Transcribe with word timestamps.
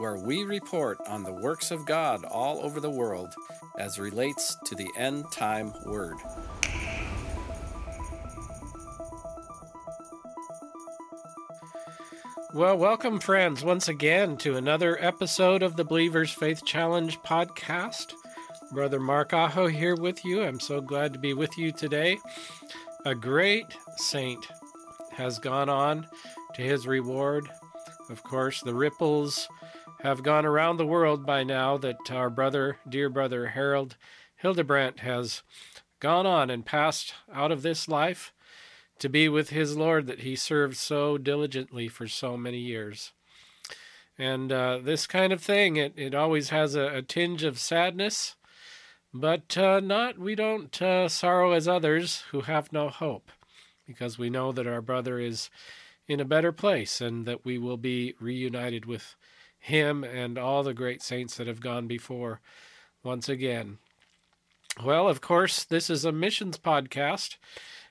where 0.00 0.16
we 0.16 0.44
report 0.44 0.98
on 1.06 1.22
the 1.22 1.32
works 1.32 1.70
of 1.70 1.84
God 1.84 2.24
all 2.24 2.64
over 2.64 2.80
the 2.80 2.88
world 2.88 3.34
as 3.78 3.98
relates 3.98 4.56
to 4.64 4.74
the 4.74 4.88
end 4.96 5.30
time 5.30 5.74
word. 5.84 6.16
Well, 12.54 12.78
welcome, 12.78 13.20
friends, 13.20 13.62
once 13.62 13.88
again 13.88 14.38
to 14.38 14.56
another 14.56 14.96
episode 15.04 15.62
of 15.62 15.76
the 15.76 15.84
Believers 15.84 16.32
Faith 16.32 16.64
Challenge 16.64 17.20
podcast. 17.20 18.14
Brother 18.72 19.00
Mark 19.00 19.34
Aho 19.34 19.66
here 19.66 19.96
with 19.96 20.24
you. 20.24 20.42
I'm 20.42 20.60
so 20.60 20.80
glad 20.80 21.12
to 21.12 21.18
be 21.18 21.34
with 21.34 21.58
you 21.58 21.72
today. 21.72 22.18
A 23.04 23.14
great 23.14 23.66
saint 23.98 24.48
has 25.12 25.38
gone 25.38 25.68
on 25.68 26.06
to 26.54 26.62
his 26.62 26.86
reward. 26.86 27.50
Of 28.08 28.22
course, 28.22 28.62
the 28.62 28.74
ripples 28.74 29.46
have 30.02 30.22
gone 30.22 30.46
around 30.46 30.76
the 30.76 30.86
world 30.86 31.26
by 31.26 31.44
now 31.44 31.76
that 31.76 32.10
our 32.10 32.30
brother, 32.30 32.78
dear 32.88 33.10
brother 33.10 33.48
Harold 33.48 33.96
Hildebrandt, 34.36 35.00
has 35.00 35.42
gone 36.00 36.26
on 36.26 36.48
and 36.48 36.64
passed 36.64 37.14
out 37.32 37.52
of 37.52 37.62
this 37.62 37.86
life 37.86 38.32
to 38.98 39.08
be 39.08 39.28
with 39.28 39.50
his 39.50 39.76
Lord 39.76 40.06
that 40.06 40.20
he 40.20 40.36
served 40.36 40.76
so 40.76 41.18
diligently 41.18 41.88
for 41.88 42.08
so 42.08 42.36
many 42.36 42.58
years. 42.58 43.12
And 44.18 44.50
uh, 44.52 44.78
this 44.82 45.06
kind 45.06 45.32
of 45.32 45.42
thing, 45.42 45.76
it, 45.76 45.92
it 45.96 46.14
always 46.14 46.50
has 46.50 46.74
a, 46.74 46.96
a 46.96 47.02
tinge 47.02 47.42
of 47.42 47.58
sadness, 47.58 48.36
but 49.12 49.56
uh, 49.56 49.80
not, 49.80 50.18
we 50.18 50.34
don't 50.34 50.80
uh, 50.80 51.08
sorrow 51.08 51.52
as 51.52 51.68
others 51.68 52.24
who 52.30 52.42
have 52.42 52.72
no 52.72 52.88
hope 52.88 53.30
because 53.86 54.18
we 54.18 54.30
know 54.30 54.52
that 54.52 54.66
our 54.66 54.82
brother 54.82 55.18
is 55.18 55.50
in 56.06 56.20
a 56.20 56.24
better 56.24 56.52
place 56.52 57.00
and 57.00 57.26
that 57.26 57.44
we 57.44 57.58
will 57.58 57.76
be 57.76 58.14
reunited 58.20 58.86
with 58.86 59.16
him 59.60 60.02
and 60.02 60.36
all 60.36 60.62
the 60.62 60.74
great 60.74 61.02
saints 61.02 61.36
that 61.36 61.46
have 61.46 61.60
gone 61.60 61.86
before 61.86 62.40
once 63.04 63.28
again. 63.28 63.78
Well, 64.82 65.08
of 65.08 65.20
course, 65.20 65.64
this 65.64 65.90
is 65.90 66.04
a 66.04 66.12
missions 66.12 66.58
podcast, 66.58 67.36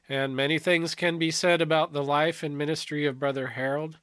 and 0.08 0.36
many 0.36 0.58
things 0.58 0.95
can 0.95 1.20
be 1.20 1.30
said 1.31 1.61
about 1.61 1.94
the 1.94 2.03
life 2.03 2.42
and 2.42 2.58
ministry 2.58 3.06
of 3.06 3.20
Brother 3.20 3.48
Harold. 3.48 4.00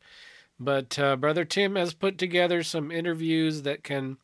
But 0.58 0.98
uh, 0.98 1.16
Brother 1.16 1.44
Tim 1.44 1.76
has 1.76 1.92
put 1.92 2.16
together 2.16 2.62
some 2.62 2.90
interviews 2.90 3.62
that 3.62 3.82
can 3.82 4.18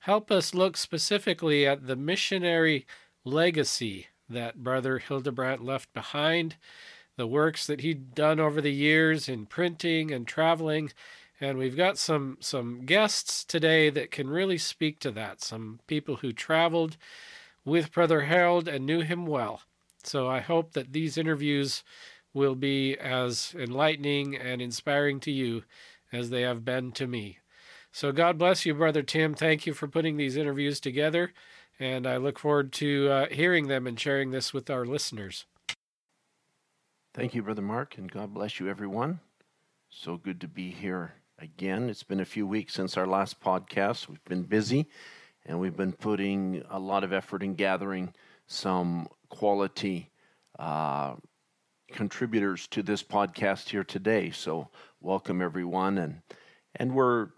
help 0.00 0.30
us 0.30 0.54
look 0.54 0.76
specifically 0.76 1.66
at 1.66 1.86
the 1.86 1.96
missionary 1.96 2.86
legacy 3.24 4.08
that 4.28 4.62
Brother 4.62 4.98
Hildebrandt 4.98 5.64
left 5.64 5.92
behind 5.92 6.56
the 7.16 7.26
works 7.26 7.66
that 7.66 7.80
he'd 7.80 8.14
done 8.14 8.38
over 8.38 8.60
the 8.60 8.72
years 8.72 9.28
in 9.28 9.46
printing 9.46 10.10
and 10.10 10.26
traveling. 10.26 10.92
And 11.40 11.56
we've 11.56 11.76
got 11.76 11.98
some, 11.98 12.36
some 12.40 12.84
guests 12.84 13.44
today 13.44 13.90
that 13.90 14.10
can 14.10 14.28
really 14.28 14.58
speak 14.58 14.98
to 15.00 15.10
that. 15.12 15.40
Some 15.40 15.78
people 15.86 16.16
who 16.16 16.32
traveled 16.32 16.96
with 17.64 17.92
Brother 17.92 18.22
Harold 18.22 18.66
and 18.66 18.84
knew 18.84 19.00
him 19.00 19.24
well. 19.24 19.62
So 20.02 20.28
I 20.28 20.40
hope 20.40 20.72
that 20.72 20.92
these 20.92 21.16
interviews 21.16 21.84
will 22.34 22.56
be 22.56 22.96
as 22.96 23.54
enlightening 23.56 24.36
and 24.36 24.60
inspiring 24.60 25.20
to 25.20 25.30
you 25.30 25.62
as 26.12 26.30
they 26.30 26.42
have 26.42 26.64
been 26.64 26.92
to 26.92 27.06
me. 27.06 27.38
So 27.92 28.10
God 28.10 28.36
bless 28.36 28.66
you, 28.66 28.74
Brother 28.74 29.02
Tim. 29.02 29.34
Thank 29.34 29.66
you 29.66 29.74
for 29.74 29.86
putting 29.86 30.16
these 30.16 30.36
interviews 30.36 30.80
together. 30.80 31.32
And 31.78 32.06
I 32.06 32.16
look 32.16 32.38
forward 32.38 32.72
to 32.74 33.08
uh, 33.08 33.26
hearing 33.30 33.68
them 33.68 33.86
and 33.86 33.98
sharing 33.98 34.30
this 34.30 34.52
with 34.52 34.68
our 34.70 34.84
listeners. 34.84 35.46
Thank 37.14 37.34
you, 37.34 37.42
Brother 37.42 37.62
Mark, 37.62 37.96
and 37.96 38.10
God 38.10 38.34
bless 38.34 38.58
you, 38.58 38.68
everyone. 38.68 39.20
So 39.90 40.16
good 40.16 40.40
to 40.40 40.48
be 40.48 40.70
here 40.70 41.14
again. 41.38 41.88
It's 41.88 42.02
been 42.02 42.20
a 42.20 42.24
few 42.24 42.46
weeks 42.46 42.74
since 42.74 42.96
our 42.96 43.06
last 43.06 43.40
podcast. 43.40 44.08
We've 44.08 44.24
been 44.24 44.42
busy, 44.42 44.88
and 45.46 45.60
we've 45.60 45.76
been 45.76 45.92
putting 45.92 46.62
a 46.68 46.78
lot 46.78 47.04
of 47.04 47.12
effort 47.12 47.42
in 47.42 47.54
gathering 47.54 48.12
some 48.46 49.08
quality 49.28 50.10
uh, 50.58 51.14
contributors 51.92 52.66
to 52.68 52.82
this 52.82 53.02
podcast 53.02 53.68
here 53.68 53.84
today. 53.84 54.30
So, 54.30 54.68
welcome 55.00 55.40
everyone, 55.40 55.98
and 55.98 56.22
and 56.74 56.94
we're 56.94 57.28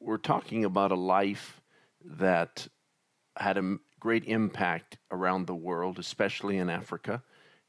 we're 0.00 0.18
talking 0.18 0.64
about 0.64 0.90
a 0.92 0.96
life 0.96 1.60
that 2.04 2.66
had 3.36 3.58
a 3.58 3.76
great 4.00 4.24
impact 4.24 4.98
around 5.10 5.46
the 5.46 5.54
world, 5.54 5.98
especially 5.98 6.58
in 6.58 6.68
Africa. 6.68 7.22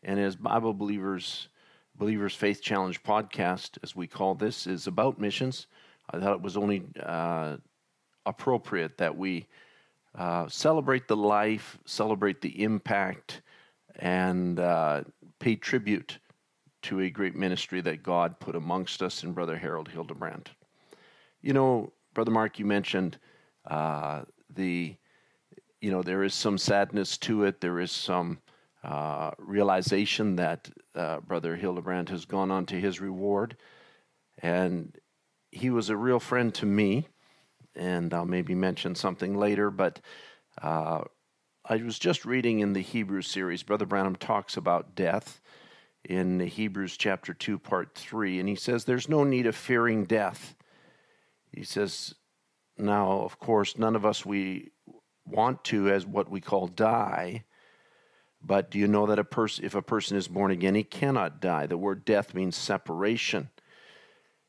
And 0.03 0.19
as 0.19 0.35
Bible 0.35 0.73
believers, 0.73 1.49
Believers 1.97 2.35
Faith 2.35 2.62
Challenge 2.62 3.02
podcast, 3.02 3.80
as 3.81 3.96
we 3.96 4.06
call 4.06 4.35
this, 4.35 4.68
is 4.68 4.85
about 4.85 5.19
missions. 5.19 5.66
I 6.12 6.19
thought 6.19 6.35
it 6.35 6.41
was 6.44 6.56
only 6.56 6.84
uh, 7.02 7.58
appropriate 8.25 9.00
that 9.00 9.18
we 9.18 9.47
uh, 10.16 10.47
celebrate 10.47 11.08
the 11.08 11.18
life, 11.18 11.80
celebrate 11.85 12.40
the 12.41 12.63
impact, 12.63 13.41
and 13.96 14.59
uh, 14.59 15.03
pay 15.40 15.56
tribute 15.56 16.19
to 16.84 17.02
a 17.02 17.09
great 17.09 17.35
ministry 17.35 17.81
that 17.81 18.03
God 18.03 18.40
put 18.40 18.56
amongst 18.56 19.02
us 19.02 19.24
in 19.24 19.34
Brother 19.34 19.58
Harold 19.58 19.90
Hildebrandt. 19.90 20.52
You 21.41 21.53
know, 21.53 21.91
Brother 22.14 22.31
Mark, 22.31 22.59
you 22.59 22.66
mentioned 22.66 23.18
uh, 23.66 24.22
the, 24.53 24.96
you 25.81 25.90
know, 25.90 26.03
there 26.03 26.24
is 26.24 26.35
some 26.35 26.59
sadness 26.59 27.18
to 27.19 27.46
it. 27.46 27.59
There 27.59 27.79
is 27.79 27.91
some 27.91 28.38
uh, 28.83 29.31
realization 29.38 30.35
that 30.38 30.69
uh, 30.95 31.19
Brother 31.19 31.55
Hildebrandt 31.55 32.09
has 32.09 32.25
gone 32.25 32.51
on 32.51 32.65
to 32.67 32.79
his 32.79 33.01
reward. 33.01 33.57
And 34.39 34.95
he 35.51 35.69
was 35.69 35.89
a 35.89 35.97
real 35.97 36.19
friend 36.19 36.53
to 36.55 36.65
me, 36.65 37.07
and 37.75 38.13
I'll 38.13 38.25
maybe 38.25 38.55
mention 38.55 38.95
something 38.95 39.37
later, 39.37 39.71
but 39.71 39.99
uh, 40.61 41.01
I 41.66 41.77
was 41.77 41.99
just 41.99 42.25
reading 42.25 42.59
in 42.59 42.73
the 42.73 42.81
Hebrew 42.81 43.21
series, 43.21 43.63
Brother 43.63 43.85
Branham 43.85 44.16
talks 44.16 44.55
about 44.55 44.95
death 44.95 45.41
in 46.03 46.39
Hebrews 46.39 46.95
chapter 46.97 47.33
2, 47.33 47.59
part 47.59 47.95
3, 47.95 48.39
and 48.39 48.47
he 48.47 48.55
says, 48.55 48.85
There's 48.85 49.09
no 49.09 49.23
need 49.23 49.45
of 49.45 49.55
fearing 49.55 50.05
death. 50.05 50.55
He 51.51 51.63
says, 51.63 52.16
Now, 52.77 53.21
of 53.21 53.39
course, 53.39 53.77
none 53.77 53.95
of 53.95 54.05
us 54.05 54.25
we 54.25 54.71
want 55.25 55.63
to, 55.66 55.89
as 55.89 56.05
what 56.05 56.29
we 56.29 56.39
call 56.39 56.67
die, 56.67 57.43
but 58.41 58.71
do 58.71 58.79
you 58.79 58.87
know 58.87 59.05
that 59.07 59.19
a 59.19 59.25
if 59.63 59.75
a 59.75 59.81
person 59.81 60.17
is 60.17 60.27
born 60.27 60.51
again, 60.51 60.75
he 60.75 60.83
cannot 60.83 61.41
die? 61.41 61.65
The 61.65 61.77
word 61.77 62.05
death 62.05 62.33
means 62.33 62.55
separation. 62.55 63.49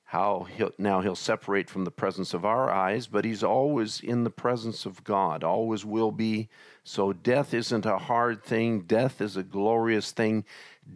How 0.05 0.47
he'll, 0.57 0.73
now 0.79 1.03
he'll 1.03 1.15
separate 1.15 1.69
from 1.69 1.85
the 1.85 1.91
presence 1.91 2.33
of 2.33 2.45
our 2.45 2.71
eyes, 2.71 3.07
but 3.07 3.27
he's 3.27 3.43
always 3.43 4.01
in 4.01 4.25
the 4.25 4.31
presence 4.31 4.87
of 4.87 5.05
God, 5.05 5.45
always 5.45 5.85
will 5.85 6.13
be. 6.13 6.49
So 6.83 7.13
death 7.13 7.53
isn't 7.53 7.85
a 7.85 7.99
hard 7.99 8.43
thing. 8.43 8.83
Death 8.83 9.21
is 9.21 9.37
a 9.37 9.43
glorious 9.43 10.13
thing. 10.13 10.47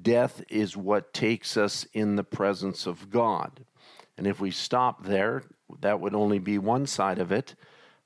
Death 0.00 0.42
is 0.48 0.78
what 0.78 1.12
takes 1.12 1.58
us 1.58 1.86
in 1.92 2.16
the 2.16 2.24
presence 2.24 2.86
of 2.86 3.10
God. 3.10 3.66
And 4.16 4.26
if 4.26 4.40
we 4.40 4.50
stop 4.50 5.04
there, 5.04 5.42
that 5.80 6.00
would 6.00 6.14
only 6.14 6.38
be 6.38 6.56
one 6.56 6.86
side 6.86 7.18
of 7.18 7.32
it. 7.32 7.54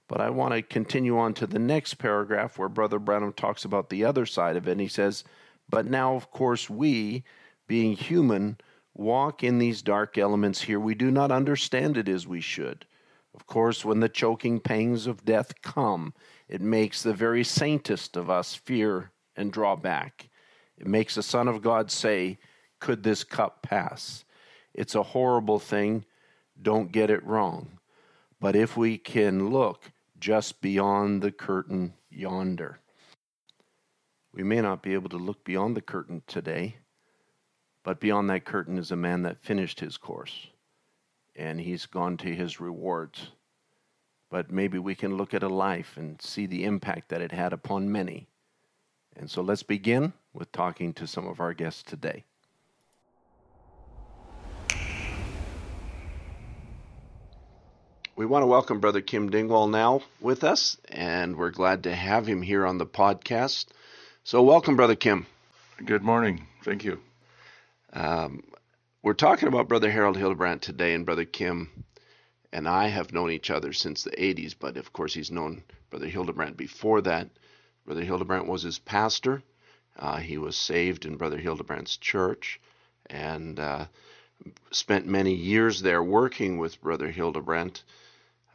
But 0.09 0.21
I 0.21 0.31
want 0.31 0.55
to 0.55 0.63
continue 0.63 1.19
on 1.19 1.35
to 1.35 1.47
the 1.47 1.59
next 1.59 1.95
paragraph 1.95 2.59
where 2.59 2.69
Brother 2.69 2.99
Branham 2.99 3.33
talks 3.33 3.65
about 3.65 3.91
the 3.91 4.05
other 4.05 4.25
side 4.25 4.57
of 4.57 4.69
it. 4.69 4.73
And 4.73 4.81
he 4.81 4.89
says, 4.89 5.25
But 5.69 5.87
now, 5.87 6.15
of 6.15 6.31
course, 6.31 6.71
we, 6.71 7.25
being 7.67 7.97
human, 7.97 8.59
walk 8.95 9.43
in 9.43 9.59
these 9.59 9.83
dark 9.83 10.17
elements 10.17 10.63
here. 10.63 10.79
We 10.79 10.95
do 10.95 11.11
not 11.11 11.33
understand 11.33 11.97
it 11.97 12.09
as 12.09 12.27
we 12.27 12.41
should. 12.41 12.87
Of 13.35 13.47
course, 13.47 13.85
when 13.85 14.01
the 14.01 14.09
choking 14.09 14.61
pangs 14.61 15.07
of 15.07 15.25
death 15.25 15.61
come, 15.61 16.15
it 16.49 16.61
makes 16.61 17.03
the 17.03 17.13
very 17.13 17.45
saintest 17.45 18.17
of 18.17 18.31
us 18.31 18.55
fear 18.55 19.11
and 19.35 19.53
draw 19.53 19.77
back. 19.77 20.31
It 20.79 20.87
makes 20.87 21.17
the 21.17 21.23
Son 21.23 21.49
of 21.49 21.63
God 21.63 21.91
say, 21.91 22.39
Could 22.79 23.03
this 23.03 23.25
cup 23.25 23.63
pass? 23.63 24.25
It's 24.73 24.95
a 24.95 25.03
horrible 25.03 25.59
thing. 25.59 26.05
Don't 26.61 26.93
get 26.93 27.11
it 27.11 27.25
wrong. 27.25 27.79
But 28.41 28.57
if 28.57 28.77
we 28.77 28.99
can 28.99 29.51
look 29.51 29.91
just 30.21 30.61
beyond 30.61 31.23
the 31.23 31.33
curtain 31.33 31.95
yonder. 32.11 32.81
We 34.33 34.43
may 34.43 34.61
not 34.61 34.83
be 34.83 34.95
able 34.95 35.09
to 35.11 35.17
look 35.17 35.45
beyond 35.45 35.77
the 35.77 35.83
curtain 35.83 36.23
today, 36.27 36.77
but 37.83 38.01
beyond 38.01 38.29
that 38.31 38.45
curtain 38.45 38.79
is 38.79 38.91
a 38.91 38.97
man 38.97 39.23
that 39.23 39.43
finished 39.43 39.81
his 39.81 39.97
course 39.97 40.49
and 41.37 41.61
he's 41.61 41.87
gone 41.87 42.17
to 42.19 42.35
his 42.35 42.61
rewards. 42.61 43.29
but 44.29 44.51
maybe 44.51 44.79
we 44.79 44.95
can 44.95 45.17
look 45.17 45.33
at 45.35 45.43
a 45.43 45.49
life 45.49 45.97
and 45.97 46.21
see 46.21 46.47
the 46.47 46.65
impact 46.65 47.09
that 47.09 47.21
it 47.21 47.33
had 47.33 47.53
upon 47.53 47.91
many. 47.91 48.27
And 49.15 49.31
so 49.31 49.41
let's 49.41 49.63
begin 49.63 50.13
with 50.33 50.51
talking 50.53 50.93
to 50.95 51.07
some 51.07 51.27
of 51.27 51.41
our 51.41 51.55
guests 51.55 51.83
today. 51.83 52.25
We 58.17 58.25
want 58.25 58.45
to 58.45 58.47
welcome 58.47 58.81
Brother 58.81 59.03
Kim 59.03 59.29
Dingwall 59.29 59.69
now 59.69 60.01
with 60.23 60.43
us, 60.43 60.79
and 60.89 61.37
we're 61.37 61.51
glad 61.51 61.83
to 61.83 61.95
have 61.95 62.27
him 62.27 62.41
here 62.41 62.65
on 62.65 62.79
the 62.79 62.87
podcast. 62.87 63.67
So, 64.25 64.43
welcome, 64.43 64.75
Brother 64.75 64.95
Kim. 64.95 65.27
Good 65.85 66.03
morning. 66.03 66.47
Thank 66.65 66.83
you. 66.83 66.99
Um, 67.93 68.43
we're 69.03 69.13
talking 69.13 69.49
about 69.49 69.69
Brother 69.69 69.91
Harold 69.91 70.17
Hildebrandt 70.17 70.63
today, 70.63 70.95
and 70.95 71.05
Brother 71.05 71.27
Kim 71.27 71.85
and 72.55 72.67
I 72.67 72.89
have 72.89 73.13
known 73.13 73.31
each 73.31 73.51
other 73.51 73.75
since 73.75 74.03
the 74.03 74.13
80s, 74.13 74.55
but 74.59 74.79
of 74.79 74.95
course, 74.95 75.13
he's 75.13 75.31
known 75.31 75.63
Brother 75.91 76.07
Hildebrandt 76.07 76.57
before 76.57 77.03
that. 77.03 77.29
Brother 77.85 78.03
Hildebrandt 78.03 78.47
was 78.47 78.63
his 78.63 78.79
pastor. 78.79 79.43
Uh, 79.95 80.17
he 80.17 80.39
was 80.39 80.57
saved 80.57 81.05
in 81.05 81.19
Brother 81.19 81.37
Hildebrandt's 81.37 81.99
church 81.99 82.63
and 83.11 83.61
uh, 83.61 83.85
spent 84.71 85.07
many 85.07 85.35
years 85.35 85.83
there 85.83 86.03
working 86.03 86.57
with 86.57 86.81
Brother 86.81 87.11
Hildebrandt. 87.11 87.83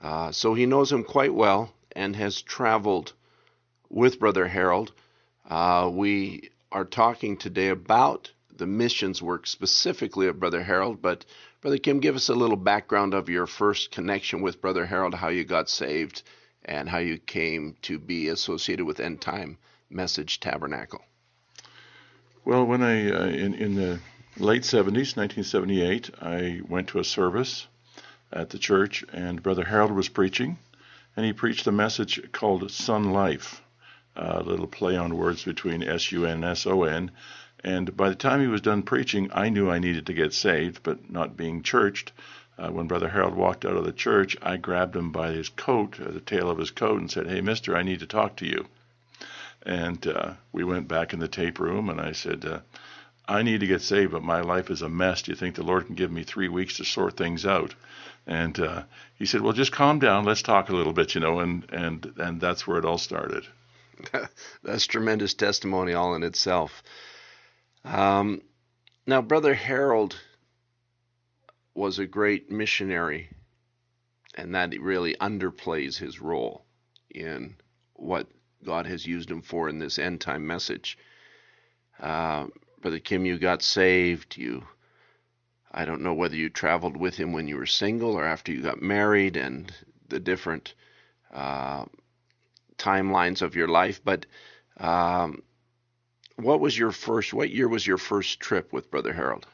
Uh, 0.02 0.32
so 0.32 0.54
he 0.54 0.66
knows 0.66 0.92
him 0.92 1.04
quite 1.04 1.34
well 1.34 1.72
and 1.96 2.16
has 2.16 2.42
traveled 2.42 3.14
with 3.90 4.20
Brother 4.20 4.48
Harold. 4.48 4.92
Uh, 5.48 5.90
we 5.94 6.50
are 6.72 6.86
talking 6.86 7.38
today 7.38 7.68
about 7.68 8.32
the 8.56 8.66
missions 8.66 9.22
work 9.22 9.46
specifically 9.46 10.28
of 10.28 10.40
Brother 10.40 10.64
Harold, 10.64 11.02
but 11.02 11.26
Brother 11.62 11.78
Kim, 11.78 12.00
give 12.00 12.16
us 12.16 12.30
a 12.30 12.34
little 12.34 12.58
background 12.58 13.14
of 13.14 13.30
your 13.30 13.46
first 13.46 13.92
connection 13.92 14.42
with 14.42 14.62
Brother 14.62 14.86
Harold, 14.86 15.14
how 15.14 15.30
you 15.30 15.44
got 15.44 15.70
saved, 15.70 16.24
and 16.66 16.90
how 16.90 16.98
you 16.98 17.18
came 17.18 17.76
to 17.84 18.00
be 18.00 18.30
associated 18.30 18.86
with 18.86 19.00
End 19.00 19.22
Time 19.22 19.58
Message 19.90 20.40
Tabernacle. 20.40 21.02
Well, 22.46 22.66
when 22.66 22.82
I, 22.82 23.12
uh, 23.12 23.26
in, 23.28 23.54
in 23.54 23.76
the 23.76 24.00
late 24.38 24.64
70s, 24.64 25.16
1978, 25.16 26.10
I 26.22 26.62
went 26.68 26.88
to 26.90 27.00
a 27.00 27.04
service 27.04 27.68
at 28.34 28.50
the 28.50 28.58
church, 28.58 29.04
and 29.12 29.44
Brother 29.44 29.66
Harold 29.66 29.92
was 29.92 30.10
preaching, 30.10 30.58
and 31.16 31.26
he 31.26 31.34
preached 31.34 31.68
a 31.68 31.72
message 31.72 32.32
called 32.32 32.70
Son 32.72 33.12
Life, 33.12 33.62
a 34.16 34.42
little 34.44 34.68
play 34.68 34.96
on 34.96 35.18
words 35.18 35.44
between 35.44 35.84
S 35.84 36.12
U 36.12 36.26
N 36.26 36.44
S 36.44 36.66
O 36.66 36.84
N. 36.84 37.12
And 37.64 37.96
by 37.96 38.10
the 38.10 38.16
time 38.16 38.42
he 38.42 38.48
was 38.48 38.62
done 38.62 38.84
preaching, 38.84 39.30
I 39.34 39.50
knew 39.50 39.70
I 39.70 39.80
needed 39.80 40.06
to 40.08 40.14
get 40.14 40.34
saved, 40.34 40.82
but 40.84 41.12
not 41.12 41.38
being 41.38 41.62
churched. 41.62 42.12
Uh, 42.58 42.70
when 42.70 42.88
Brother 42.88 43.10
Harold 43.10 43.36
walked 43.36 43.66
out 43.66 43.76
of 43.76 43.86
the 43.86 43.92
church, 43.92 44.36
I 44.42 44.58
grabbed 44.58 44.96
him 44.96 45.12
by 45.12 45.32
his 45.32 45.50
coat, 45.50 46.00
uh, 46.00 46.12
the 46.12 46.20
tail 46.20 46.50
of 46.50 46.58
his 46.58 46.72
coat, 46.72 47.00
and 47.00 47.10
said, 47.10 47.28
Hey, 47.28 47.42
mister, 47.42 47.76
I 47.76 47.84
need 47.84 48.00
to 48.00 48.08
talk 48.08 48.36
to 48.38 48.46
you. 48.46 48.68
And 49.64 50.06
uh, 50.08 50.34
we 50.52 50.64
went 50.64 50.88
back 50.88 51.14
in 51.14 51.20
the 51.20 51.28
tape 51.28 51.60
room, 51.60 51.90
and 51.90 52.02
I 52.02 52.14
said, 52.14 52.46
uh, 52.46 52.60
I 53.28 53.44
need 53.44 53.60
to 53.60 53.68
get 53.68 53.82
saved, 53.82 54.12
but 54.12 54.24
my 54.24 54.42
life 54.42 54.70
is 54.70 54.82
a 54.82 54.90
mess. 54.90 55.22
Do 55.22 55.32
you 55.32 55.38
think 55.38 55.56
the 55.56 55.64
Lord 55.64 55.86
can 55.86 55.96
give 55.96 56.12
me 56.12 56.24
three 56.24 56.50
weeks 56.50 56.78
to 56.78 56.84
sort 56.84 57.16
things 57.16 57.46
out? 57.46 57.76
And 58.28 58.60
uh, 58.60 58.84
he 59.16 59.26
said, 59.26 59.42
"Well, 59.42 59.54
just 59.54 59.72
calm 59.72 60.00
down. 60.00 60.26
Let's 60.26 60.42
talk 60.42 60.70
a 60.70 60.76
little 60.76 60.94
bit, 60.94 61.16
you 61.16 61.22
know." 61.22 61.40
And 61.40 61.66
and 61.72 62.14
and 62.18 62.42
that's 62.42 62.68
where 62.68 62.78
it 62.78 62.86
all 62.86 62.98
started. 62.98 63.46
that's 64.64 64.86
tremendous 64.86 65.34
testimony 65.34 65.94
all 65.94 66.16
in 66.16 66.24
itself. 66.24 66.84
Um, 67.84 68.42
now, 69.08 69.22
Brother 69.22 69.54
Harold 69.54 70.20
was 71.74 72.00
a 72.00 72.06
great 72.06 72.52
missionary, 72.52 73.30
and 74.36 74.54
that 74.56 74.80
really 74.80 75.16
underplays 75.16 75.98
his 75.98 76.22
role 76.22 76.66
in 77.10 77.56
what 77.94 78.28
God 78.64 78.86
has 78.86 79.06
used 79.06 79.30
him 79.30 79.42
for 79.42 79.70
in 79.70 79.80
this 79.80 79.98
end 79.98 80.22
time 80.22 80.46
message. 80.46 80.98
Uh, 82.00 82.48
Brother 82.82 83.00
Kim, 83.00 83.26
you 83.26 83.38
got 83.38 83.62
saved. 83.62 84.38
You, 84.38 84.64
I 85.74 85.86
don't 85.86 86.02
know 86.02 86.14
whether 86.14 86.36
you 86.36 86.50
traveled 86.50 86.98
with 86.98 87.16
him 87.16 87.32
when 87.32 87.48
you 87.48 87.58
were 87.58 87.66
single 87.66 88.14
or 88.16 88.26
after 88.26 88.52
you 88.52 88.62
got 88.62 88.82
married, 88.82 89.38
and 89.38 89.72
the 90.10 90.20
different 90.20 90.74
uh, 91.34 91.86
timelines 92.78 93.42
of 93.42 93.56
your 93.56 93.68
life. 93.68 94.02
But 94.04 94.26
um, 94.78 95.44
what 96.36 96.60
was 96.60 96.78
your 96.78 96.92
first? 96.92 97.34
What 97.34 97.52
year 97.52 97.68
was 97.68 97.88
your 97.88 97.98
first 97.98 98.40
trip 98.40 98.74
with 98.74 98.92
Brother 98.92 99.14
Harold? 99.14 99.48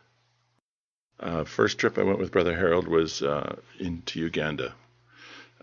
Uh, 1.19 1.43
first 1.43 1.77
trip 1.79 1.97
I 1.97 2.03
went 2.03 2.19
with 2.19 2.31
Brother 2.31 2.55
Harold 2.55 2.87
was 2.87 3.21
uh, 3.21 3.55
into 3.79 4.19
Uganda. 4.19 4.73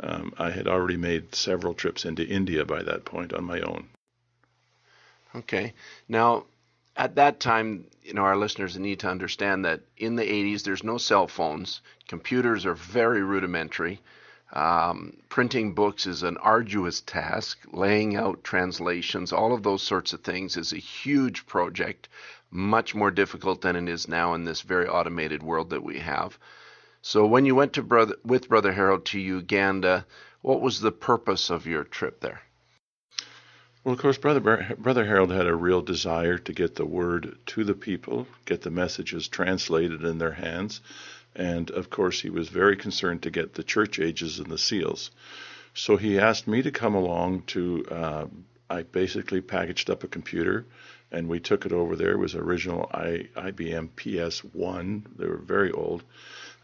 Um, 0.00 0.34
I 0.38 0.50
had 0.50 0.66
already 0.66 0.96
made 0.96 1.34
several 1.34 1.74
trips 1.74 2.04
into 2.04 2.26
India 2.26 2.64
by 2.64 2.82
that 2.82 3.04
point 3.04 3.32
on 3.32 3.44
my 3.44 3.60
own. 3.60 3.88
Okay. 5.36 5.72
Now, 6.08 6.46
at 6.96 7.16
that 7.16 7.40
time, 7.40 7.86
you 8.02 8.14
know, 8.14 8.22
our 8.22 8.36
listeners 8.36 8.78
need 8.78 9.00
to 9.00 9.08
understand 9.08 9.64
that 9.64 9.80
in 9.96 10.16
the 10.16 10.22
80s, 10.22 10.62
there's 10.62 10.84
no 10.84 10.98
cell 10.98 11.26
phones. 11.26 11.80
Computers 12.06 12.64
are 12.66 12.74
very 12.74 13.22
rudimentary. 13.22 14.00
Um, 14.52 15.16
printing 15.28 15.74
books 15.74 16.06
is 16.06 16.22
an 16.22 16.36
arduous 16.36 17.00
task. 17.00 17.58
Laying 17.72 18.14
out 18.14 18.44
translations, 18.44 19.32
all 19.32 19.52
of 19.52 19.64
those 19.64 19.82
sorts 19.82 20.12
of 20.12 20.20
things, 20.20 20.56
is 20.56 20.72
a 20.72 20.78
huge 20.78 21.46
project, 21.46 22.08
much 22.50 22.94
more 22.94 23.10
difficult 23.10 23.62
than 23.62 23.74
it 23.74 23.88
is 23.88 24.06
now 24.06 24.34
in 24.34 24.44
this 24.44 24.60
very 24.60 24.86
automated 24.86 25.42
world 25.42 25.70
that 25.70 25.82
we 25.82 25.98
have. 25.98 26.38
So, 27.02 27.26
when 27.26 27.44
you 27.44 27.56
went 27.56 27.72
to 27.72 27.82
brother, 27.82 28.14
with 28.24 28.48
Brother 28.48 28.72
Harold 28.72 29.04
to 29.06 29.18
Uganda, 29.18 30.06
what 30.42 30.60
was 30.60 30.80
the 30.80 30.92
purpose 30.92 31.50
of 31.50 31.66
your 31.66 31.82
trip 31.82 32.20
there? 32.20 32.42
Well, 33.84 33.92
of 33.92 34.00
course, 34.00 34.16
Brother, 34.16 34.40
Brother 34.78 35.04
Harold 35.04 35.30
had 35.30 35.46
a 35.46 35.54
real 35.54 35.82
desire 35.82 36.38
to 36.38 36.52
get 36.54 36.74
the 36.74 36.86
word 36.86 37.36
to 37.48 37.64
the 37.64 37.74
people, 37.74 38.26
get 38.46 38.62
the 38.62 38.70
messages 38.70 39.28
translated 39.28 40.04
in 40.04 40.16
their 40.16 40.32
hands. 40.32 40.80
And 41.36 41.70
of 41.70 41.90
course, 41.90 42.22
he 42.22 42.30
was 42.30 42.48
very 42.48 42.76
concerned 42.76 43.22
to 43.24 43.30
get 43.30 43.52
the 43.52 43.62
church 43.62 43.98
ages 43.98 44.38
and 44.38 44.46
the 44.46 44.56
seals. 44.56 45.10
So 45.74 45.98
he 45.98 46.18
asked 46.18 46.48
me 46.48 46.62
to 46.62 46.70
come 46.70 46.94
along 46.94 47.42
to, 47.48 47.84
uh, 47.90 48.26
I 48.70 48.84
basically 48.84 49.42
packaged 49.42 49.90
up 49.90 50.02
a 50.02 50.08
computer 50.08 50.64
and 51.12 51.28
we 51.28 51.38
took 51.38 51.66
it 51.66 51.72
over 51.72 51.94
there. 51.94 52.12
It 52.12 52.18
was 52.18 52.34
original 52.34 52.88
I, 52.90 53.28
IBM 53.36 53.90
PS1. 53.96 55.18
They 55.18 55.26
were 55.26 55.36
very 55.36 55.72
old. 55.72 56.04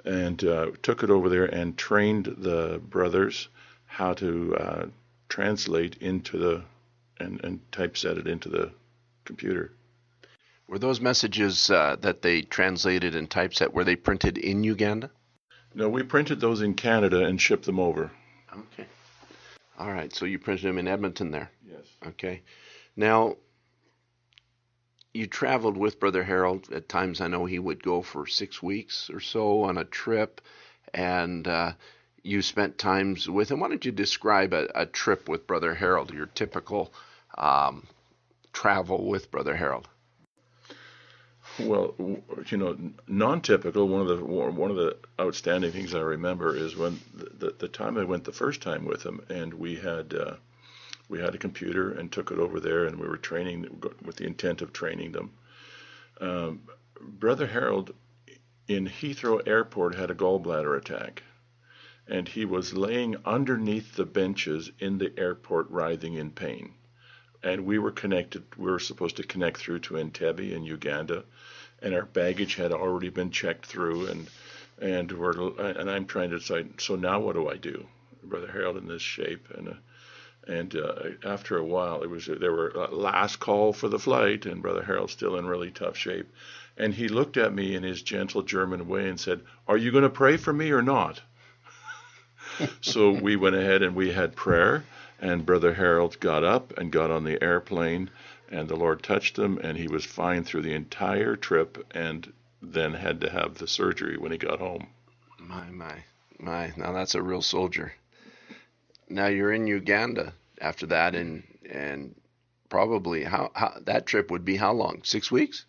And 0.06 0.43
uh, 0.43 0.70
took 0.82 1.02
it 1.02 1.11
over 1.11 1.28
there 1.28 1.44
and 1.44 1.76
trained 1.76 2.34
the 2.39 2.81
brothers 2.82 3.48
how 3.84 4.15
to 4.15 4.56
uh, 4.56 4.86
translate 5.29 5.96
into 6.00 6.39
the 6.39 6.62
and, 7.20 7.43
and 7.44 7.60
typeset 7.72 8.19
it 8.19 8.27
into 8.27 8.48
the 8.48 8.72
computer. 9.24 9.72
Were 10.67 10.79
those 10.79 11.00
messages 11.00 11.70
uh, 11.70 11.96
that 12.00 12.22
they 12.22 12.43
translated 12.43 13.15
and 13.15 13.29
typeset 13.31 13.72
were 13.72 13.84
they 13.84 13.96
printed 13.96 14.39
in 14.39 14.65
Uganda? 14.65 15.10
No, 15.74 15.89
we 15.89 16.03
printed 16.03 16.41
those 16.41 16.62
in 16.62 16.74
Canada 16.74 17.24
and 17.24 17.41
shipped 17.41 17.67
them 17.67 17.79
over. 17.79 18.10
Okay. 18.53 18.86
All 19.79 19.93
right. 19.93 20.15
So 20.15 20.24
you 20.24 20.39
printed 20.39 20.67
them 20.67 20.79
in 20.79 20.89
Edmonton 20.89 21.31
there. 21.31 21.50
Yes. 21.69 21.86
Okay. 22.06 22.43
Now 22.96 23.36
you 25.12 25.27
traveled 25.27 25.77
with 25.77 26.00
Brother 26.00 26.22
Harold. 26.22 26.72
At 26.72 26.89
times, 26.89 27.20
I 27.20 27.29
know 27.29 27.46
he 27.46 27.58
would 27.58 27.82
go 27.82 28.03
for 28.03 28.27
six 28.27 28.62
weeks 28.62 29.10
or 29.10 29.20
so 29.20 29.62
on 29.62 29.79
a 29.79 29.84
trip, 29.84 30.41
and 30.94 31.46
uh, 31.48 31.72
you 32.22 32.43
spent 32.43 32.79
times 32.79 33.29
with 33.29 33.50
him. 33.50 33.60
Why 33.60 33.69
don't 33.69 33.84
you 33.84 33.93
describe 33.93 34.53
a, 34.53 34.69
a 34.74 34.86
trip 34.86 35.29
with 35.29 35.46
Brother 35.46 35.74
Harold? 35.74 36.12
Your 36.12 36.27
typical 36.27 36.93
um, 37.37 37.87
travel 38.53 39.06
with 39.06 39.31
Brother 39.31 39.56
Harold? 39.56 39.89
Well, 41.58 41.94
you 42.46 42.56
know, 42.56 42.77
non-typical. 43.08 43.89
One 43.89 44.01
of 44.03 44.08
the 44.08 44.25
one 44.25 44.70
of 44.70 44.77
the 44.77 44.96
outstanding 45.19 45.72
things 45.72 45.94
I 45.94 46.01
remember 46.01 46.56
is 46.56 46.77
when 46.77 47.01
the, 47.13 47.55
the 47.58 47.69
time 47.69 47.99
I 47.99 48.05
went 48.05 48.25
the 48.25 48.32
first 48.32 48.63
time 48.63 48.84
with 48.84 49.03
him, 49.03 49.20
and 49.29 49.53
we 49.55 49.77
had 49.77 50.15
uh, 50.15 50.34
we 51.08 51.19
had 51.19 51.34
a 51.34 51.39
computer 51.39 51.93
and 51.93 52.10
took 52.10 52.31
it 52.31 52.39
over 52.39 52.60
there, 52.60 52.87
and 52.87 52.99
we 52.99 53.08
were 53.08 53.17
training 53.17 53.82
with 54.05 54.17
the 54.17 54.27
intent 54.27 54.63
of 54.63 54.72
training 54.72 55.13
them. 55.13 55.32
Um, 56.20 56.63
Brother 57.01 57.49
Harold 57.49 57.94
in 58.69 58.87
Heathrow 58.87 59.46
Airport 59.46 59.96
had 59.96 60.10
a 60.10 60.15
gallbladder 60.15 60.79
attack, 60.79 61.25
and 62.06 62.29
he 62.29 62.44
was 62.44 62.75
laying 62.75 63.17
underneath 63.25 63.96
the 63.96 64.06
benches 64.06 64.70
in 64.79 64.99
the 64.99 65.13
airport, 65.19 65.69
writhing 65.70 66.15
in 66.15 66.31
pain 66.31 66.75
and 67.43 67.65
we 67.65 67.79
were 67.79 67.91
connected. 67.91 68.44
We 68.56 68.70
were 68.70 68.79
supposed 68.79 69.17
to 69.17 69.23
connect 69.23 69.59
through 69.59 69.81
to 69.81 69.94
Entebbe 69.94 70.53
in 70.53 70.65
Uganda, 70.65 71.25
and 71.81 71.94
our 71.94 72.05
baggage 72.05 72.55
had 72.55 72.73
already 72.73 73.09
been 73.09 73.31
checked 73.31 73.67
through, 73.67 74.06
and 74.06 74.29
and 74.81 75.13
we're 75.13 75.56
and 75.59 75.91
I'm 75.91 76.06
trying 76.06 76.31
to 76.31 76.39
decide. 76.39 76.81
So 76.81 76.97
now 76.97 77.20
what 77.20 77.35
do 77.35 77.49
I 77.49 77.56
do, 77.56 77.87
Brother 78.23 78.51
Harold, 78.51 78.77
in 78.77 78.89
this 78.89 79.03
shape? 79.03 79.49
And 79.56 79.69
uh, 79.69 79.75
and 80.47 80.75
uh, 80.77 80.94
after 81.25 81.59
a 81.59 81.65
while, 81.65 82.03
it 82.03 82.11
was 82.11 82.27
there 82.27 82.53
were 82.53 82.73
uh, 82.77 82.91
last 82.91 83.37
call 83.37 83.73
for 83.73 83.89
the 83.89 83.99
flight, 83.99 84.47
and 84.47 84.63
Brother 84.63 84.82
Harold 84.82 85.11
still 85.11 85.37
in 85.37 85.47
really 85.47 85.70
tough 85.70 85.97
shape, 85.97 86.31
and 86.77 86.94
he 86.94 87.09
looked 87.09 87.37
at 87.37 87.55
me 87.55 87.75
in 87.75 87.82
his 87.82 88.03
gentle 88.03 88.43
German 88.43 88.89
way 88.89 89.09
and 89.09 89.20
said, 89.20 89.41
"Are 89.69 89.77
you 89.77 89.91
going 89.93 90.05
to 90.05 90.11
pray 90.11 90.37
for 90.37 90.53
me 90.53 90.70
or 90.70 90.82
not?" 90.82 91.20
so 92.81 93.11
we 93.11 93.37
went 93.37 93.56
ahead 93.56 93.82
and 93.82 93.94
we 93.94 94.13
had 94.13 94.37
prayer, 94.37 94.85
and 95.20 95.46
Brother 95.46 95.74
Harold 95.74 96.19
got 96.19 96.43
up 96.43 96.77
and 96.79 96.91
got 96.91 97.10
on 97.10 97.24
the 97.24 97.43
airplane, 97.43 98.10
and 98.50 98.69
the 98.69 98.77
Lord 98.77 99.03
touched 99.03 99.39
him, 99.39 99.58
and 99.58 99.77
he 99.77 99.86
was 99.86 100.05
fine 100.05 100.44
through 100.44 100.62
the 100.62 100.74
entire 100.74 101.36
trip, 101.36 101.86
and 101.93 102.32
then 102.62 102.94
had 102.94 103.20
to 103.20 103.31
have 103.31 103.55
the 103.55 103.69
surgery 103.69 104.17
when 104.17 104.32
he 104.32 104.39
got 104.39 104.58
home. 104.58 104.89
My, 105.39 105.69
my, 105.70 106.05
my. 106.39 106.72
Now 106.77 106.93
that's 106.93 107.15
a 107.15 107.22
real 107.22 107.43
soldier. 107.43 107.93
Now 109.08 109.27
you're 109.27 109.53
in 109.53 109.67
Uganda 109.67 110.32
after 110.60 110.86
that, 110.86 111.15
and 111.15 111.43
and 111.70 112.15
probably 112.69 113.24
how, 113.24 113.50
how 113.55 113.79
that 113.84 114.06
trip 114.06 114.31
would 114.31 114.44
be 114.44 114.56
how 114.56 114.72
long? 114.72 115.03
Six 115.05 115.31
weeks? 115.31 115.67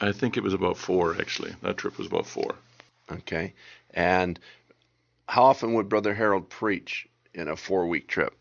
I 0.00 0.12
think 0.12 0.36
it 0.36 0.42
was 0.42 0.54
about 0.54 0.76
four 0.76 1.16
actually. 1.18 1.54
That 1.62 1.76
trip 1.76 1.96
was 1.98 2.06
about 2.06 2.26
four. 2.26 2.56
Okay. 3.10 3.54
And 3.92 4.38
how 5.26 5.44
often 5.44 5.74
would 5.74 5.88
Brother 5.88 6.14
Harold 6.14 6.50
preach 6.50 7.08
in 7.34 7.48
a 7.48 7.56
four 7.56 7.86
week 7.86 8.08
trip? 8.08 8.34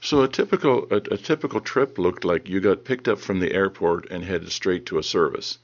So 0.00 0.22
a 0.22 0.28
typical 0.28 0.86
a, 0.90 0.96
a, 0.96 1.16
typical 1.16 1.60
trip 1.60 1.96
looked 1.96 2.24
like 2.24 2.48
you 2.48 2.60
got 2.60 2.84
picked 2.84 3.06
up 3.06 3.20
from 3.20 3.38
the 3.38 3.52
airport 3.52 4.10
and 4.10 4.24
headed 4.24 4.50
straight 4.50 4.86
to 4.86 4.98
a 4.98 5.02
service. 5.02 5.58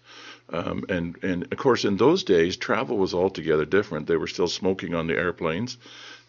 Um, 0.50 0.84
and 0.88 1.22
and 1.22 1.42
of 1.52 1.58
course 1.58 1.84
in 1.84 1.96
those 1.96 2.25
days 2.25 2.56
travel 2.56 2.96
was 2.96 3.14
altogether 3.14 3.64
different. 3.64 4.06
They 4.06 4.16
were 4.16 4.28
still 4.28 4.48
smoking 4.48 4.94
on 4.94 5.08
the 5.08 5.16
airplanes, 5.16 5.76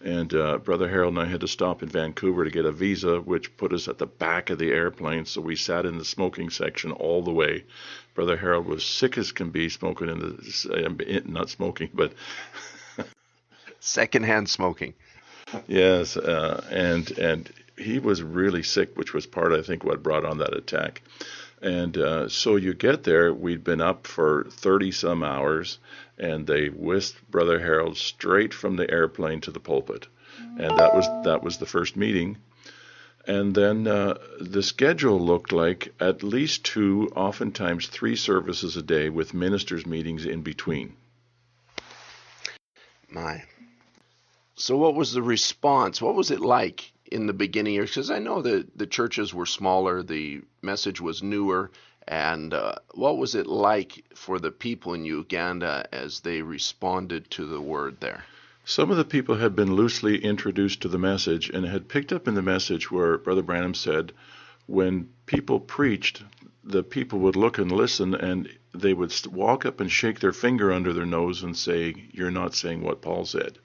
and 0.03 0.33
uh, 0.33 0.57
Brother 0.57 0.89
Harold 0.89 1.13
and 1.13 1.21
I 1.21 1.25
had 1.25 1.41
to 1.41 1.47
stop 1.47 1.83
in 1.83 1.89
Vancouver 1.89 2.43
to 2.43 2.51
get 2.51 2.65
a 2.65 2.71
visa, 2.71 3.21
which 3.21 3.55
put 3.57 3.73
us 3.73 3.87
at 3.87 3.97
the 3.97 4.07
back 4.07 4.49
of 4.49 4.57
the 4.57 4.71
airplane. 4.71 5.25
So 5.25 5.39
we 5.39 5.55
sat 5.55 5.85
in 5.85 5.97
the 5.97 6.05
smoking 6.05 6.49
section 6.49 6.91
all 6.91 7.21
the 7.21 7.31
way. 7.31 7.63
Brother 8.15 8.37
Harold 8.37 8.65
was 8.65 8.83
sick 8.83 9.17
as 9.17 9.31
can 9.31 9.51
be 9.51 9.69
smoking 9.69 10.09
in 10.09 10.19
the 10.19 11.21
not 11.25 11.49
smoking, 11.49 11.89
but 11.93 12.13
secondhand 13.79 14.49
smoking. 14.49 14.95
Yes, 15.67 16.17
uh, 16.17 16.65
and 16.69 17.09
and 17.17 17.49
he 17.77 17.99
was 17.99 18.21
really 18.21 18.63
sick, 18.63 18.97
which 18.97 19.13
was 19.13 19.25
part, 19.25 19.53
I 19.53 19.61
think, 19.61 19.83
what 19.83 20.03
brought 20.03 20.25
on 20.25 20.39
that 20.39 20.53
attack. 20.53 21.01
And 21.61 21.97
uh, 21.97 22.29
so 22.29 22.55
you 22.55 22.73
get 22.73 23.03
there, 23.03 23.33
we'd 23.33 23.63
been 23.63 23.81
up 23.81 24.07
for 24.07 24.45
30 24.49 24.91
some 24.91 25.23
hours, 25.23 25.77
and 26.17 26.47
they 26.47 26.67
whisked 26.69 27.29
Brother 27.29 27.59
Harold 27.59 27.97
straight 27.97 28.53
from 28.53 28.75
the 28.75 28.89
airplane 28.89 29.41
to 29.41 29.51
the 29.51 29.59
pulpit. 29.59 30.07
And 30.37 30.77
that 30.77 30.93
was 30.93 31.05
that 31.25 31.43
was 31.43 31.57
the 31.57 31.65
first 31.65 31.97
meeting. 31.97 32.37
And 33.27 33.53
then 33.53 33.87
uh, 33.87 34.17
the 34.39 34.63
schedule 34.63 35.19
looked 35.19 35.51
like 35.51 35.93
at 35.99 36.23
least 36.23 36.63
two, 36.63 37.11
oftentimes 37.15 37.87
three 37.87 38.15
services 38.15 38.77
a 38.77 38.81
day 38.81 39.09
with 39.09 39.33
ministers' 39.33 39.85
meetings 39.85 40.25
in 40.25 40.41
between. 40.41 40.95
My. 43.09 43.43
So, 44.61 44.75
what 44.75 44.93
was 44.93 45.13
the 45.13 45.21
response? 45.21 46.01
What 46.01 46.15
was 46.15 46.31
it 46.31 46.41
like 46.41 46.91
in 47.09 47.27
the 47.27 47.33
beginning 47.33 47.75
years? 47.75 47.91
Because 47.91 48.11
I 48.11 48.19
know 48.19 48.41
that 48.41 48.77
the 48.77 48.87
churches 48.87 49.33
were 49.33 49.45
smaller, 49.45 50.03
the 50.03 50.41
message 50.61 50.99
was 50.99 51.23
newer, 51.23 51.71
and 52.05 52.53
uh, 52.53 52.75
what 52.93 53.17
was 53.17 53.35
it 53.35 53.47
like 53.47 54.03
for 54.13 54.37
the 54.37 54.51
people 54.51 54.93
in 54.93 55.05
Uganda 55.05 55.87
as 55.93 56.19
they 56.19 56.41
responded 56.41 57.31
to 57.31 57.45
the 57.45 57.61
word 57.61 58.01
there? 58.01 58.25
Some 58.65 58.91
of 58.91 58.97
the 58.97 59.05
people 59.05 59.35
had 59.35 59.55
been 59.55 59.75
loosely 59.75 60.21
introduced 60.21 60.81
to 60.81 60.89
the 60.89 60.99
message 60.99 61.49
and 61.49 61.65
had 61.65 61.87
picked 61.87 62.11
up 62.11 62.27
in 62.27 62.33
the 62.33 62.41
message 62.41 62.91
where 62.91 63.17
Brother 63.17 63.43
Branham 63.43 63.73
said, 63.73 64.11
when 64.65 65.07
people 65.25 65.61
preached, 65.61 66.21
the 66.65 66.83
people 66.83 67.19
would 67.19 67.37
look 67.37 67.59
and 67.59 67.71
listen, 67.71 68.13
and 68.13 68.49
they 68.75 68.93
would 68.93 69.13
walk 69.27 69.65
up 69.65 69.79
and 69.79 69.89
shake 69.89 70.19
their 70.19 70.33
finger 70.33 70.69
under 70.73 70.91
their 70.91 71.05
nose 71.05 71.43
and 71.43 71.55
say, 71.55 71.95
You're 72.11 72.29
not 72.29 72.53
saying 72.55 72.83
what 72.83 73.01
Paul 73.01 73.23
said. 73.23 73.57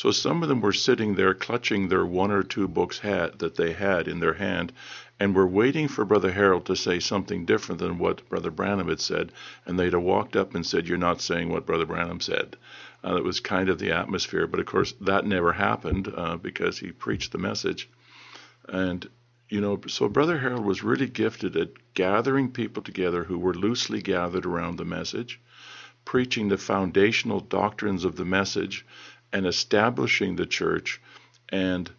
So 0.00 0.12
some 0.12 0.44
of 0.44 0.48
them 0.48 0.60
were 0.60 0.72
sitting 0.72 1.16
there 1.16 1.34
clutching 1.34 1.88
their 1.88 2.06
one 2.06 2.30
or 2.30 2.44
two 2.44 2.68
books 2.68 3.00
hat 3.00 3.40
that 3.40 3.56
they 3.56 3.72
had 3.72 4.06
in 4.06 4.20
their 4.20 4.34
hand 4.34 4.72
and 5.18 5.34
were 5.34 5.44
waiting 5.44 5.88
for 5.88 6.04
Brother 6.04 6.30
Harold 6.30 6.66
to 6.66 6.76
say 6.76 7.00
something 7.00 7.44
different 7.44 7.80
than 7.80 7.98
what 7.98 8.28
Brother 8.28 8.52
Branham 8.52 8.86
had 8.86 9.00
said, 9.00 9.32
and 9.66 9.76
they'd 9.76 9.94
have 9.94 10.02
walked 10.02 10.36
up 10.36 10.54
and 10.54 10.64
said, 10.64 10.86
You're 10.86 10.98
not 10.98 11.20
saying 11.20 11.48
what 11.48 11.66
Brother 11.66 11.84
Branham 11.84 12.20
said. 12.20 12.54
Uh, 13.02 13.14
that 13.14 13.24
was 13.24 13.40
kind 13.40 13.68
of 13.68 13.80
the 13.80 13.90
atmosphere, 13.90 14.46
but 14.46 14.60
of 14.60 14.66
course 14.66 14.94
that 15.00 15.26
never 15.26 15.52
happened 15.52 16.14
uh, 16.16 16.36
because 16.36 16.78
he 16.78 16.92
preached 16.92 17.32
the 17.32 17.38
message. 17.38 17.90
And, 18.68 19.04
you 19.48 19.60
know, 19.60 19.80
so 19.88 20.08
Brother 20.08 20.38
Harold 20.38 20.64
was 20.64 20.84
really 20.84 21.08
gifted 21.08 21.56
at 21.56 21.94
gathering 21.94 22.52
people 22.52 22.84
together 22.84 23.24
who 23.24 23.36
were 23.36 23.52
loosely 23.52 24.00
gathered 24.00 24.46
around 24.46 24.76
the 24.76 24.84
message, 24.84 25.40
preaching 26.04 26.46
the 26.46 26.56
foundational 26.56 27.40
doctrines 27.40 28.04
of 28.04 28.14
the 28.14 28.24
message, 28.24 28.86
and 29.32 29.46
establishing 29.46 30.36
the 30.36 30.46
church 30.46 31.00
and 31.48 31.90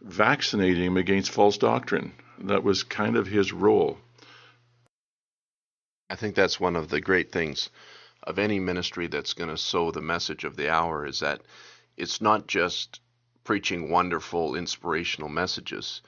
vaccinating 0.00 0.84
him 0.84 0.96
against 0.96 1.30
false 1.30 1.58
doctrine. 1.58 2.12
That 2.38 2.62
was 2.62 2.82
kind 2.82 3.16
of 3.16 3.26
his 3.26 3.52
role. 3.52 3.98
I 6.10 6.16
think 6.16 6.34
that's 6.34 6.60
one 6.60 6.76
of 6.76 6.88
the 6.88 7.00
great 7.00 7.32
things 7.32 7.70
of 8.22 8.38
any 8.38 8.58
ministry 8.58 9.06
that's 9.06 9.34
going 9.34 9.50
to 9.50 9.56
sow 9.56 9.90
the 9.90 10.00
message 10.00 10.44
of 10.44 10.56
the 10.56 10.70
hour 10.70 11.06
is 11.06 11.20
that 11.20 11.42
it's 11.96 12.20
not 12.20 12.46
just 12.46 13.00
preaching 13.44 13.90
wonderful 13.90 14.54
inspirational 14.54 15.28
messages, 15.28 16.02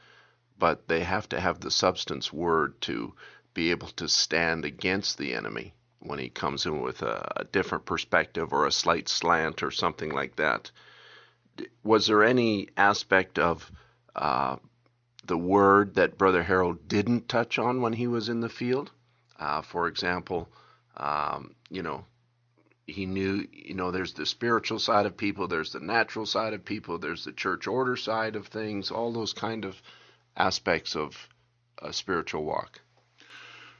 but 0.58 0.88
they 0.88 1.00
have 1.00 1.28
to 1.28 1.40
have 1.40 1.60
the 1.60 1.70
substance 1.70 2.32
word 2.32 2.80
to 2.80 3.14
be 3.54 3.70
able 3.70 3.88
to 3.88 4.08
stand 4.08 4.64
against 4.64 5.18
the 5.18 5.34
enemy 5.34 5.74
when 6.06 6.18
he 6.18 6.28
comes 6.28 6.66
in 6.66 6.80
with 6.80 7.02
a, 7.02 7.32
a 7.36 7.44
different 7.44 7.84
perspective 7.84 8.52
or 8.52 8.66
a 8.66 8.72
slight 8.72 9.08
slant 9.08 9.62
or 9.62 9.70
something 9.70 10.10
like 10.10 10.36
that. 10.36 10.70
Was 11.82 12.06
there 12.06 12.22
any 12.22 12.68
aspect 12.76 13.38
of 13.38 13.70
uh, 14.14 14.56
the 15.24 15.38
word 15.38 15.94
that 15.94 16.18
Brother 16.18 16.42
Harold 16.42 16.88
didn't 16.88 17.28
touch 17.28 17.58
on 17.58 17.80
when 17.80 17.92
he 17.92 18.06
was 18.06 18.28
in 18.28 18.40
the 18.40 18.48
field? 18.48 18.90
Uh, 19.38 19.62
for 19.62 19.88
example, 19.88 20.48
um, 20.96 21.54
you 21.68 21.82
know, 21.82 22.04
he 22.86 23.04
knew, 23.04 23.46
you 23.52 23.74
know, 23.74 23.90
there's 23.90 24.12
the 24.12 24.26
spiritual 24.26 24.78
side 24.78 25.06
of 25.06 25.16
people, 25.16 25.48
there's 25.48 25.72
the 25.72 25.80
natural 25.80 26.24
side 26.24 26.54
of 26.54 26.64
people, 26.64 26.98
there's 26.98 27.24
the 27.24 27.32
church 27.32 27.66
order 27.66 27.96
side 27.96 28.36
of 28.36 28.46
things, 28.46 28.90
all 28.90 29.12
those 29.12 29.32
kind 29.32 29.64
of 29.64 29.80
aspects 30.36 30.94
of 30.94 31.28
a 31.82 31.92
spiritual 31.92 32.44
walk. 32.44 32.80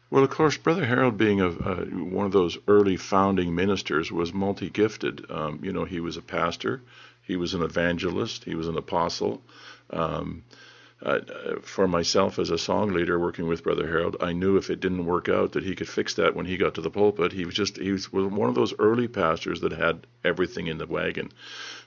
Well, 0.08 0.22
of 0.22 0.30
course, 0.30 0.56
Brother 0.56 0.86
Harold, 0.86 1.18
being 1.18 1.40
a, 1.40 1.50
one 1.50 2.26
of 2.26 2.32
those 2.32 2.58
early 2.68 2.96
founding 2.96 3.54
ministers, 3.54 4.12
was 4.12 4.32
multi 4.32 4.70
gifted. 4.70 5.28
Um, 5.30 5.60
you 5.62 5.72
know, 5.72 5.84
he 5.84 5.98
was 6.00 6.16
a 6.16 6.22
pastor, 6.22 6.80
he 7.22 7.36
was 7.36 7.54
an 7.54 7.62
evangelist, 7.62 8.44
he 8.44 8.54
was 8.54 8.68
an 8.68 8.78
apostle. 8.78 9.42
Um, 9.90 10.44
uh, 11.02 11.20
for 11.60 11.86
myself 11.86 12.38
as 12.38 12.50
a 12.50 12.56
song 12.56 12.92
leader 12.92 13.18
working 13.18 13.46
with 13.46 13.62
Brother 13.62 13.86
Harold, 13.86 14.16
I 14.20 14.32
knew 14.32 14.56
if 14.56 14.70
it 14.70 14.80
didn't 14.80 15.04
work 15.04 15.28
out 15.28 15.52
that 15.52 15.64
he 15.64 15.74
could 15.74 15.88
fix 15.88 16.14
that 16.14 16.34
when 16.34 16.46
he 16.46 16.56
got 16.56 16.74
to 16.76 16.80
the 16.80 16.90
pulpit. 16.90 17.32
He 17.32 17.44
was 17.44 17.54
just 17.54 17.76
he 17.76 17.92
was 17.92 18.10
one 18.10 18.48
of 18.48 18.54
those 18.54 18.74
early 18.78 19.06
pastors 19.06 19.60
that 19.60 19.72
had 19.72 20.06
everything 20.24 20.68
in 20.68 20.78
the 20.78 20.86
wagon. 20.86 21.32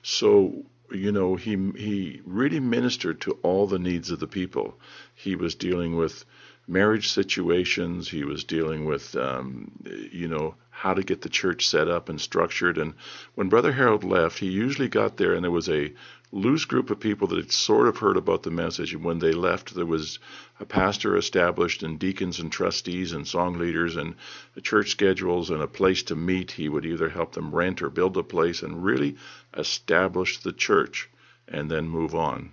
So 0.02 0.64
you 0.92 1.10
know 1.10 1.34
he 1.34 1.56
he 1.76 2.20
really 2.24 2.60
ministered 2.60 3.20
to 3.22 3.32
all 3.42 3.66
the 3.66 3.80
needs 3.80 4.10
of 4.10 4.20
the 4.20 4.28
people. 4.28 4.78
He 5.14 5.34
was 5.34 5.54
dealing 5.56 5.96
with 5.96 6.24
marriage 6.70 7.08
situations. 7.08 8.08
He 8.08 8.24
was 8.24 8.44
dealing 8.44 8.84
with, 8.84 9.16
um, 9.16 9.72
you 10.12 10.28
know, 10.28 10.54
how 10.70 10.94
to 10.94 11.02
get 11.02 11.20
the 11.20 11.28
church 11.28 11.66
set 11.66 11.88
up 11.88 12.08
and 12.08 12.20
structured. 12.20 12.78
And 12.78 12.94
when 13.34 13.48
Brother 13.48 13.72
Harold 13.72 14.04
left, 14.04 14.38
he 14.38 14.46
usually 14.46 14.88
got 14.88 15.16
there 15.16 15.34
and 15.34 15.44
there 15.44 15.50
was 15.50 15.68
a 15.68 15.92
loose 16.32 16.64
group 16.64 16.90
of 16.90 17.00
people 17.00 17.26
that 17.26 17.38
had 17.38 17.50
sort 17.50 17.88
of 17.88 17.98
heard 17.98 18.16
about 18.16 18.44
the 18.44 18.52
message. 18.52 18.94
And 18.94 19.04
when 19.04 19.18
they 19.18 19.32
left, 19.32 19.74
there 19.74 19.84
was 19.84 20.20
a 20.60 20.64
pastor 20.64 21.16
established 21.16 21.82
and 21.82 21.98
deacons 21.98 22.38
and 22.38 22.52
trustees 22.52 23.12
and 23.12 23.26
song 23.26 23.58
leaders 23.58 23.96
and 23.96 24.14
church 24.62 24.90
schedules 24.90 25.50
and 25.50 25.60
a 25.60 25.66
place 25.66 26.04
to 26.04 26.14
meet. 26.14 26.52
He 26.52 26.68
would 26.68 26.86
either 26.86 27.08
help 27.08 27.32
them 27.32 27.52
rent 27.52 27.82
or 27.82 27.90
build 27.90 28.16
a 28.16 28.22
place 28.22 28.62
and 28.62 28.84
really 28.84 29.16
establish 29.56 30.38
the 30.38 30.52
church 30.52 31.10
and 31.48 31.68
then 31.68 31.88
move 31.88 32.14
on. 32.14 32.52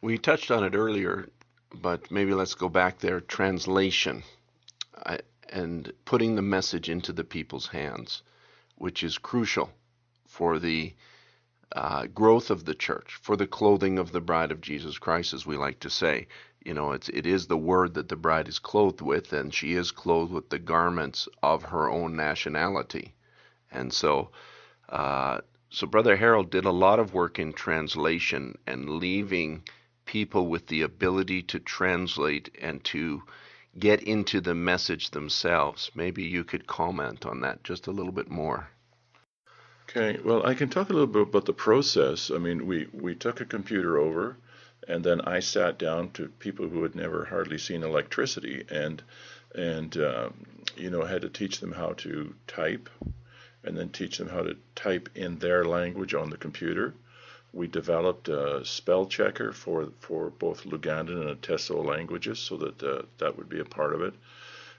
We 0.00 0.16
touched 0.16 0.50
on 0.50 0.64
it 0.64 0.74
earlier, 0.74 1.28
but 1.74 2.10
maybe 2.10 2.32
let's 2.32 2.54
go 2.54 2.68
back 2.68 2.98
there. 2.98 3.20
Translation 3.20 4.22
and 5.50 5.92
putting 6.04 6.34
the 6.34 6.42
message 6.42 6.88
into 6.88 7.12
the 7.12 7.24
people's 7.24 7.68
hands, 7.68 8.22
which 8.76 9.02
is 9.02 9.18
crucial 9.18 9.70
for 10.26 10.58
the 10.58 10.94
uh, 11.72 12.06
growth 12.06 12.50
of 12.50 12.64
the 12.64 12.74
church, 12.74 13.18
for 13.22 13.36
the 13.36 13.46
clothing 13.46 13.98
of 13.98 14.12
the 14.12 14.20
bride 14.20 14.50
of 14.52 14.60
Jesus 14.60 14.98
Christ, 14.98 15.32
as 15.32 15.46
we 15.46 15.56
like 15.56 15.80
to 15.80 15.90
say. 15.90 16.28
You 16.64 16.74
know, 16.74 16.92
it's 16.92 17.08
it 17.08 17.26
is 17.26 17.46
the 17.46 17.56
word 17.56 17.94
that 17.94 18.08
the 18.08 18.16
bride 18.16 18.48
is 18.48 18.58
clothed 18.58 19.00
with, 19.00 19.32
and 19.32 19.54
she 19.54 19.72
is 19.74 19.90
clothed 19.90 20.32
with 20.32 20.50
the 20.50 20.58
garments 20.58 21.28
of 21.42 21.62
her 21.64 21.90
own 21.90 22.16
nationality. 22.16 23.14
And 23.70 23.92
so, 23.92 24.30
uh, 24.88 25.40
so 25.70 25.86
Brother 25.86 26.16
Harold 26.16 26.50
did 26.50 26.64
a 26.64 26.70
lot 26.70 26.98
of 26.98 27.14
work 27.14 27.38
in 27.38 27.52
translation 27.52 28.58
and 28.66 28.88
leaving 28.88 29.62
people 30.08 30.46
with 30.46 30.66
the 30.68 30.80
ability 30.80 31.42
to 31.42 31.58
translate 31.58 32.48
and 32.62 32.82
to 32.82 33.22
get 33.78 34.02
into 34.02 34.40
the 34.40 34.54
message 34.54 35.10
themselves. 35.10 35.90
Maybe 35.94 36.24
you 36.24 36.44
could 36.44 36.66
comment 36.66 37.26
on 37.26 37.42
that 37.42 37.62
just 37.62 37.86
a 37.86 37.92
little 37.92 38.10
bit 38.12 38.30
more. 38.30 38.68
Okay, 39.84 40.18
well, 40.24 40.46
I 40.46 40.54
can 40.54 40.70
talk 40.70 40.88
a 40.88 40.94
little 40.94 41.06
bit 41.06 41.28
about 41.28 41.44
the 41.44 41.52
process. 41.52 42.30
I 42.30 42.38
mean, 42.38 42.66
we, 42.66 42.88
we 42.92 43.14
took 43.14 43.42
a 43.42 43.44
computer 43.44 43.98
over, 43.98 44.38
and 44.88 45.04
then 45.04 45.20
I 45.20 45.40
sat 45.40 45.78
down 45.78 46.10
to 46.12 46.28
people 46.28 46.68
who 46.68 46.82
had 46.82 46.94
never 46.94 47.26
hardly 47.26 47.58
seen 47.58 47.82
electricity, 47.82 48.64
and 48.70 49.02
and 49.54 49.94
um, 49.98 50.34
you 50.76 50.90
know 50.90 51.04
had 51.04 51.22
to 51.22 51.28
teach 51.28 51.60
them 51.60 51.72
how 51.72 51.92
to 52.04 52.34
type, 52.46 52.88
and 53.62 53.76
then 53.76 53.90
teach 53.90 54.16
them 54.16 54.28
how 54.28 54.42
to 54.42 54.56
type 54.74 55.10
in 55.14 55.38
their 55.38 55.64
language 55.64 56.14
on 56.14 56.30
the 56.30 56.36
computer. 56.38 56.94
We 57.58 57.66
developed 57.66 58.28
a 58.28 58.64
spell 58.64 59.06
checker 59.06 59.50
for 59.50 59.88
for 59.98 60.30
both 60.30 60.64
Lugandan 60.64 61.28
and 61.28 61.42
Ateso 61.42 61.84
languages, 61.84 62.38
so 62.38 62.56
that 62.56 62.80
uh, 62.80 63.02
that 63.18 63.36
would 63.36 63.48
be 63.48 63.58
a 63.58 63.64
part 63.64 63.94
of 63.94 64.00
it. 64.00 64.14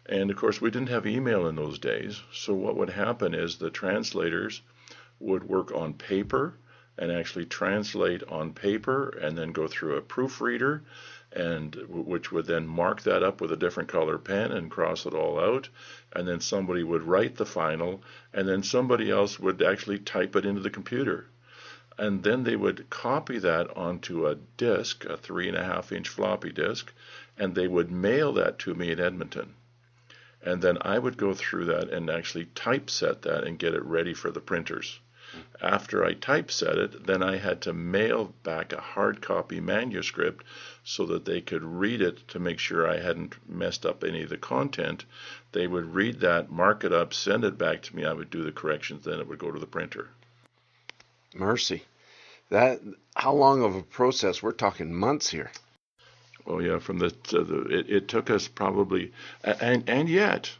And 0.05 0.31
of 0.31 0.37
course, 0.37 0.61
we 0.61 0.71
didn't 0.71 0.87
have 0.87 1.05
email 1.05 1.45
in 1.47 1.57
those 1.57 1.77
days, 1.77 2.21
so 2.31 2.53
what 2.53 2.77
would 2.77 2.91
happen 2.91 3.33
is 3.33 3.57
the 3.57 3.69
translators 3.69 4.61
would 5.19 5.43
work 5.43 5.73
on 5.73 5.93
paper 5.93 6.53
and 6.97 7.11
actually 7.11 7.45
translate 7.47 8.23
on 8.29 8.53
paper 8.53 9.09
and 9.09 9.37
then 9.37 9.51
go 9.51 9.67
through 9.67 9.97
a 9.97 10.01
proofreader 10.01 10.81
and 11.33 11.75
which 11.89 12.31
would 12.31 12.45
then 12.45 12.65
mark 12.65 13.01
that 13.01 13.23
up 13.23 13.41
with 13.41 13.51
a 13.51 13.57
different 13.57 13.89
color 13.89 14.17
pen 14.17 14.53
and 14.53 14.71
cross 14.71 15.05
it 15.05 15.13
all 15.13 15.37
out 15.37 15.67
and 16.13 16.25
then 16.25 16.39
somebody 16.39 16.83
would 16.83 17.03
write 17.03 17.35
the 17.35 17.45
final 17.45 18.01
and 18.33 18.47
then 18.47 18.63
somebody 18.63 19.11
else 19.11 19.37
would 19.37 19.61
actually 19.61 19.99
type 19.99 20.37
it 20.37 20.45
into 20.45 20.61
the 20.61 20.69
computer 20.69 21.27
and 21.99 22.23
then 22.23 22.43
they 22.43 22.55
would 22.55 22.89
copy 22.89 23.37
that 23.37 23.69
onto 23.75 24.25
a 24.25 24.35
disk 24.57 25.03
a 25.05 25.17
three 25.17 25.49
and 25.49 25.57
a 25.57 25.63
half 25.63 25.91
inch 25.91 26.07
floppy 26.07 26.51
disk 26.51 26.93
and 27.37 27.53
they 27.53 27.67
would 27.67 27.91
mail 27.91 28.31
that 28.31 28.57
to 28.57 28.73
me 28.73 28.89
in 28.89 28.99
edmonton 28.99 29.53
and 30.41 30.61
then 30.61 30.77
i 30.81 30.97
would 30.97 31.17
go 31.17 31.33
through 31.33 31.65
that 31.65 31.89
and 31.89 32.09
actually 32.09 32.45
typeset 32.55 33.21
that 33.21 33.43
and 33.43 33.59
get 33.59 33.73
it 33.73 33.83
ready 33.83 34.13
for 34.13 34.31
the 34.31 34.39
printers 34.39 34.99
after 35.61 36.03
I 36.03 36.15
typeset 36.15 36.75
it, 36.77 37.05
then 37.05 37.21
I 37.21 37.35
had 37.35 37.61
to 37.61 37.71
mail 37.71 38.33
back 38.41 38.73
a 38.73 38.81
hard 38.81 39.21
copy 39.21 39.59
manuscript 39.59 40.43
so 40.83 41.05
that 41.05 41.25
they 41.25 41.39
could 41.39 41.63
read 41.63 42.01
it 42.01 42.27
to 42.29 42.39
make 42.39 42.57
sure 42.57 42.89
I 42.89 42.97
hadn't 42.97 43.35
messed 43.47 43.85
up 43.85 44.03
any 44.03 44.23
of 44.23 44.29
the 44.29 44.37
content. 44.37 45.05
They 45.51 45.67
would 45.67 45.93
read 45.93 46.21
that, 46.21 46.49
mark 46.51 46.83
it 46.83 46.91
up, 46.91 47.13
send 47.13 47.43
it 47.45 47.59
back 47.59 47.83
to 47.83 47.95
me. 47.95 48.05
I 48.05 48.13
would 48.13 48.31
do 48.31 48.43
the 48.43 48.51
corrections, 48.51 49.03
then 49.03 49.19
it 49.19 49.27
would 49.27 49.37
go 49.37 49.51
to 49.51 49.59
the 49.59 49.67
printer. 49.67 50.09
Mercy. 51.33 51.83
That 52.49 52.81
how 53.15 53.33
long 53.33 53.63
of 53.63 53.75
a 53.75 53.83
process? 53.83 54.41
We're 54.41 54.51
talking 54.51 54.93
months 54.93 55.29
here. 55.29 55.51
Oh 56.47 56.59
yeah, 56.59 56.79
from 56.79 56.97
the, 56.97 57.13
the 57.29 57.67
it, 57.69 57.89
it 57.89 58.07
took 58.07 58.29
us 58.29 58.47
probably 58.47 59.13
and 59.43 59.87
and 59.87 60.09
yet 60.09 60.51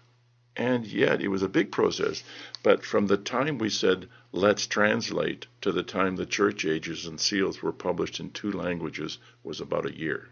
and 0.56 0.86
yet 0.86 1.22
it 1.22 1.30
was 1.30 1.42
a 1.42 1.50
big 1.50 1.72
process. 1.72 2.24
But 2.62 2.86
from 2.86 3.08
the 3.08 3.18
time 3.18 3.58
we 3.58 3.70
said 3.70 4.10
Let's 4.32 4.68
Translate 4.68 5.48
to 5.62 5.72
the 5.72 5.82
time 5.82 6.16
the 6.16 6.26
church 6.26 6.66
ages 6.66 7.08
and 7.08 7.20
seals 7.20 7.64
were 7.64 7.72
published 7.72 8.20
in 8.20 8.30
two 8.30 8.52
languages 8.52 9.18
was 9.44 9.60
about 9.60 9.88
a 9.88 9.98
year. 9.98 10.30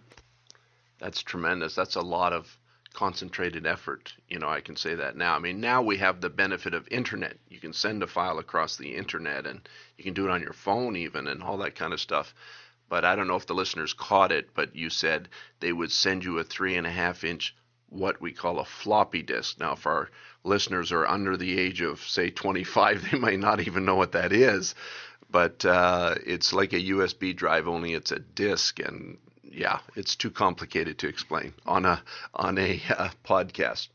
That's 1.00 1.24
tremendous. 1.24 1.74
That's 1.74 1.96
a 1.96 2.02
lot 2.02 2.34
of 2.34 2.60
concentrated 2.94 3.66
effort. 3.66 4.14
You 4.28 4.40
know, 4.40 4.50
I 4.50 4.62
can 4.62 4.76
say 4.76 4.96
that 4.96 5.16
now. 5.16 5.36
I 5.36 5.40
mean, 5.40 5.60
now 5.60 5.82
we 5.82 5.98
have 5.98 6.22
the 6.22 6.30
benefit 6.30 6.74
of 6.74 6.88
internet. 6.90 7.38
You 7.50 7.60
can 7.60 7.74
send 7.74 8.04
a 8.04 8.08
file 8.08 8.40
across 8.40 8.76
the 8.76 8.96
internet 8.96 9.48
and 9.48 9.68
you 9.98 10.04
can 10.04 10.14
do 10.14 10.26
it 10.26 10.32
on 10.32 10.42
your 10.42 10.54
phone 10.54 10.96
even 10.96 11.28
and 11.28 11.44
all 11.44 11.58
that 11.58 11.76
kind 11.76 11.94
of 11.94 12.02
stuff. 12.02 12.34
But 12.90 13.04
I 13.04 13.16
don't 13.16 13.28
know 13.28 13.36
if 13.36 13.48
the 13.48 13.56
listeners 13.56 13.94
caught 13.94 14.32
it, 14.32 14.54
but 14.54 14.76
you 14.76 14.90
said 14.90 15.30
they 15.60 15.74
would 15.74 15.92
send 15.92 16.24
you 16.24 16.40
a 16.40 16.44
three 16.44 16.76
and 16.76 16.88
a 16.88 16.92
half 16.92 17.24
inch 17.24 17.56
what 17.90 18.22
we 18.22 18.32
call 18.32 18.60
a 18.60 18.66
floppy 18.66 19.22
disk. 19.22 19.60
Now, 19.60 19.74
if 19.74 19.86
our 19.86 20.10
listeners 20.44 20.92
are 20.92 21.08
under 21.08 21.38
the 21.38 21.60
age 21.60 21.82
of, 21.82 22.00
say, 22.02 22.30
25, 22.30 23.08
they 23.12 23.18
might 23.18 23.40
not 23.40 23.62
even 23.62 23.86
know 23.86 23.96
what 23.96 24.14
that 24.14 24.32
is. 24.32 24.76
But 25.30 25.66
uh, 25.66 26.16
it's 26.26 26.54
like 26.54 26.72
a 26.72 26.82
USB 26.82 27.36
drive, 27.36 27.68
only 27.68 27.94
it's 27.94 28.14
a 28.14 28.20
disk, 28.20 28.80
and 28.80 29.18
yeah, 29.44 29.80
it's 29.96 30.16
too 30.16 30.32
complicated 30.32 31.00
to 31.00 31.10
explain 31.10 31.54
on 31.66 31.86
a 31.86 32.02
on 32.34 32.58
a 32.58 32.82
uh, 32.90 33.10
podcast. 33.26 33.90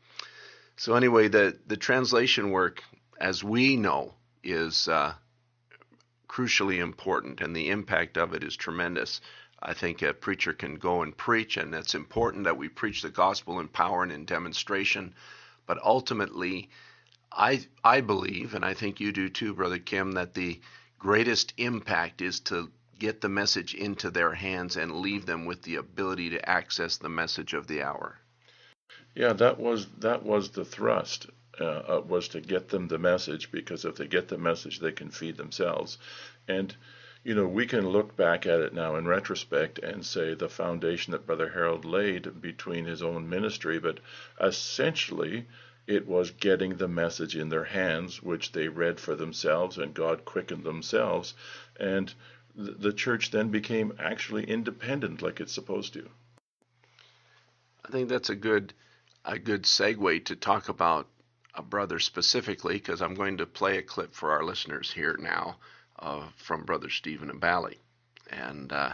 So 0.75 0.93
anyway, 0.93 1.29
the 1.29 1.57
the 1.65 1.77
translation 1.77 2.51
work, 2.51 2.83
as 3.19 3.43
we 3.43 3.77
know, 3.77 4.13
is 4.43 4.87
uh, 4.87 5.13
crucially 6.33 6.79
important, 6.79 7.41
and 7.41 7.55
the 7.55 7.69
impact 7.69 8.17
of 8.17 8.33
it 8.33 8.43
is 8.43 8.55
tremendous. 8.55 9.21
I 9.61 9.73
think 9.75 10.01
a 10.01 10.15
preacher 10.15 10.51
can 10.51 10.75
go 10.75 11.03
and 11.03 11.15
preach, 11.15 11.57
and 11.57 11.75
it's 11.75 11.93
important 11.93 12.45
that 12.45 12.57
we 12.57 12.69
preach 12.69 13.03
the 13.03 13.11
gospel 13.11 13.59
in 13.59 13.67
power 13.67 14.01
and 14.01 14.11
in 14.11 14.25
demonstration. 14.25 15.13
But 15.67 15.77
ultimately, 15.83 16.69
I 17.31 17.67
I 17.83 18.01
believe, 18.01 18.55
and 18.55 18.65
I 18.65 18.73
think 18.73 18.99
you 18.99 19.11
do 19.11 19.29
too, 19.29 19.53
Brother 19.53 19.77
Kim, 19.77 20.13
that 20.13 20.33
the 20.33 20.59
greatest 20.97 21.53
impact 21.57 22.19
is 22.19 22.39
to 22.41 22.71
get 22.97 23.21
the 23.21 23.29
message 23.29 23.75
into 23.75 24.09
their 24.09 24.33
hands 24.33 24.75
and 24.75 25.01
leave 25.01 25.27
them 25.27 25.45
with 25.45 25.61
the 25.61 25.75
ability 25.75 26.31
to 26.31 26.49
access 26.49 26.97
the 26.97 27.09
message 27.09 27.53
of 27.53 27.67
the 27.67 27.83
hour. 27.83 28.19
Yeah, 29.13 29.33
that 29.33 29.59
was 29.59 29.85
that 29.99 30.23
was 30.23 30.49
the 30.49 30.65
thrust. 30.65 31.27
Uh, 31.59 31.97
uh 31.97 32.01
was 32.07 32.27
to 32.29 32.41
get 32.41 32.69
them 32.69 32.87
the 32.87 32.97
message 32.97 33.51
because 33.51 33.85
if 33.85 33.95
they 33.95 34.07
get 34.07 34.27
the 34.27 34.37
message, 34.37 34.79
they 34.79 34.91
can 34.91 35.09
feed 35.09 35.37
themselves. 35.37 35.97
And 36.47 36.75
you 37.23 37.35
know, 37.35 37.47
we 37.47 37.65
can 37.65 37.87
look 37.87 38.17
back 38.17 38.45
at 38.45 38.59
it 38.59 38.73
now 38.73 38.97
in 38.97 39.07
retrospect 39.07 39.79
and 39.79 40.05
say 40.05 40.33
the 40.33 40.49
foundation 40.49 41.11
that 41.11 41.25
Brother 41.25 41.49
Harold 41.49 41.85
laid 41.85 42.41
between 42.41 42.85
his 42.85 43.01
own 43.01 43.29
ministry, 43.29 43.79
but 43.79 43.99
essentially 44.41 45.47
it 45.87 46.05
was 46.07 46.31
getting 46.31 46.75
the 46.75 46.87
message 46.87 47.35
in 47.35 47.49
their 47.49 47.63
hands, 47.63 48.21
which 48.21 48.51
they 48.51 48.67
read 48.67 48.99
for 48.99 49.15
themselves, 49.15 49.77
and 49.77 49.93
God 49.93 50.25
quickened 50.25 50.63
themselves. 50.63 51.33
And 51.79 52.13
the 52.55 52.93
church 52.93 53.31
then 53.31 53.49
became 53.49 53.93
actually 53.99 54.43
independent 54.43 55.21
like 55.21 55.39
it's 55.39 55.53
supposed 55.53 55.93
to. 55.93 56.09
I 57.85 57.91
think 57.91 58.09
that's 58.09 58.29
a 58.29 58.35
good 58.35 58.73
a 59.25 59.39
good 59.39 59.63
segue 59.63 60.25
to 60.25 60.35
talk 60.35 60.67
about 60.67 61.07
a 61.55 61.61
brother 61.61 61.99
specifically 61.99 62.75
because 62.75 63.01
I'm 63.01 63.13
going 63.13 63.37
to 63.37 63.45
play 63.45 63.77
a 63.77 63.83
clip 63.83 64.13
for 64.13 64.31
our 64.31 64.43
listeners 64.43 64.91
here 64.91 65.15
now 65.19 65.57
uh, 65.99 66.27
from 66.35 66.65
Brother 66.65 66.89
Stephen 66.89 67.29
Abali. 67.29 67.77
And 68.31 68.71
uh, 68.71 68.93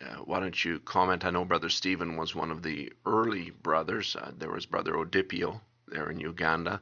uh, 0.00 0.16
why 0.24 0.40
don't 0.40 0.64
you 0.64 0.78
comment? 0.80 1.24
I 1.24 1.30
know 1.30 1.44
Brother 1.44 1.68
Stephen 1.68 2.16
was 2.16 2.34
one 2.34 2.50
of 2.50 2.62
the 2.62 2.92
early 3.04 3.50
brothers. 3.50 4.14
Uh, 4.14 4.30
there 4.36 4.50
was 4.50 4.66
Brother 4.66 4.92
Odipio 4.92 5.60
there 5.88 6.10
in 6.10 6.20
Uganda, 6.20 6.80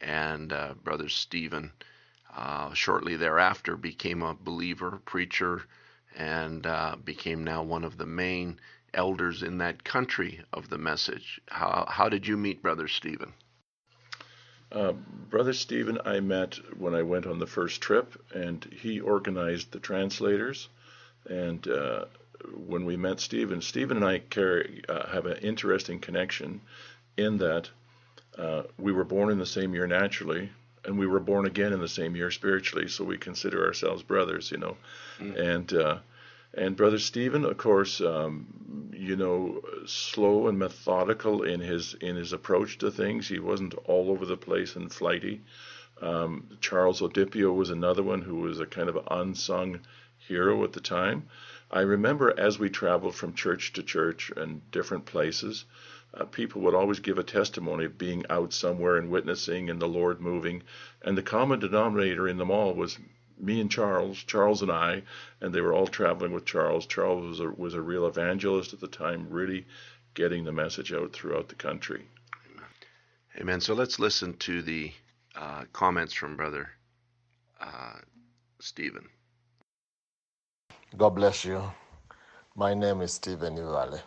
and 0.00 0.52
uh, 0.52 0.74
Brother 0.84 1.08
Stephen 1.08 1.72
uh, 2.36 2.74
shortly 2.74 3.16
thereafter 3.16 3.76
became 3.76 4.22
a 4.22 4.34
believer, 4.34 5.00
preacher, 5.04 5.62
and 6.16 6.66
became 7.04 7.44
now 7.44 7.62
one 7.62 7.84
of 7.84 7.96
the 7.96 8.06
main 8.06 8.58
elders 8.92 9.42
in 9.42 9.58
that 9.58 9.84
country 9.84 10.42
of 10.52 10.68
the 10.68 10.78
message. 10.78 11.40
How, 11.48 11.86
how 11.88 12.08
did 12.08 12.26
you 12.26 12.36
meet 12.36 12.62
Brother 12.62 12.88
Stephen? 12.88 13.32
Uh, 14.70 14.92
Brother 15.30 15.52
Stephen, 15.52 15.98
I 16.04 16.20
met 16.20 16.58
when 16.76 16.94
I 16.94 17.02
went 17.02 17.26
on 17.26 17.38
the 17.38 17.46
first 17.46 17.80
trip, 17.80 18.20
and 18.34 18.64
he 18.64 19.00
organized 19.00 19.72
the 19.72 19.78
translators. 19.78 20.68
And 21.28 21.66
uh, 21.68 22.06
when 22.54 22.84
we 22.84 22.96
met 22.96 23.20
Stephen, 23.20 23.60
Stephen 23.60 23.96
and 23.98 24.06
I 24.06 24.18
carry, 24.18 24.82
uh, 24.88 25.06
have 25.08 25.26
an 25.26 25.38
interesting 25.38 26.00
connection 26.00 26.60
in 27.16 27.38
that 27.38 27.70
uh, 28.36 28.62
we 28.78 28.92
were 28.92 29.04
born 29.04 29.30
in 29.30 29.38
the 29.38 29.46
same 29.46 29.74
year 29.74 29.86
naturally, 29.86 30.50
and 30.84 30.98
we 30.98 31.06
were 31.06 31.20
born 31.20 31.46
again 31.46 31.72
in 31.72 31.80
the 31.80 31.88
same 31.88 32.14
year 32.14 32.30
spiritually. 32.30 32.88
So 32.88 33.04
we 33.04 33.18
consider 33.18 33.64
ourselves 33.66 34.02
brothers, 34.02 34.50
you 34.50 34.58
know. 34.58 34.76
Mm. 35.18 35.38
And 35.38 35.72
uh, 35.72 35.98
and 36.54 36.76
Brother 36.76 36.98
Stephen, 36.98 37.44
of 37.44 37.56
course, 37.58 38.00
um, 38.00 38.90
you 38.92 39.16
know, 39.16 39.60
slow 39.86 40.48
and 40.48 40.58
methodical 40.58 41.42
in 41.42 41.60
his 41.60 41.94
in 41.94 42.16
his 42.16 42.32
approach 42.32 42.78
to 42.78 42.90
things. 42.90 43.28
He 43.28 43.38
wasn't 43.38 43.74
all 43.84 44.10
over 44.10 44.24
the 44.24 44.36
place 44.36 44.74
and 44.74 44.92
flighty. 44.92 45.42
Um, 46.00 46.48
Charles 46.60 47.00
Odipio 47.00 47.54
was 47.54 47.70
another 47.70 48.02
one 48.02 48.22
who 48.22 48.36
was 48.36 48.60
a 48.60 48.66
kind 48.66 48.88
of 48.88 49.06
unsung 49.10 49.80
hero 50.16 50.64
at 50.64 50.72
the 50.72 50.80
time. 50.80 51.28
I 51.70 51.80
remember 51.80 52.38
as 52.38 52.58
we 52.58 52.70
traveled 52.70 53.14
from 53.14 53.34
church 53.34 53.72
to 53.74 53.82
church 53.82 54.32
and 54.36 54.70
different 54.70 55.04
places, 55.04 55.64
uh, 56.14 56.24
people 56.24 56.62
would 56.62 56.74
always 56.74 57.00
give 57.00 57.18
a 57.18 57.22
testimony 57.22 57.84
of 57.84 57.98
being 57.98 58.24
out 58.30 58.52
somewhere 58.52 58.96
and 58.96 59.10
witnessing 59.10 59.68
and 59.68 59.80
the 59.80 59.88
Lord 59.88 60.20
moving. 60.20 60.62
And 61.02 61.16
the 61.16 61.22
common 61.22 61.60
denominator 61.60 62.26
in 62.26 62.38
them 62.38 62.50
all 62.50 62.74
was 62.74 62.98
me 63.40 63.60
and 63.60 63.70
Charles, 63.70 64.18
Charles 64.24 64.62
and 64.62 64.70
I, 64.70 65.02
and 65.40 65.54
they 65.54 65.60
were 65.60 65.74
all 65.74 65.86
traveling 65.86 66.32
with 66.32 66.44
Charles. 66.44 66.86
Charles 66.86 67.26
was 67.26 67.40
a, 67.40 67.48
was 67.50 67.74
a 67.74 67.80
real 67.80 68.06
evangelist 68.06 68.72
at 68.72 68.80
the 68.80 68.88
time, 68.88 69.26
really 69.30 69.66
getting 70.14 70.44
the 70.44 70.52
message 70.52 70.92
out 70.92 71.12
throughout 71.12 71.48
the 71.48 71.54
country. 71.54 72.04
Amen. 72.50 72.68
Amen. 73.40 73.60
So 73.60 73.74
let's 73.74 73.98
listen 73.98 74.36
to 74.38 74.62
the 74.62 74.92
uh, 75.36 75.64
comments 75.72 76.14
from 76.14 76.36
Brother 76.36 76.70
uh, 77.60 77.98
Stephen. 78.60 79.08
God 80.96 81.10
bless 81.10 81.44
you. 81.44 81.62
My 82.56 82.74
name 82.74 83.02
is 83.02 83.12
Stephen 83.12 83.56
Ivale. 83.56 84.00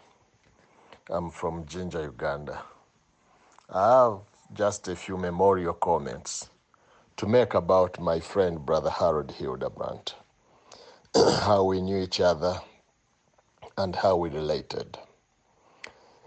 I'm 1.09 1.31
from 1.31 1.65
Jinja, 1.65 2.01
Uganda. 2.01 2.61
I 3.69 4.03
have 4.03 4.19
just 4.53 4.87
a 4.89 4.95
few 4.95 5.17
memorial 5.17 5.73
comments 5.73 6.49
to 7.17 7.27
make 7.27 7.53
about 7.53 7.99
my 7.99 8.19
friend, 8.19 8.65
Brother 8.65 8.89
Harold 8.89 9.31
Hildebrandt, 9.31 10.15
how 11.15 11.63
we 11.63 11.81
knew 11.81 11.97
each 11.97 12.19
other 12.19 12.61
and 13.77 13.95
how 13.95 14.15
we 14.15 14.29
related. 14.29 14.97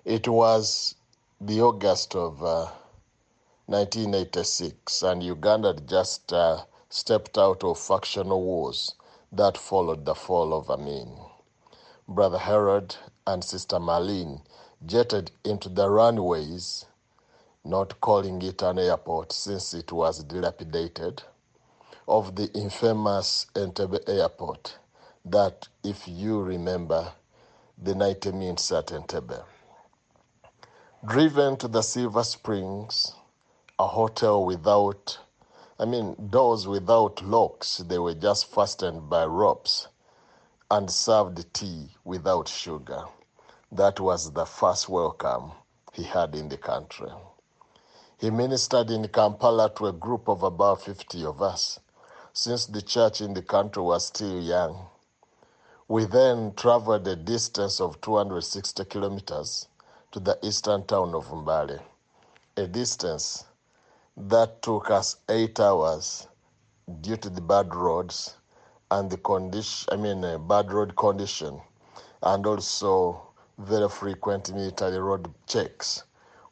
It 0.05 0.29
was 0.29 0.95
the 1.41 1.61
August 1.63 2.15
of 2.15 2.43
uh, 2.43 2.71
1986, 3.67 5.03
and 5.03 5.23
Uganda 5.23 5.69
had 5.69 5.89
just 5.89 6.33
uh, 6.33 6.65
stepped 6.91 7.39
out 7.39 7.65
of 7.65 7.79
factional 7.79 8.43
wars 8.43 8.95
that 9.33 9.57
followed 9.57 10.05
the 10.05 10.15
fall 10.15 10.53
of 10.53 10.71
Amin. 10.71 11.17
Brother 12.07 12.39
Harold 12.39 12.99
and 13.27 13.43
Sister 13.43 13.77
Marlene 13.79 14.43
jetted 14.85 15.31
into 15.45 15.71
the 15.71 15.89
runways, 15.89 16.85
not 17.65 18.01
calling 18.01 18.43
it 18.43 18.63
an 18.63 18.79
airport 18.79 19.33
since 19.33 19.73
it 19.75 19.91
was 19.91 20.23
dilapidated, 20.25 21.23
of 22.07 22.37
the 22.37 22.53
infamous 22.53 23.47
Entebbe 23.55 24.07
airport 24.07 24.79
that, 25.25 25.69
if 25.83 26.07
you 26.07 26.43
remember, 26.43 27.13
the 27.83 27.95
night 27.95 28.27
means 28.35 28.71
at 28.71 28.89
Entebbe. 28.93 29.43
Driven 31.05 31.57
to 31.57 31.69
the 31.69 31.83
Silver 31.83 32.25
Springs, 32.25 33.15
a 33.79 33.87
hotel 33.87 34.45
without, 34.45 35.19
I 35.79 35.87
mean, 35.87 36.17
doors 36.31 36.67
without 36.67 37.23
locks, 37.23 37.79
they 37.79 37.99
were 37.99 38.15
just 38.15 38.47
fastened 38.47 39.09
by 39.09 39.25
ropes, 39.25 39.89
and 40.71 40.91
served 40.91 41.53
tea 41.55 41.89
without 42.05 42.49
sugar. 42.49 43.05
That 43.73 44.01
was 44.01 44.33
the 44.33 44.45
first 44.45 44.89
welcome 44.89 45.53
he 45.93 46.03
had 46.05 46.35
in 46.35 46.49
the 46.49 46.59
country. 46.59 47.11
He 48.25 48.31
ministered 48.31 48.91
in 48.91 49.07
Kampala 49.09 49.69
to 49.77 49.89
a 49.89 49.93
group 49.93 50.31
of 50.31 50.45
about 50.45 50.81
50 50.81 51.27
of 51.27 51.43
us, 51.43 51.79
since 52.33 52.65
the 52.65 52.81
church 52.81 53.21
in 53.21 53.35
the 53.35 53.43
country 53.43 53.83
was 53.83 54.07
still 54.07 54.41
young. 54.41 54.87
We 55.89 56.07
then 56.07 56.55
traveled 56.55 57.07
a 57.07 57.17
distance 57.17 57.83
of 57.83 58.01
260 58.01 58.87
kilometers 58.87 59.69
to 60.13 60.21
the 60.21 60.39
eastern 60.43 60.87
town 60.87 61.15
of 61.15 61.27
Mbale, 61.27 61.83
a 62.57 62.67
distance 62.67 63.45
that 64.17 64.63
took 64.63 64.91
us 64.91 65.17
eight 65.29 65.61
hours 65.61 66.27
due 67.03 67.19
to 67.19 67.29
the 67.29 67.43
bad 67.43 67.75
roads 67.75 68.39
and 68.91 69.11
the 69.11 69.19
condition, 69.19 69.87
I 69.93 69.97
mean, 69.97 70.25
uh, 70.25 70.39
bad 70.39 70.73
road 70.73 70.97
condition, 70.97 71.61
and 72.23 72.47
also 72.47 73.35
very 73.59 73.91
frequent 73.91 74.51
military 74.55 74.99
road 74.99 75.31
checks 75.47 76.05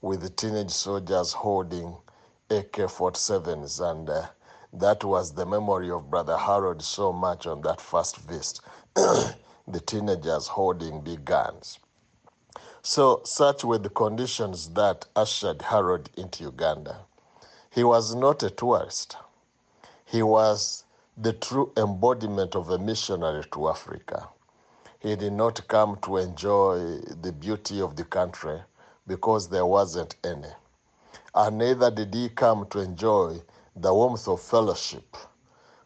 with 0.03 0.35
teenage 0.37 0.71
soldiers 0.71 1.33
holding 1.33 1.97
AK 2.51 2.73
47s. 2.73 3.81
And 3.81 4.11
uh, 4.11 4.27
that 4.73 5.05
was 5.05 5.33
the 5.33 5.47
memory 5.47 5.91
of 5.91 6.11
Brother 6.11 6.37
Harold 6.37 6.83
so 6.83 7.13
much 7.13 7.47
on 7.47 7.63
that 7.63 7.81
first 7.81 8.17
visit. 8.19 8.61
the 8.95 9.81
teenagers 9.87 10.49
holding 10.49 11.01
big 11.01 11.25
guns. 11.25 11.79
So, 12.83 13.23
such 13.25 13.63
were 13.63 13.79
the 13.79 13.91
conditions 13.91 14.71
that 14.71 15.07
ushered 15.15 15.63
Harold 15.63 16.11
into 16.17 16.43
Uganda. 16.45 16.99
He 17.71 17.85
was 17.85 18.15
not 18.15 18.43
a 18.43 18.51
tourist, 18.51 19.17
he 20.05 20.23
was 20.23 20.85
the 21.17 21.33
true 21.33 21.73
embodiment 21.77 22.57
of 22.57 22.71
a 22.71 22.79
missionary 22.79 23.45
to 23.53 23.69
Africa. 23.69 24.29
He 24.99 25.15
did 25.15 25.33
not 25.33 25.67
come 25.69 25.97
to 26.03 26.17
enjoy 26.17 26.99
the 27.21 27.33
beauty 27.33 27.81
of 27.81 27.97
the 27.97 28.05
country 28.05 28.61
because 29.07 29.49
there 29.49 29.67
wasn't 29.67 30.17
any. 30.25 30.53
And 31.35 31.59
neither 31.59 31.91
did 31.91 32.15
he 32.15 32.29
come 32.29 32.67
to 32.71 32.81
enjoy 32.81 33.43
the 33.77 33.93
warmth 33.95 34.29
of 34.29 34.41
fellowship 34.41 35.17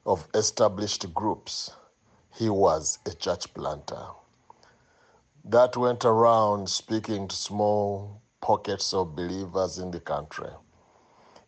of 0.05 0.27
established 0.35 1.13
groups. 1.15 1.71
He 2.35 2.49
was 2.51 2.99
a 3.07 3.15
church 3.15 3.53
planter 3.55 4.07
that 5.45 5.77
went 5.77 6.05
around 6.05 6.69
speaking 6.69 7.29
to 7.29 7.37
small 7.37 8.21
pockets 8.41 8.93
of 8.93 9.15
believers 9.15 9.79
in 9.79 9.91
the 9.93 10.01
country. 10.01 10.51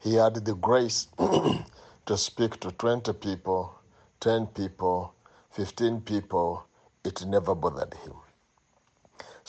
He 0.01 0.15
had 0.15 0.35
the 0.37 0.55
grace 0.55 1.09
to 1.19 2.17
speak 2.17 2.61
to 2.61 2.71
20 2.71 3.13
people, 3.15 3.75
10 4.21 4.47
people, 4.49 5.15
15 5.51 6.01
people, 6.03 6.65
it 7.05 7.27
never 7.27 7.55
bothered 7.57 7.95
him. 7.95 8.15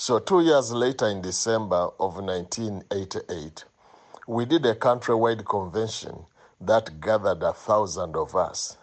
So, 0.02 0.18
two 0.18 0.40
years 0.40 0.72
later, 0.72 1.08
in 1.08 1.22
December 1.22 1.90
of 2.00 2.16
1988, 2.24 3.66
we 4.28 4.46
did 4.46 4.66
a 4.66 4.74
countrywide 4.74 5.46
convention 5.46 6.26
that 6.62 7.02
gathered 7.02 7.44
a 7.44 7.52
thousand 7.52 8.16
of 8.16 8.34
us. 8.34 8.78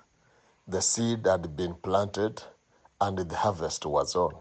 The 0.68 0.83
seed 0.83 1.24
had 1.24 1.57
been 1.57 1.72
planted 1.76 2.42
and 3.00 3.16
the 3.16 3.35
harvest 3.35 3.87
was 3.87 4.14
on. 4.14 4.35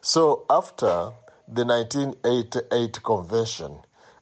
So, 0.00 0.46
after 0.48 1.14
the 1.48 1.64
1988 1.64 3.02
convention, 3.02 3.78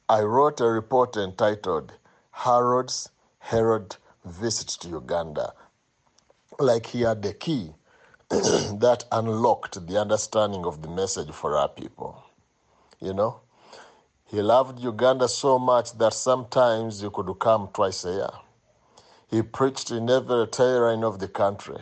I 0.09 0.21
wrote 0.21 0.61
a 0.61 0.65
report 0.65 1.15
entitled 1.15 1.93
Harold's 2.31 3.11
Herod 3.37 3.97
Visit 4.25 4.69
to 4.81 4.89
Uganda. 4.89 5.53
Like 6.57 6.87
he 6.87 7.01
had 7.01 7.21
the 7.21 7.35
key 7.35 7.75
that 8.43 9.05
unlocked 9.11 9.87
the 9.87 9.99
understanding 9.99 10.65
of 10.65 10.81
the 10.81 10.89
message 10.89 11.31
for 11.31 11.57
our 11.57 11.69
people. 11.69 12.23
You 12.99 13.13
know, 13.13 13.41
he 14.27 14.41
loved 14.41 14.79
Uganda 14.79 15.27
so 15.27 15.59
much 15.59 15.97
that 15.97 16.13
sometimes 16.13 17.01
he 17.01 17.09
could 17.09 17.33
come 17.39 17.69
twice 17.73 18.05
a 18.05 18.11
year. 18.11 18.29
He 19.29 19.41
preached 19.41 19.91
in 19.91 20.09
every 20.09 20.47
terrain 20.47 21.03
of 21.03 21.19
the 21.19 21.27
country 21.27 21.79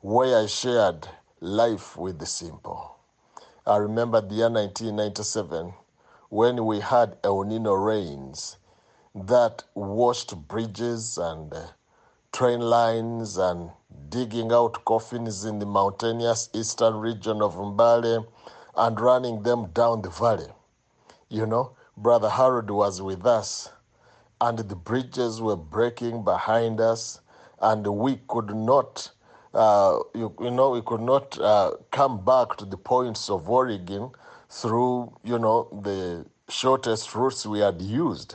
where 0.00 0.38
I 0.38 0.46
shared 0.46 1.08
life 1.40 1.96
with 1.96 2.18
the 2.18 2.26
simple. 2.26 2.96
I 3.66 3.76
remember 3.78 4.20
the 4.20 4.34
year 4.34 4.50
1997 4.50 5.74
when 6.30 6.66
we 6.66 6.80
had 6.80 7.16
El 7.24 7.42
Nino 7.44 7.74
rains 7.74 8.58
that 9.14 9.64
washed 9.74 10.36
bridges 10.48 11.18
and 11.18 11.52
uh, 11.54 11.66
train 12.34 12.58
lines 12.58 13.38
and 13.38 13.70
digging 14.08 14.50
out 14.50 14.84
coffins 14.84 15.44
in 15.44 15.60
the 15.60 15.66
mountainous 15.66 16.50
eastern 16.52 16.94
region 16.96 17.40
of 17.40 17.54
Mbale 17.54 18.26
and 18.76 19.00
running 19.00 19.44
them 19.44 19.66
down 19.66 20.02
the 20.02 20.10
valley. 20.10 20.48
You 21.28 21.46
know, 21.46 21.76
Brother 21.96 22.28
Harold 22.28 22.70
was 22.70 23.00
with 23.00 23.24
us, 23.24 23.70
and 24.40 24.58
the 24.58 24.74
bridges 24.74 25.40
were 25.40 25.54
breaking 25.54 26.24
behind 26.24 26.80
us, 26.80 27.20
and 27.60 27.86
we 27.86 28.20
could 28.26 28.52
not, 28.52 29.12
uh, 29.54 30.00
you, 30.12 30.34
you, 30.40 30.50
know, 30.50 30.70
we 30.70 30.82
could 30.82 31.02
not 31.02 31.38
uh, 31.38 31.76
come 31.92 32.24
back 32.24 32.56
to 32.56 32.64
the 32.64 32.76
points 32.76 33.30
of 33.30 33.48
origin 33.48 34.10
through, 34.50 35.16
you 35.22 35.38
know, 35.38 35.68
the 35.84 36.26
shortest 36.48 37.14
routes 37.14 37.46
we 37.46 37.60
had 37.60 37.80
used 37.80 38.34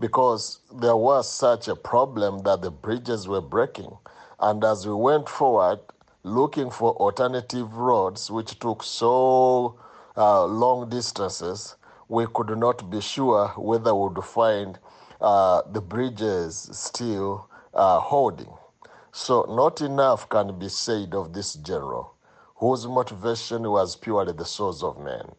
because 0.00 0.60
there 0.72 0.96
was 0.96 1.30
such 1.30 1.68
a 1.68 1.76
problem 1.76 2.42
that 2.42 2.62
the 2.62 2.70
bridges 2.70 3.28
were 3.28 3.42
breaking. 3.42 3.96
And 4.40 4.64
as 4.64 4.86
we 4.86 4.94
went 4.94 5.28
forward, 5.28 5.80
looking 6.22 6.70
for 6.70 6.92
alternative 6.96 7.74
roads, 7.74 8.30
which 8.30 8.58
took 8.58 8.82
so 8.82 9.78
uh, 10.16 10.44
long 10.46 10.88
distances, 10.88 11.76
we 12.08 12.26
could 12.34 12.56
not 12.58 12.90
be 12.90 13.00
sure 13.00 13.48
whether 13.56 13.94
we 13.94 14.08
would 14.08 14.24
find 14.24 14.78
uh, 15.20 15.62
the 15.70 15.80
bridges 15.80 16.68
still 16.72 17.48
uh, 17.74 18.00
holding. 18.00 18.52
So, 19.12 19.44
not 19.48 19.80
enough 19.80 20.28
can 20.28 20.58
be 20.58 20.68
said 20.68 21.14
of 21.14 21.32
this 21.34 21.54
general, 21.54 22.14
whose 22.56 22.86
motivation 22.86 23.70
was 23.70 23.96
purely 23.96 24.32
the 24.32 24.44
souls 24.44 24.82
of 24.82 24.98
men. 24.98 25.32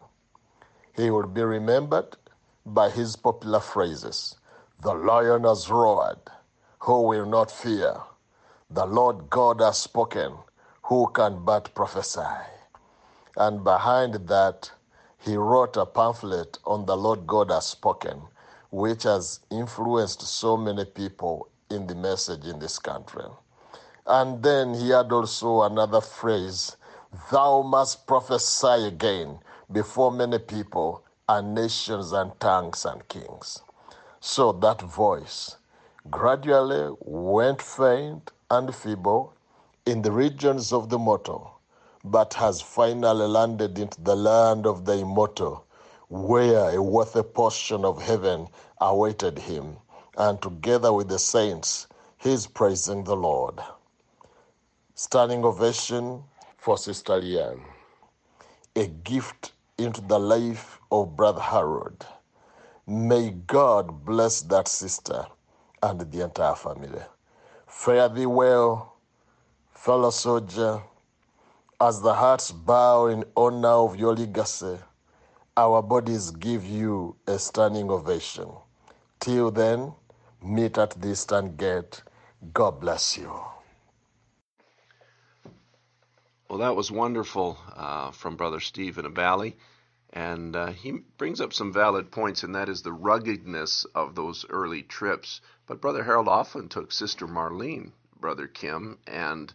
He 0.96 1.10
will 1.10 1.28
be 1.28 1.42
remembered 1.42 2.18
by 2.66 2.90
his 2.90 3.16
popular 3.16 3.60
phrases 3.60 4.36
the 4.82 4.94
lion 4.96 5.44
has 5.44 5.70
roared. 5.70 6.18
Who 6.80 7.04
will 7.04 7.28
not 7.28 7.52
fear? 7.52 7.98
The 8.72 8.86
Lord 8.88 9.30
God 9.30 9.62
has 9.62 9.78
spoken. 9.78 10.34
Who 10.86 11.08
can 11.14 11.46
but 11.46 11.76
prophesy? 11.76 12.40
And 13.38 13.64
behind 13.64 14.16
that, 14.28 14.72
he 15.20 15.36
wrote 15.36 15.78
a 15.78 15.86
pamphlet 15.86 16.58
on 16.66 16.88
the 16.88 16.98
Lord 16.98 17.28
God 17.28 17.52
has 17.52 17.68
spoken, 17.68 18.24
which 18.72 19.04
has 19.04 19.42
influenced 19.52 20.24
so 20.24 20.58
many 20.58 20.86
people 20.86 21.48
in 21.70 21.86
the 21.86 21.94
message 21.94 22.46
in 22.46 22.58
this 22.58 22.80
country. 22.80 23.26
And 24.08 24.42
then 24.42 24.74
he 24.74 24.90
had 24.90 25.12
also 25.12 25.62
another 25.62 26.02
phrase 26.02 26.76
Thou 27.32 27.62
must 27.62 28.08
prophesy 28.08 28.88
again 28.88 29.42
before 29.72 30.12
many 30.12 30.40
people 30.40 31.06
and 31.30 31.54
nations 31.54 32.14
and 32.14 32.32
tongues 32.40 32.84
and 32.84 33.08
kings. 33.08 33.62
So 34.24 34.52
that 34.52 34.82
voice 34.84 35.58
gradually 36.12 36.96
went 37.02 37.60
faint 37.60 38.32
and 38.52 38.74
feeble 38.74 39.34
in 39.88 40.04
the 40.04 40.12
regions 40.12 40.72
of 40.72 40.90
the 40.90 41.00
mortal, 41.00 41.60
but 42.04 42.36
has 42.36 42.62
finally 42.62 43.28
landed 43.28 43.80
into 43.80 44.00
the 44.00 44.16
land 44.16 44.68
of 44.68 44.86
the 44.86 45.00
immortal, 45.00 45.66
where 46.08 46.70
a 46.70 46.82
worthy 46.84 47.24
portion 47.24 47.84
of 47.84 48.00
heaven 48.02 48.48
awaited 48.80 49.40
him, 49.40 49.78
and 50.18 50.40
together 50.40 50.94
with 50.94 51.10
the 51.10 51.20
saints, 51.20 51.88
He's 52.20 52.46
praising 52.46 53.04
the 53.04 53.16
Lord. 53.16 53.60
Standing 54.94 55.44
ovation 55.44 56.24
for 56.58 56.78
Sister 56.78 57.14
Leanne. 57.14 57.64
A 58.76 58.86
gift 58.88 59.54
into 59.80 60.02
the 60.02 60.20
life 60.20 60.80
of 60.92 61.16
Brother 61.16 61.42
Harold. 61.42 62.06
May 62.88 63.32
God 63.32 64.06
bless 64.06 64.42
that 64.44 64.68
sister 64.68 65.26
and 65.84 66.00
the 66.12 66.24
entire 66.24 66.56
family. 66.56 67.02
Fare 67.68 68.10
thee 68.10 68.26
well, 68.26 68.96
fellow 69.74 70.10
soldier, 70.10 70.82
as 71.80 72.02
the 72.02 72.14
hearts 72.14 72.52
bow 72.52 73.08
in 73.08 73.24
honor 73.36 73.68
of 73.68 73.96
your 73.96 74.16
legacy, 74.16 74.78
our 75.58 75.82
bodies 75.82 76.32
give 76.32 76.66
you 76.66 77.16
a 77.28 77.38
standing 77.40 77.90
ovation. 77.90 78.50
Till 79.20 79.52
then, 79.52 79.94
meet 80.44 80.78
at 80.78 80.92
the 81.02 81.10
eastern 81.12 81.56
gate. 81.56 82.04
God 82.54 82.80
bless 82.80 83.18
you. 83.18 83.32
Well, 86.50 86.60
that 86.60 86.76
was 86.76 86.92
wonderful 86.92 87.58
uh, 87.76 88.12
from 88.12 88.36
Brother 88.36 88.60
Stephen 88.60 89.06
Abali. 89.06 89.54
And 90.14 90.56
uh, 90.56 90.72
he 90.72 90.92
brings 91.18 91.40
up 91.40 91.54
some 91.54 91.72
valid 91.72 92.12
points, 92.12 92.44
and 92.44 92.56
that 92.56 92.68
is 92.68 92.82
the 92.82 92.92
ruggedness 92.92 93.86
of 93.96 94.16
those 94.16 94.46
early 94.50 94.84
trips. 94.84 95.40
But 95.68 95.80
Brother 95.80 96.04
Harold 96.04 96.28
often 96.28 96.68
took 96.68 96.92
Sister 96.92 97.28
Marlene, 97.28 97.92
Brother 98.20 98.48
Kim, 98.48 98.98
and 99.08 99.54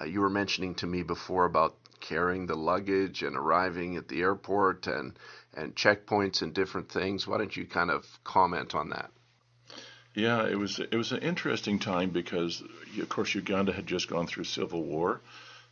uh, 0.00 0.04
you 0.04 0.20
were 0.20 0.28
mentioning 0.30 0.74
to 0.76 0.86
me 0.86 1.02
before 1.02 1.46
about 1.46 1.74
carrying 2.00 2.46
the 2.46 2.54
luggage 2.54 3.22
and 3.22 3.36
arriving 3.36 3.96
at 3.96 4.08
the 4.08 4.20
airport 4.20 4.86
and, 4.86 5.18
and 5.54 5.74
checkpoints 5.74 6.42
and 6.42 6.54
different 6.54 6.90
things. 6.90 7.26
Why 7.26 7.38
don't 7.38 7.56
you 7.56 7.64
kind 7.64 7.90
of 7.90 8.06
comment 8.24 8.74
on 8.74 8.90
that? 8.90 9.10
Yeah, 10.14 10.46
it 10.46 10.58
was 10.58 10.80
it 10.80 10.96
was 10.96 11.12
an 11.12 11.20
interesting 11.20 11.78
time 11.78 12.10
because, 12.10 12.62
of 13.00 13.08
course, 13.08 13.34
Uganda 13.34 13.72
had 13.72 13.86
just 13.86 14.08
gone 14.08 14.26
through 14.26 14.44
civil 14.44 14.82
war, 14.82 15.20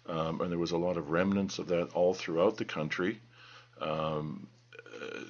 um, 0.09 0.41
and 0.41 0.51
there 0.51 0.59
was 0.59 0.71
a 0.71 0.77
lot 0.77 0.97
of 0.97 1.11
remnants 1.11 1.59
of 1.59 1.69
that 1.69 1.91
all 1.95 2.15
throughout 2.15 2.57
the 2.57 2.65
country. 2.65 3.21
Um, 3.81 4.47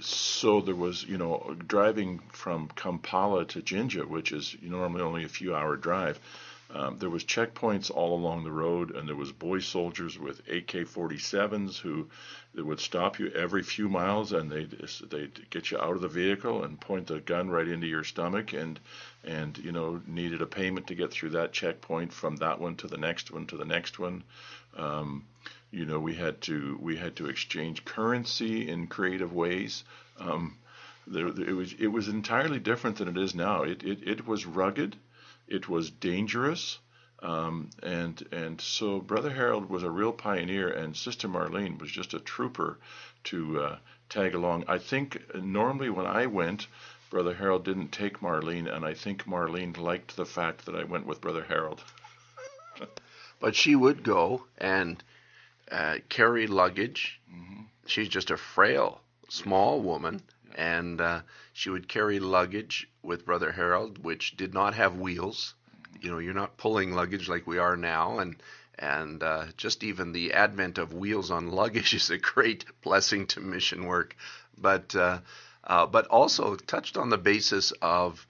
so 0.00 0.60
there 0.60 0.74
was, 0.74 1.04
you 1.04 1.18
know, 1.18 1.56
driving 1.66 2.20
from 2.32 2.68
Kampala 2.68 3.44
to 3.46 3.62
Jinja, 3.62 4.06
which 4.06 4.32
is 4.32 4.56
normally 4.62 5.02
only 5.02 5.24
a 5.24 5.28
few 5.28 5.54
hour 5.54 5.76
drive. 5.76 6.20
Um, 6.68 6.98
there 6.98 7.10
was 7.10 7.24
checkpoints 7.24 7.92
all 7.92 8.14
along 8.14 8.42
the 8.42 8.50
road, 8.50 8.90
and 8.90 9.08
there 9.08 9.14
was 9.14 9.30
boy 9.30 9.60
soldiers 9.60 10.18
with 10.18 10.40
AK-47s 10.48 11.78
who 11.78 12.08
would 12.56 12.80
stop 12.80 13.20
you 13.20 13.30
every 13.30 13.62
few 13.62 13.88
miles, 13.88 14.32
and 14.32 14.50
they'd 14.50 14.70
they'd 15.08 15.48
get 15.50 15.70
you 15.70 15.78
out 15.78 15.94
of 15.94 16.00
the 16.00 16.08
vehicle 16.08 16.64
and 16.64 16.80
point 16.80 17.06
the 17.06 17.20
gun 17.20 17.48
right 17.48 17.68
into 17.68 17.86
your 17.86 18.02
stomach, 18.02 18.52
and 18.52 18.80
and 19.22 19.56
you 19.58 19.70
know 19.70 20.02
needed 20.06 20.42
a 20.42 20.46
payment 20.46 20.88
to 20.88 20.96
get 20.96 21.12
through 21.12 21.30
that 21.30 21.52
checkpoint 21.52 22.12
from 22.12 22.36
that 22.36 22.60
one 22.60 22.74
to 22.76 22.88
the 22.88 22.98
next 22.98 23.30
one 23.30 23.46
to 23.46 23.56
the 23.56 23.64
next 23.64 24.00
one. 24.00 24.24
Um, 24.76 25.24
you 25.76 25.84
know, 25.84 26.00
we 26.00 26.14
had 26.14 26.40
to 26.40 26.78
we 26.80 26.96
had 26.96 27.16
to 27.16 27.26
exchange 27.26 27.84
currency 27.84 28.66
in 28.66 28.86
creative 28.86 29.34
ways. 29.34 29.84
Um, 30.18 30.56
there, 31.06 31.26
it 31.26 31.54
was 31.54 31.74
it 31.74 31.88
was 31.88 32.08
entirely 32.08 32.58
different 32.58 32.96
than 32.96 33.08
it 33.08 33.18
is 33.18 33.34
now. 33.34 33.62
It 33.62 33.82
it, 33.82 34.08
it 34.08 34.26
was 34.26 34.46
rugged, 34.46 34.96
it 35.46 35.68
was 35.68 35.90
dangerous, 35.90 36.78
um, 37.22 37.68
and 37.82 38.26
and 38.32 38.58
so 38.58 39.00
Brother 39.00 39.28
Harold 39.28 39.68
was 39.68 39.82
a 39.82 39.90
real 39.90 40.12
pioneer, 40.12 40.66
and 40.66 40.96
Sister 40.96 41.28
Marlene 41.28 41.78
was 41.78 41.90
just 41.90 42.14
a 42.14 42.20
trooper 42.20 42.78
to 43.24 43.60
uh, 43.60 43.78
tag 44.08 44.34
along. 44.34 44.64
I 44.68 44.78
think 44.78 45.22
normally 45.34 45.90
when 45.90 46.06
I 46.06 46.24
went, 46.24 46.68
Brother 47.10 47.34
Harold 47.34 47.66
didn't 47.66 47.92
take 47.92 48.22
Marlene, 48.22 48.74
and 48.74 48.82
I 48.82 48.94
think 48.94 49.26
Marlene 49.26 49.76
liked 49.76 50.16
the 50.16 50.24
fact 50.24 50.64
that 50.64 50.74
I 50.74 50.84
went 50.84 51.04
with 51.04 51.20
Brother 51.20 51.44
Harold. 51.44 51.84
but 53.40 53.54
she 53.54 53.76
would 53.76 54.02
go 54.02 54.46
and 54.56 55.04
uh, 55.70 55.96
carry 56.08 56.46
luggage. 56.46 57.20
Mm-hmm. 57.32 57.62
She's 57.86 58.08
just 58.08 58.30
a 58.30 58.36
frail, 58.36 59.00
small 59.28 59.80
woman, 59.80 60.22
yeah. 60.48 60.78
and 60.78 61.00
uh, 61.00 61.20
she 61.52 61.70
would 61.70 61.88
carry 61.88 62.18
luggage 62.20 62.88
with 63.02 63.26
Brother 63.26 63.52
Harold, 63.52 63.98
which 63.98 64.36
did 64.36 64.54
not 64.54 64.74
have 64.74 64.98
wheels. 64.98 65.54
Mm-hmm. 65.70 66.06
You 66.06 66.10
know, 66.10 66.18
you're 66.18 66.34
not 66.34 66.56
pulling 66.56 66.92
luggage 66.92 67.28
like 67.28 67.46
we 67.46 67.58
are 67.58 67.76
now, 67.76 68.18
and 68.18 68.36
and 68.78 69.22
uh, 69.22 69.46
just 69.56 69.82
even 69.82 70.12
the 70.12 70.34
advent 70.34 70.76
of 70.78 70.92
wheels 70.92 71.30
on 71.30 71.50
luggage 71.50 71.94
is 72.00 72.10
a 72.10 72.18
great 72.18 72.64
blessing 72.82 73.26
to 73.28 73.40
mission 73.40 73.86
work. 73.86 74.14
But 74.58 74.94
uh, 74.94 75.20
uh, 75.64 75.86
but 75.86 76.06
also 76.06 76.54
touched 76.54 76.96
on 76.96 77.10
the 77.10 77.18
basis 77.18 77.72
of 77.82 78.26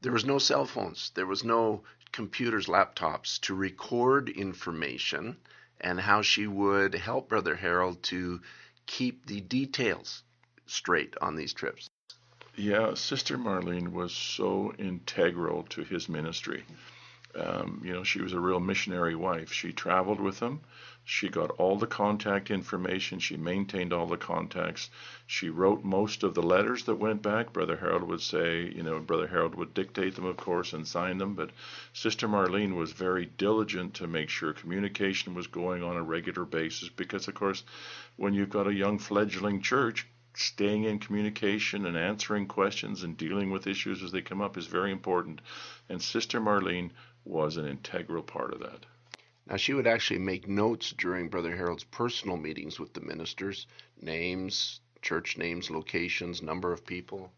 there 0.00 0.12
was 0.12 0.24
no 0.24 0.38
cell 0.38 0.64
phones, 0.64 1.12
there 1.14 1.26
was 1.26 1.44
no 1.44 1.82
computers, 2.10 2.66
laptops 2.66 3.40
to 3.40 3.54
record 3.54 4.28
information 4.28 5.36
and 5.82 6.00
how 6.00 6.22
she 6.22 6.46
would 6.46 6.94
help 6.94 7.28
Brother 7.28 7.56
Harold 7.56 8.02
to 8.04 8.40
keep 8.86 9.26
the 9.26 9.40
details 9.40 10.22
straight 10.66 11.14
on 11.20 11.36
these 11.36 11.52
trips. 11.52 11.88
Yeah, 12.56 12.94
Sister 12.94 13.38
Marlene 13.38 13.92
was 13.92 14.12
so 14.12 14.72
integral 14.78 15.64
to 15.70 15.82
his 15.82 16.08
ministry. 16.08 16.64
Um, 17.34 17.80
you 17.84 17.92
know, 17.92 18.04
she 18.04 18.20
was 18.20 18.34
a 18.34 18.40
real 18.40 18.60
missionary 18.60 19.14
wife. 19.14 19.52
She 19.52 19.72
traveled 19.72 20.20
with 20.20 20.38
him. 20.38 20.60
She 21.04 21.28
got 21.28 21.50
all 21.52 21.76
the 21.78 21.88
contact 21.88 22.48
information. 22.48 23.18
She 23.18 23.36
maintained 23.36 23.92
all 23.92 24.06
the 24.06 24.16
contacts. 24.16 24.88
She 25.26 25.48
wrote 25.48 25.82
most 25.82 26.22
of 26.22 26.34
the 26.34 26.44
letters 26.44 26.84
that 26.84 26.94
went 26.94 27.22
back. 27.22 27.52
Brother 27.52 27.76
Harold 27.76 28.04
would 28.04 28.20
say, 28.20 28.72
you 28.72 28.84
know, 28.84 29.00
Brother 29.00 29.26
Harold 29.26 29.56
would 29.56 29.74
dictate 29.74 30.14
them, 30.14 30.26
of 30.26 30.36
course, 30.36 30.72
and 30.72 30.86
sign 30.86 31.18
them. 31.18 31.34
But 31.34 31.50
Sister 31.92 32.28
Marlene 32.28 32.76
was 32.76 32.92
very 32.92 33.26
diligent 33.26 33.94
to 33.94 34.06
make 34.06 34.28
sure 34.28 34.52
communication 34.52 35.34
was 35.34 35.48
going 35.48 35.82
on 35.82 35.96
a 35.96 36.02
regular 36.04 36.44
basis 36.44 36.88
because, 36.88 37.26
of 37.26 37.34
course, 37.34 37.64
when 38.14 38.32
you've 38.32 38.50
got 38.50 38.68
a 38.68 38.74
young 38.74 39.00
fledgling 39.00 39.60
church, 39.60 40.06
staying 40.34 40.84
in 40.84 41.00
communication 41.00 41.84
and 41.84 41.96
answering 41.96 42.46
questions 42.46 43.02
and 43.02 43.16
dealing 43.16 43.50
with 43.50 43.66
issues 43.66 44.04
as 44.04 44.12
they 44.12 44.22
come 44.22 44.40
up 44.40 44.56
is 44.56 44.66
very 44.66 44.92
important. 44.92 45.40
And 45.88 46.00
Sister 46.00 46.40
Marlene 46.40 46.90
was 47.24 47.56
an 47.56 47.66
integral 47.66 48.22
part 48.22 48.52
of 48.52 48.60
that. 48.60 48.86
Now, 49.46 49.56
she 49.56 49.74
would 49.74 49.86
actually 49.86 50.20
make 50.20 50.46
notes 50.46 50.92
during 50.92 51.28
Brother 51.28 51.56
Harold's 51.56 51.84
personal 51.84 52.36
meetings 52.36 52.78
with 52.78 52.92
the 52.92 53.00
ministers 53.00 53.66
names, 54.00 54.80
church 55.02 55.36
names, 55.36 55.70
locations, 55.70 56.42
number 56.42 56.72
of 56.72 56.86
people. 56.86 57.32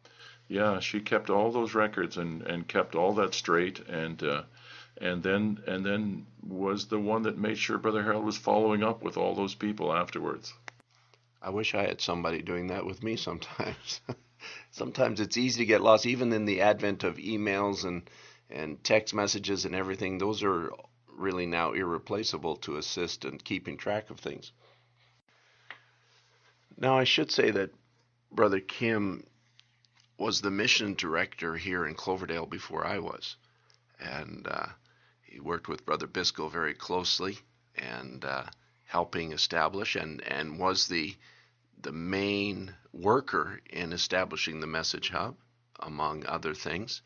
Yeah, 0.49 0.81
she 0.81 1.01
kept 1.01 1.31
all 1.31 1.51
those 1.51 1.75
records 1.75 2.19
and, 2.19 2.43
and 2.43 2.69
kept 2.69 2.95
all 2.95 3.15
that 3.15 3.35
straight 3.35 3.81
and 3.89 4.23
uh, 4.23 4.43
and 4.99 5.23
then 5.23 5.59
and 5.67 5.85
then 5.85 6.27
was 6.47 6.87
the 6.87 6.99
one 6.99 7.23
that 7.23 7.39
made 7.39 7.59
sure 7.59 7.79
Brother 7.79 8.03
Harold 8.03 8.25
was 8.25 8.37
following 8.37 8.83
up 8.83 9.03
with 9.03 9.17
all 9.17 9.35
those 9.35 9.55
people 9.55 9.93
afterwards. 9.93 10.53
I 11.43 11.51
wish 11.51 11.75
I 11.75 11.83
had 11.83 12.01
somebody 12.01 12.43
doing 12.43 12.69
that 12.69 12.87
with 12.87 13.03
me 13.03 13.17
sometimes. 13.17 14.01
sometimes 14.71 15.21
it's 15.21 15.37
easy 15.37 15.63
to 15.63 15.67
get 15.67 15.81
lost, 15.81 16.07
even 16.07 16.33
in 16.33 16.45
the 16.45 16.61
advent 16.61 17.05
of 17.05 17.17
emails 17.17 17.85
and 17.85 18.09
and 18.51 18.83
text 18.85 19.15
messages 19.15 19.65
and 19.65 19.75
everything. 19.75 20.19
Those 20.19 20.43
are 20.43 20.71
really 21.17 21.47
now 21.47 21.73
irreplaceable 21.73 22.57
to 22.57 22.77
assist 22.77 23.25
in 23.25 23.39
keeping 23.39 23.77
track 23.77 24.11
of 24.11 24.19
things. 24.19 24.53
Now, 26.77 26.99
I 26.99 27.05
should 27.05 27.31
say 27.31 27.51
that 27.51 27.71
Brother 28.33 28.61
Kim 28.61 29.25
was 30.19 30.41
the 30.41 30.51
mission 30.51 30.95
director 30.95 31.57
here 31.57 31.87
in 31.87 31.95
Cloverdale 31.95 32.47
before 32.47 32.87
I 32.87 32.99
was. 32.99 33.37
And 34.01 34.47
uh, 34.49 34.67
he 35.23 35.41
worked 35.41 35.69
with 35.69 35.87
Brother 35.87 36.07
Biscoe 36.07 36.49
very 36.49 36.75
closely 36.75 37.39
and 37.77 38.25
uh, 38.25 38.45
helping 38.87 39.33
establish 39.33 39.97
and, 39.97 40.21
and 40.23 40.59
was 40.59 40.89
the, 40.89 41.15
the 41.81 41.93
main 41.93 42.75
worker 42.93 43.61
in 43.71 43.93
establishing 43.93 44.61
the 44.61 44.67
Message 44.67 45.11
Hub, 45.11 45.37
among 45.81 46.27
other 46.27 46.55
things. 46.55 47.03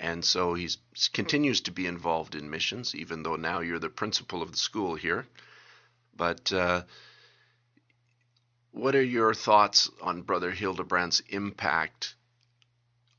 And 0.00 0.24
so 0.24 0.54
he 0.54 0.70
continues 1.12 1.60
to 1.60 1.72
be 1.72 1.86
involved 1.86 2.34
in 2.34 2.48
missions, 2.48 2.94
even 2.94 3.22
though 3.22 3.36
now 3.36 3.60
you're 3.60 3.78
the 3.78 3.90
principal 3.90 4.40
of 4.40 4.50
the 4.50 4.56
school 4.56 4.94
here. 4.94 5.26
But 6.16 6.50
uh, 6.54 6.84
what 8.72 8.94
are 8.94 9.02
your 9.02 9.34
thoughts 9.34 9.90
on 10.00 10.22
Brother 10.22 10.52
Hildebrandt's 10.52 11.20
impact 11.28 12.14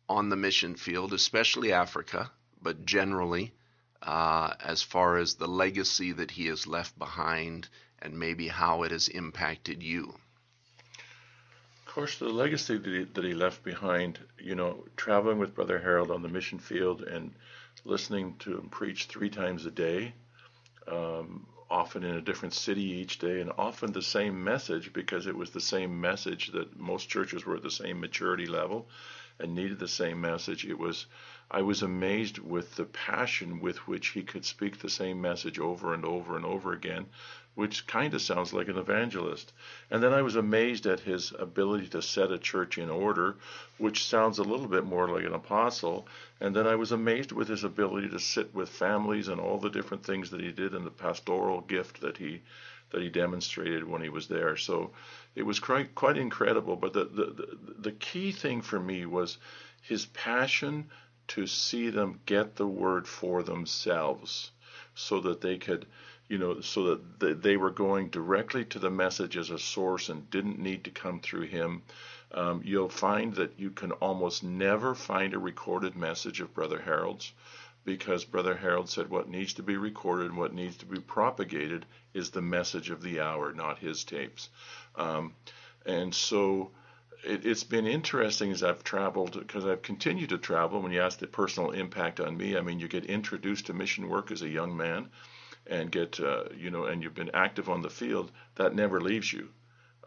on 0.10 0.30
the 0.30 0.36
mission 0.36 0.76
field, 0.76 1.14
especially 1.14 1.72
Africa, 1.72 2.32
but 2.60 2.84
generally, 2.84 3.54
uh, 4.02 4.56
as 4.60 4.82
far 4.82 5.18
as 5.18 5.36
the 5.36 5.48
legacy 5.48 6.12
that 6.14 6.32
he 6.32 6.48
has 6.48 6.66
left 6.66 6.98
behind 6.98 7.70
and 8.00 8.18
maybe 8.18 8.48
how 8.48 8.82
it 8.82 8.90
has 8.90 9.08
impacted 9.08 9.84
you? 9.84 10.16
Course, 11.92 12.20
the 12.20 12.30
legacy 12.30 12.78
that 12.78 12.90
he, 12.90 13.04
that 13.04 13.24
he 13.26 13.34
left 13.34 13.64
behind, 13.64 14.18
you 14.40 14.56
know, 14.56 14.86
traveling 14.96 15.40
with 15.40 15.54
Brother 15.54 15.78
Harold 15.78 16.10
on 16.10 16.22
the 16.22 16.30
mission 16.30 16.58
field 16.58 17.02
and 17.02 17.34
listening 17.84 18.38
to 18.40 18.58
him 18.58 18.70
preach 18.70 19.08
three 19.08 19.30
times 19.30 19.66
a 19.66 19.72
day, 19.72 20.14
um, 20.88 21.46
often 21.70 22.06
in 22.06 22.16
a 22.16 22.22
different 22.22 22.54
city 22.54 22.82
each 22.82 23.20
day, 23.20 23.42
and 23.42 23.52
often 23.58 23.92
the 23.92 24.02
same 24.02 24.42
message 24.42 24.94
because 24.94 25.28
it 25.28 25.36
was 25.36 25.50
the 25.50 25.60
same 25.60 26.00
message 26.00 26.54
that 26.54 26.80
most 26.80 27.10
churches 27.10 27.46
were 27.46 27.58
at 27.58 27.62
the 27.62 27.70
same 27.70 28.00
maturity 28.00 28.46
level. 28.46 28.88
and 29.40 29.56
needed 29.56 29.80
the 29.80 29.88
same 29.88 30.22
message. 30.22 30.66
It 30.66 30.78
was, 30.78 31.08
I 31.50 31.62
was 31.64 31.82
amazed 31.82 32.38
with 32.38 32.76
the 32.76 32.86
passion 32.86 33.60
with 33.60 33.88
which 33.88 34.10
he 34.10 34.24
could 34.24 34.46
speak 34.46 34.80
the 34.80 34.90
same 34.90 35.20
message 35.20 35.60
over 35.60 35.94
and 35.94 36.06
over 36.06 36.38
and 36.38 36.46
over 36.46 36.74
again, 36.74 37.08
which 37.54 37.86
kind 37.86 38.14
of 38.14 38.22
sounds 38.22 38.54
like 38.54 38.70
an 38.70 38.78
evangelist. 38.78 39.52
And 39.90 40.02
then 40.02 40.14
I 40.14 40.22
was 40.22 40.36
amazed 40.36 40.86
at 40.86 41.02
his 41.02 41.34
ability 41.38 41.90
to 41.90 42.02
set 42.02 42.32
a 42.32 42.38
church 42.38 42.78
in 42.78 42.90
order, 42.90 43.36
which 43.78 44.06
sounds 44.06 44.40
a 44.40 44.44
little 44.44 44.68
bit 44.68 44.86
more 44.86 45.10
like 45.10 45.26
an 45.26 45.34
apostle. 45.34 46.08
And 46.40 46.56
then 46.56 46.66
I 46.66 46.76
was 46.76 46.92
amazed 46.92 47.34
with 47.34 47.50
his 47.50 47.64
ability 47.64 48.10
to 48.10 48.20
sit 48.20 48.56
with 48.56 48.70
families 48.70 49.28
and 49.28 49.42
all 49.42 49.58
the 49.58 49.70
different 49.70 50.06
things 50.06 50.30
that 50.30 50.42
he 50.42 50.52
did 50.52 50.74
and 50.74 50.86
the 50.86 50.92
pastoral 50.92 51.62
gift 51.62 52.02
that 52.02 52.18
he 52.18 52.42
that 52.92 53.02
he 53.02 53.10
demonstrated 53.10 53.88
when 53.88 54.02
he 54.02 54.10
was 54.10 54.28
there. 54.28 54.58
So 54.58 54.92
it 55.34 55.44
was 55.44 55.60
quite 55.60 55.94
quite 55.96 56.18
incredible. 56.18 56.76
But 56.78 56.94
the 56.94 57.06
the, 57.06 57.26
the, 57.26 57.58
the 57.80 57.92
key 57.92 58.32
thing 58.32 58.62
for 58.62 58.80
me 58.80 59.06
was 59.06 59.38
his 59.82 60.06
passion 60.06 60.90
to 61.28 61.48
see 61.48 61.90
them 61.90 62.20
get 62.26 62.56
the 62.56 62.68
word 62.68 63.08
for 63.08 63.44
themselves 63.44 64.52
so 64.96 65.20
that 65.22 65.42
they 65.42 65.58
could 65.58 65.86
you 66.32 66.38
know, 66.38 66.62
so 66.62 66.96
that 67.20 67.44
they 67.44 67.58
were 67.58 67.70
going 67.70 68.08
directly 68.08 68.64
to 68.64 68.80
the 68.80 68.90
message 68.90 69.36
as 69.36 69.50
a 69.50 69.60
source 69.60 70.08
and 70.08 70.30
didn't 70.30 70.58
need 70.58 70.86
to 70.86 70.90
come 70.90 71.20
through 71.20 71.46
him. 71.46 71.82
Um, 72.34 72.62
you'll 72.64 72.88
find 72.88 73.36
that 73.36 73.60
you 73.60 73.70
can 73.70 73.92
almost 73.92 74.42
never 74.42 74.96
find 74.96 75.34
a 75.34 75.40
recorded 75.40 75.98
message 75.98 76.40
of 76.40 76.54
Brother 76.54 76.80
Harold's 76.80 77.34
because 77.84 78.24
Brother 78.24 78.56
Harold 78.56 78.90
said 78.90 79.10
what 79.10 79.28
needs 79.28 79.56
to 79.56 79.64
be 79.64 79.76
recorded 79.76 80.28
and 80.28 80.38
what 80.38 80.54
needs 80.54 80.78
to 80.78 80.86
be 80.86 81.02
propagated 81.02 81.86
is 82.14 82.30
the 82.30 82.42
message 82.42 82.92
of 82.92 83.02
the 83.02 83.20
hour, 83.20 83.52
not 83.52 83.80
his 83.80 84.06
tapes. 84.06 84.48
Um, 84.96 85.34
and 85.86 86.16
so 86.16 86.72
it, 87.26 87.44
has 87.44 87.66
been 87.66 87.88
interesting 87.88 88.54
as 88.54 88.64
I've 88.64 88.86
traveled 88.86 89.38
because 89.38 89.66
I've 89.66 89.82
continued 89.82 90.30
to 90.30 90.38
travel. 90.38 90.82
When 90.82 90.94
you 90.94 91.02
ask 91.02 91.20
the 91.20 91.28
personal 91.28 91.72
impact 91.72 92.22
on 92.22 92.38
me, 92.38 92.56
I 92.56 92.62
mean, 92.62 92.80
you 92.80 92.88
get 92.88 93.04
introduced 93.04 93.66
to 93.66 93.74
mission 93.74 94.08
work 94.08 94.32
as 94.32 94.44
a 94.44 94.48
young 94.48 94.78
man 94.78 95.10
and 95.68 95.92
get 95.92 96.20
uh, 96.20 96.44
you 96.56 96.72
know 96.72 96.86
and 96.86 97.04
you've 97.04 97.16
been 97.16 97.32
active 97.34 97.70
on 97.70 97.82
the 97.82 97.90
field 97.90 98.32
that 98.56 98.76
never 98.76 99.02
leaves 99.02 99.32
you. 99.32 99.50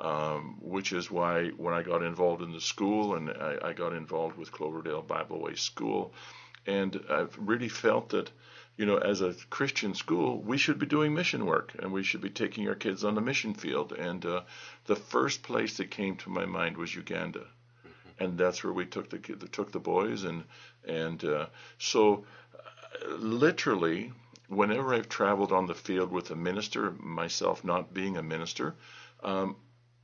Um, 0.01 0.57
which 0.61 0.93
is 0.93 1.09
why 1.09 1.51
when 1.51 1.73
I 1.73 1.85
got 1.85 2.03
involved 2.03 2.43
in 2.43 2.51
the 2.51 2.61
school 2.61 3.15
and 3.15 3.31
I, 3.31 3.59
I, 3.63 3.73
got 3.75 3.93
involved 3.93 4.37
with 4.37 4.51
Cloverdale 4.51 5.03
Bible 5.03 5.41
Way 5.41 5.55
School 5.55 6.13
and 6.67 7.01
I've 7.09 7.39
really 7.39 7.69
felt 7.69 8.09
that 8.09 8.29
you 8.77 8.87
know 8.87 8.97
as 8.97 9.21
a 9.21 9.35
Christian 9.51 9.95
school 9.95 10.41
we 10.41 10.59
should 10.59 10.81
be 10.81 10.87
doing 10.87 11.15
mission 11.15 11.47
work 11.47 11.77
and 11.79 11.93
we 11.93 12.03
should 12.03 12.23
be 12.23 12.31
taking 12.31 12.69
our 12.69 12.75
kids 12.75 13.05
on 13.05 13.15
the 13.15 13.21
mission 13.21 13.55
field. 13.55 13.93
And 13.93 14.27
uh, 14.27 14.43
the 14.87 14.97
first 14.97 15.45
place 15.45 15.77
that 15.77 15.93
came 15.93 16.17
to 16.17 16.29
my 16.29 16.45
mind 16.45 16.77
was 16.77 16.93
Uganda. 16.93 17.41
Mm-hmm. 17.41 18.25
and 18.25 18.39
that's 18.39 18.65
where 18.65 18.73
we 18.73 18.87
took 18.87 19.11
the 19.11 19.19
took 19.19 19.71
the 19.71 19.79
boys 19.79 20.25
and 20.25 20.43
and 20.89 21.25
uh, 21.25 21.47
so 21.79 22.25
uh, 22.55 23.15
literally 23.15 24.13
whenever 24.49 24.95
I've 24.95 25.09
traveled 25.09 25.53
on 25.53 25.67
the 25.67 25.75
field 25.75 26.11
with 26.11 26.31
a 26.31 26.37
minister, 26.37 26.93
myself 26.93 27.65
not 27.65 27.95
being 27.95 28.17
a 28.17 28.23
minister, 28.23 28.75
um, 29.23 29.57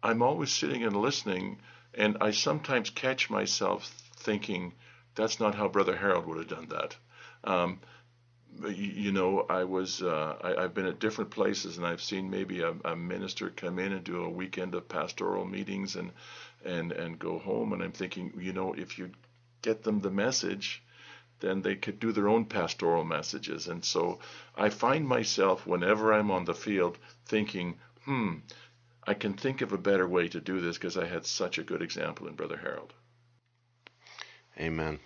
I'm 0.03 0.23
always 0.23 0.51
sitting 0.51 0.85
and 0.85 0.97
listening, 0.97 1.59
and 1.95 2.17
I 2.21 2.31
sometimes 2.31 2.91
catch 2.91 3.29
myself 3.29 3.85
thinking, 4.17 4.73
that's 5.15 5.41
not 5.41 5.55
how 5.55 5.69
Brother 5.69 5.97
Harold 5.97 6.27
would 6.27 6.39
have 6.39 6.49
done 6.49 6.69
that. 6.69 6.97
Um, 7.45 7.81
you, 8.69 9.13
know, 9.13 9.47
I 9.49 9.65
was 9.65 10.03
uh, 10.03 10.37
I, 10.43 10.63
have 10.63 10.75
been 10.75 10.87
at 10.87 10.99
different 10.99 11.31
places, 11.31 11.79
and 11.79 11.87
I've 11.87 12.03
seen 12.03 12.31
maybe 12.31 12.61
a, 12.61 12.75
a, 12.85 12.97
minister 12.97 13.51
come 13.51 13.79
in 13.79 13.93
and 13.93 14.05
do 14.05 14.25
a 14.25 14.29
weekend 14.29 14.75
of 14.75 14.89
pastoral 14.89 15.45
meetings 15.45 15.97
and 15.97 16.11
and 16.65 16.93
and 16.93 17.19
go 17.19 17.39
home, 17.39 17.73
and 17.73 17.83
I'm 17.83 17.93
thinking, 17.93 18.33
you 18.39 18.53
know, 18.53 18.75
if 18.75 18.99
you 18.99 19.11
get 19.63 19.83
them 19.83 20.01
the 20.01 20.11
message, 20.11 20.83
then 21.41 21.63
they 21.63 21.75
could 21.75 21.99
do 21.99 22.13
their 22.13 22.29
own 22.29 22.45
pastoral 22.45 23.05
messages. 23.05 23.67
And 23.67 23.85
so 23.85 24.21
I 24.57 24.69
find 24.69 25.07
myself, 25.07 25.67
whenever 25.67 26.13
I'm 26.13 26.31
on 26.31 26.45
the 26.45 26.55
field, 26.55 26.99
thinking, 27.27 27.79
hmm, 28.05 28.37
I 29.07 29.15
can 29.15 29.35
think 29.35 29.61
of 29.61 29.73
a 29.73 29.79
better 29.79 30.07
way 30.07 30.29
to 30.29 30.41
do 30.41 30.61
this 30.61 30.77
because 30.77 30.97
I 30.97 31.07
had 31.07 31.27
such 31.27 31.59
a 31.59 31.65
good 31.65 31.83
example 31.83 32.29
in 32.29 32.35
Brother 32.35 32.59
Harold. 32.59 32.93
Amen. 34.59 35.01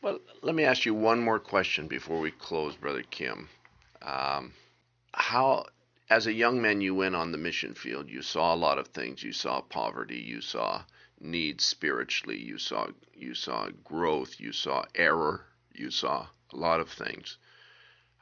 Well, 0.00 0.18
let 0.42 0.54
me 0.54 0.64
ask 0.64 0.84
you 0.84 0.94
one 0.94 1.20
more 1.20 1.38
question 1.38 1.86
before 1.86 2.18
we 2.18 2.30
close, 2.30 2.74
Brother 2.74 3.04
Kim. 3.08 3.48
Um, 4.00 4.52
how, 5.12 5.66
as 6.10 6.26
a 6.26 6.32
young 6.32 6.60
man, 6.60 6.80
you 6.80 6.94
went 6.94 7.14
on 7.14 7.30
the 7.30 7.38
mission 7.38 7.74
field. 7.74 8.08
You 8.08 8.22
saw 8.22 8.54
a 8.54 8.56
lot 8.56 8.78
of 8.78 8.88
things. 8.88 9.22
You 9.22 9.32
saw 9.32 9.60
poverty. 9.60 10.18
You 10.18 10.40
saw 10.40 10.82
needs 11.22 11.64
spiritually. 11.64 12.38
You 12.38 12.58
saw 12.58 12.88
you 13.14 13.34
saw 13.34 13.68
growth. 13.84 14.40
You 14.40 14.52
saw 14.52 14.84
error. 14.94 15.46
You 15.74 15.90
saw 15.90 16.26
a 16.52 16.56
lot 16.56 16.80
of 16.80 16.90
things. 16.90 17.38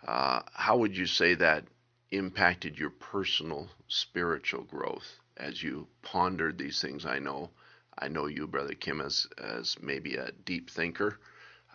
Uh, 0.07 0.43
how 0.53 0.77
would 0.79 0.97
you 0.97 1.07
say 1.07 1.35
that 1.35 1.65
impacted 2.11 2.79
your 2.79 2.91
personal 2.91 3.69
spiritual 3.89 4.63
growth 4.65 5.21
as 5.37 5.63
you 5.63 5.87
pondered 6.03 6.59
these 6.59 6.81
things? 6.81 7.05
I 7.07 7.19
know, 7.19 7.51
I 7.99 8.09
know 8.09 8.27
you, 8.27 8.47
brother 8.47 8.75
Kim, 8.75 9.01
as 9.01 9.27
as 9.39 9.77
maybe 9.81 10.17
a 10.17 10.33
deep 10.45 10.71
thinker, 10.71 11.19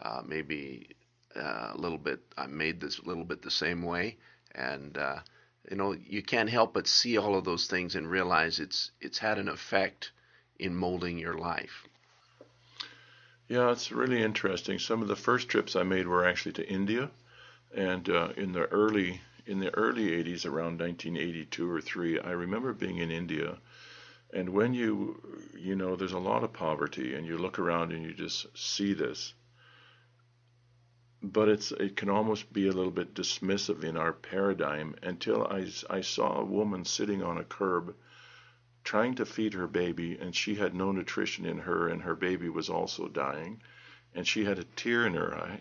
uh, 0.01 0.21
maybe 0.25 0.89
uh, 1.35 1.71
a 1.73 1.77
little 1.77 1.97
bit. 1.97 2.21
I 2.37 2.47
made 2.47 2.79
this 2.79 2.99
a 2.99 3.05
little 3.05 3.25
bit 3.25 3.41
the 3.41 3.51
same 3.51 3.83
way, 3.83 4.17
and 4.53 4.97
uh, 4.97 5.19
you 5.69 5.77
know, 5.77 5.93
you 5.93 6.21
can't 6.21 6.49
help 6.49 6.73
but 6.73 6.87
see 6.87 7.17
all 7.17 7.35
of 7.35 7.43
those 7.45 7.67
things 7.67 7.95
and 7.95 8.09
realize 8.09 8.59
it's 8.59 8.91
it's 9.01 9.17
had 9.17 9.37
an 9.37 9.49
effect 9.49 10.11
in 10.59 10.75
molding 10.75 11.17
your 11.17 11.37
life? 11.37 11.87
Yeah, 13.47 13.71
it's 13.71 13.91
really 13.91 14.23
interesting. 14.23 14.79
Some 14.79 15.03
of 15.03 15.07
the 15.07 15.15
first 15.15 15.49
trips 15.49 15.75
I 15.75 15.83
made 15.83 16.07
were 16.07 16.25
actually 16.25 16.53
to 16.53 16.67
India, 16.67 17.11
and 17.75 18.09
uh, 18.09 18.29
in 18.35 18.53
the 18.53 18.65
early 18.65 19.21
in 19.45 19.59
the 19.59 19.73
early 19.75 20.07
80s, 20.09 20.47
around 20.47 20.79
1982 20.79 21.69
or 21.69 21.79
three, 21.79 22.19
I 22.19 22.31
remember 22.31 22.73
being 22.73 22.97
in 22.97 23.11
India, 23.11 23.59
and 24.33 24.49
when 24.49 24.73
you 24.73 25.21
you 25.55 25.75
know 25.75 25.95
there's 25.95 26.13
a 26.13 26.19
lot 26.19 26.43
of 26.43 26.53
poverty, 26.53 27.13
and 27.13 27.27
you 27.27 27.37
look 27.37 27.59
around 27.59 27.91
and 27.91 28.03
you 28.03 28.13
just 28.13 28.47
see 28.57 28.93
this. 28.93 29.33
But 31.21 31.47
it's 31.47 31.71
it 31.71 31.95
can 31.95 32.09
almost 32.09 32.51
be 32.51 32.67
a 32.67 32.73
little 32.73 32.91
bit 32.91 33.13
dismissive 33.13 33.83
in 33.83 33.95
our 33.95 34.13
paradigm 34.13 34.95
until 35.03 35.45
I, 35.45 35.67
I 35.87 36.01
saw 36.01 36.39
a 36.39 36.45
woman 36.45 36.83
sitting 36.83 37.21
on 37.21 37.37
a 37.37 37.43
curb 37.43 37.95
trying 38.85 39.15
to 39.15 39.25
feed 39.25 39.53
her 39.53 39.67
baby, 39.67 40.17
and 40.17 40.33
she 40.33 40.55
had 40.55 40.73
no 40.73 40.91
nutrition 40.91 41.45
in 41.45 41.57
her, 41.57 41.89
and 41.89 42.03
her 42.03 42.15
baby 42.15 42.47
was 42.47 42.69
also 42.69 43.07
dying, 43.07 43.61
and 44.13 44.25
she 44.25 44.45
had 44.45 44.59
a 44.59 44.63
tear 44.63 45.05
in 45.05 45.15
her 45.15 45.35
eye. 45.35 45.59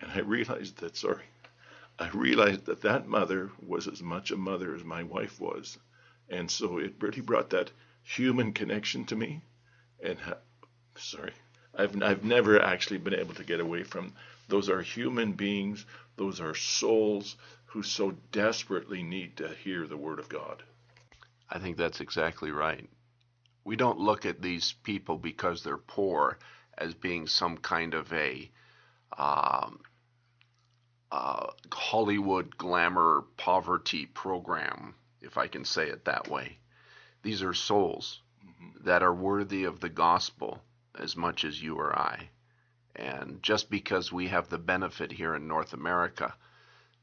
And 0.00 0.12
I 0.12 0.18
realized 0.20 0.76
that, 0.78 0.96
sorry, 0.96 1.24
I 1.98 2.10
realized 2.10 2.66
that 2.66 2.82
that 2.82 3.08
mother 3.08 3.50
was 3.66 3.88
as 3.88 4.02
much 4.02 4.30
a 4.30 4.36
mother 4.36 4.74
as 4.74 4.84
my 4.84 5.02
wife 5.02 5.40
was. 5.40 5.78
And 6.28 6.50
so 6.50 6.78
it 6.78 6.94
really 7.00 7.22
brought 7.22 7.50
that 7.50 7.70
human 8.02 8.52
connection 8.52 9.06
to 9.06 9.16
me. 9.16 9.40
And 10.04 10.18
sorry, 10.96 11.32
I've, 11.74 12.00
I've 12.02 12.24
never 12.24 12.60
actually 12.60 12.98
been 12.98 13.14
able 13.14 13.34
to 13.34 13.44
get 13.44 13.60
away 13.60 13.82
from 13.82 14.12
those 14.48 14.68
are 14.68 14.82
human 14.82 15.32
beings, 15.32 15.86
those 16.16 16.40
are 16.40 16.54
souls 16.54 17.36
who 17.66 17.82
so 17.82 18.14
desperately 18.30 19.02
need 19.02 19.38
to 19.38 19.48
hear 19.48 19.86
the 19.86 19.96
word 19.96 20.18
of 20.18 20.28
God. 20.28 20.62
I 21.52 21.58
think 21.58 21.76
that's 21.76 22.00
exactly 22.00 22.50
right. 22.50 22.88
We 23.62 23.76
don't 23.76 23.98
look 23.98 24.24
at 24.24 24.40
these 24.40 24.72
people 24.84 25.18
because 25.18 25.62
they're 25.62 25.76
poor 25.76 26.38
as 26.78 26.94
being 26.94 27.26
some 27.26 27.58
kind 27.58 27.92
of 27.92 28.10
a 28.14 28.50
um, 29.18 29.80
uh, 31.12 31.48
Hollywood 31.70 32.56
glamour 32.56 33.24
poverty 33.36 34.06
program, 34.06 34.94
if 35.20 35.36
I 35.36 35.46
can 35.46 35.66
say 35.66 35.88
it 35.88 36.06
that 36.06 36.28
way. 36.28 36.56
These 37.22 37.42
are 37.42 37.52
souls 37.52 38.22
mm-hmm. 38.42 38.86
that 38.86 39.02
are 39.02 39.14
worthy 39.14 39.64
of 39.64 39.80
the 39.80 39.90
gospel 39.90 40.62
as 40.98 41.16
much 41.16 41.44
as 41.44 41.62
you 41.62 41.76
or 41.76 41.94
I. 41.94 42.30
And 42.96 43.42
just 43.42 43.68
because 43.68 44.10
we 44.10 44.28
have 44.28 44.48
the 44.48 44.58
benefit 44.58 45.12
here 45.12 45.34
in 45.34 45.48
North 45.48 45.74
America 45.74 46.34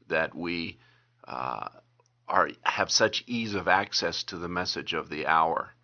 that 0.08 0.34
we 0.34 0.78
uh, 1.26 1.68
are 2.30 2.50
have 2.62 2.90
such 2.90 3.24
ease 3.26 3.54
of 3.54 3.66
access 3.68 4.22
to 4.24 4.38
the 4.38 4.48
message 4.48 4.94
of 4.94 5.08
the 5.08 5.26
hour. 5.26 5.74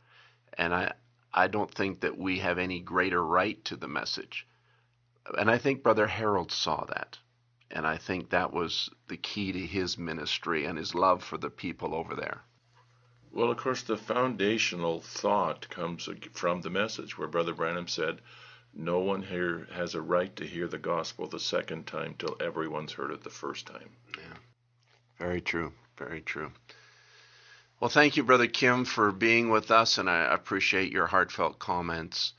And 0.57 0.73
I 0.73 0.93
I 1.35 1.49
don't 1.49 1.71
think 1.71 2.01
that 2.01 2.17
we 2.17 2.39
have 2.39 2.57
any 2.57 2.81
greater 2.81 3.23
right 3.23 3.63
to 3.67 3.77
the 3.77 3.89
message. 3.89 4.47
And 5.37 5.51
I 5.51 5.59
think 5.59 5.83
Brother 5.83 6.07
Harold 6.07 6.51
saw 6.53 6.85
that. 6.87 7.19
And 7.71 7.87
I 7.87 7.99
think 7.99 8.31
that 8.31 8.53
was 8.53 8.89
the 9.09 9.17
key 9.17 9.53
to 9.53 9.59
his 9.59 9.99
ministry 9.99 10.65
and 10.65 10.79
his 10.79 10.95
love 10.95 11.23
for 11.23 11.37
the 11.37 11.51
people 11.51 11.95
over 11.95 12.15
there. 12.15 12.43
Well, 13.33 13.51
of 13.51 13.59
course, 13.59 13.83
the 13.83 13.97
foundational 13.97 15.01
thought 15.01 15.69
comes 15.69 16.09
from 16.33 16.63
the 16.63 16.71
message 16.71 17.19
where 17.19 17.29
Brother 17.29 17.53
Branham 17.53 17.89
said, 17.89 18.23
No 18.73 19.01
one 19.01 19.23
here 19.23 19.67
has 19.73 19.95
a 19.95 20.01
right 20.01 20.35
to 20.37 20.47
hear 20.47 20.69
the 20.69 20.79
gospel 20.79 21.27
the 21.27 21.41
second 21.41 21.87
time 21.87 22.15
till 22.19 22.37
everyone's 22.41 22.93
heard 22.93 23.11
it 23.11 23.25
the 23.25 23.31
first 23.31 23.67
time. 23.67 23.91
Yeah. 24.17 24.39
Very 25.19 25.41
true. 25.41 25.73
Very 25.99 26.21
true. 26.21 26.53
Well, 27.81 27.91
thank 27.91 28.17
you, 28.17 28.25
Brother 28.25 28.47
Kim, 28.47 28.85
for 28.85 29.13
being 29.13 29.51
with 29.51 29.71
us, 29.71 29.99
and 29.99 30.09
I 30.09 30.33
appreciate 30.33 30.93
your 30.93 31.07
heartfelt 31.07 31.59
comments 31.59 32.33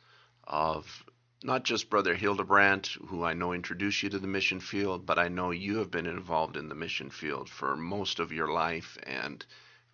of 0.43 1.03
not 1.43 1.63
just 1.63 1.89
Brother 1.89 2.15
Hildebrandt, 2.15 2.87
who 3.07 3.23
I 3.23 3.33
know 3.33 3.53
introduced 3.53 4.01
you 4.01 4.09
to 4.09 4.19
the 4.19 4.27
mission 4.27 4.59
field, 4.59 5.05
but 5.05 5.19
I 5.19 5.27
know 5.27 5.51
you 5.51 5.77
have 5.77 5.91
been 5.91 6.07
involved 6.07 6.57
in 6.57 6.69
the 6.69 6.75
mission 6.75 7.11
field 7.11 7.49
for 7.49 7.75
most 7.75 8.19
of 8.19 8.31
your 8.31 8.51
life, 8.51 8.97
and 9.03 9.45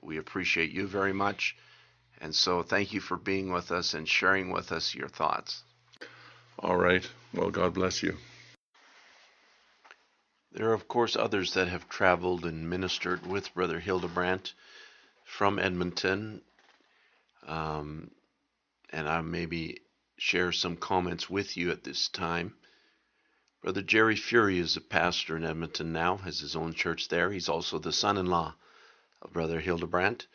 we 0.02 0.18
appreciate 0.18 0.72
you 0.72 0.88
very 0.88 1.14
much. 1.14 1.58
And 2.22 2.34
so, 2.34 2.64
thank 2.64 2.94
you 2.94 3.02
for 3.02 3.18
being 3.18 3.52
with 3.52 3.72
us 3.72 3.94
and 3.94 4.08
sharing 4.08 4.52
with 4.52 4.72
us 4.72 4.96
your 4.96 5.10
thoughts. 5.10 5.64
All 6.58 6.78
right. 6.78 7.06
Well, 7.34 7.50
God 7.50 7.74
bless 7.74 8.02
you. 8.02 8.18
There 10.54 10.70
are, 10.70 10.74
of 10.74 10.88
course, 10.88 11.16
others 11.16 11.56
that 11.56 11.68
have 11.68 11.90
traveled 11.90 12.46
and 12.46 12.70
ministered 12.70 13.26
with 13.26 13.56
Brother 13.56 13.80
Hildebrandt 13.80 14.54
from 15.24 15.58
Edmonton. 15.58 16.44
Um, 17.48 18.12
and 18.92 19.10
I 19.10 19.22
maybe 19.22 19.82
share 20.18 20.52
some 20.52 20.78
comments 20.78 21.28
with 21.28 21.58
you 21.58 21.72
at 21.72 21.84
this 21.84 22.08
time. 22.08 22.54
Brother 23.64 23.82
Jerry 23.82 24.16
Fury 24.16 24.60
is 24.60 24.78
a 24.78 24.82
pastor 24.82 25.36
in 25.36 25.44
Edmonton 25.44 25.92
now, 25.92 26.18
has 26.18 26.40
his 26.40 26.56
own 26.56 26.76
church 26.76 27.08
there. 27.08 27.32
He's 27.32 27.50
also 27.50 27.80
the 27.80 27.92
son 27.92 28.18
in 28.18 28.28
law 28.28 28.54
of 29.24 29.34
Brother 29.34 29.60
Hildebrandt. 29.60 30.28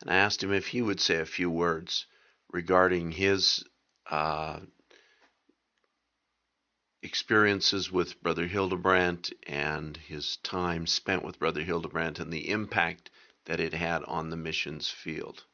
And 0.00 0.10
I 0.10 0.14
asked 0.14 0.44
him 0.44 0.52
if 0.52 0.68
he 0.68 0.80
would 0.80 1.00
say 1.00 1.16
a 1.16 1.26
few 1.26 1.50
words 1.50 2.06
regarding 2.52 3.10
his 3.10 3.64
uh, 4.08 4.60
experiences 7.06 7.90
with 7.92 8.20
Brother 8.20 8.48
Hildebrandt 8.48 9.32
and 9.46 9.96
his 9.96 10.38
time 10.38 10.86
spent 10.86 11.24
with 11.24 11.38
Brother 11.38 11.62
Hildebrandt 11.62 12.18
and 12.18 12.32
the 12.32 12.50
impact 12.50 13.10
that 13.44 13.60
it 13.60 13.72
had 13.72 14.02
on 14.04 14.28
the 14.28 14.36
missions 14.36 14.90
field. 14.90 15.44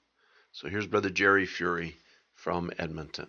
So 0.50 0.68
here's 0.68 0.86
Brother 0.86 1.10
Jerry 1.10 1.44
Fury 1.44 1.98
from 2.34 2.72
Edmonton. 2.78 3.28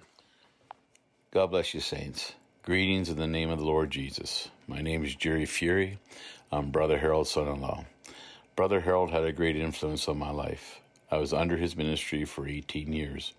God 1.31 1.47
bless 1.47 1.73
you, 1.73 1.81
saints. 1.81 2.33
Greetings 2.63 3.09
in 3.09 3.17
the 3.17 3.27
name 3.27 3.49
of 3.49 3.59
the 3.59 3.65
Lord 3.65 3.91
Jesus. 3.91 4.49
My 4.67 4.81
name 4.81 5.03
is 5.03 5.15
Jerry 5.15 5.45
Fury. 5.45 5.99
I'm 6.49 6.71
Brother 6.71 6.99
Harold's 6.99 7.31
son 7.31 7.49
in 7.49 7.59
law. 7.59 7.83
Brother 8.55 8.79
Harold 8.79 9.11
had 9.11 9.25
a 9.25 9.33
great 9.33 9.57
influence 9.57 10.07
on 10.07 10.17
my 10.17 10.31
life. 10.31 10.79
I 11.11 11.17
was 11.17 11.33
under 11.33 11.57
his 11.57 11.75
ministry 11.75 12.23
for 12.23 12.47
18 12.47 12.93
years. 12.93 13.33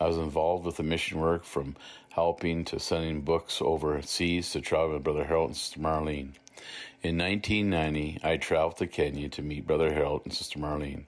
I 0.00 0.06
was 0.06 0.18
involved 0.18 0.66
with 0.66 0.76
the 0.76 0.82
mission 0.82 1.20
work 1.20 1.44
from 1.44 1.76
helping 2.14 2.64
to 2.64 2.78
sending 2.78 3.20
books 3.20 3.60
overseas 3.60 4.50
to 4.52 4.60
travel 4.60 4.92
with 4.92 5.02
Brother 5.02 5.24
Harold 5.24 5.48
and 5.48 5.56
Sister 5.56 5.80
Marlene. 5.80 6.30
In 7.02 7.18
1990, 7.18 8.20
I 8.22 8.36
traveled 8.36 8.76
to 8.76 8.86
Kenya 8.86 9.28
to 9.30 9.42
meet 9.42 9.66
Brother 9.66 9.92
Harold 9.92 10.22
and 10.24 10.32
Sister 10.32 10.60
Marlene. 10.60 11.06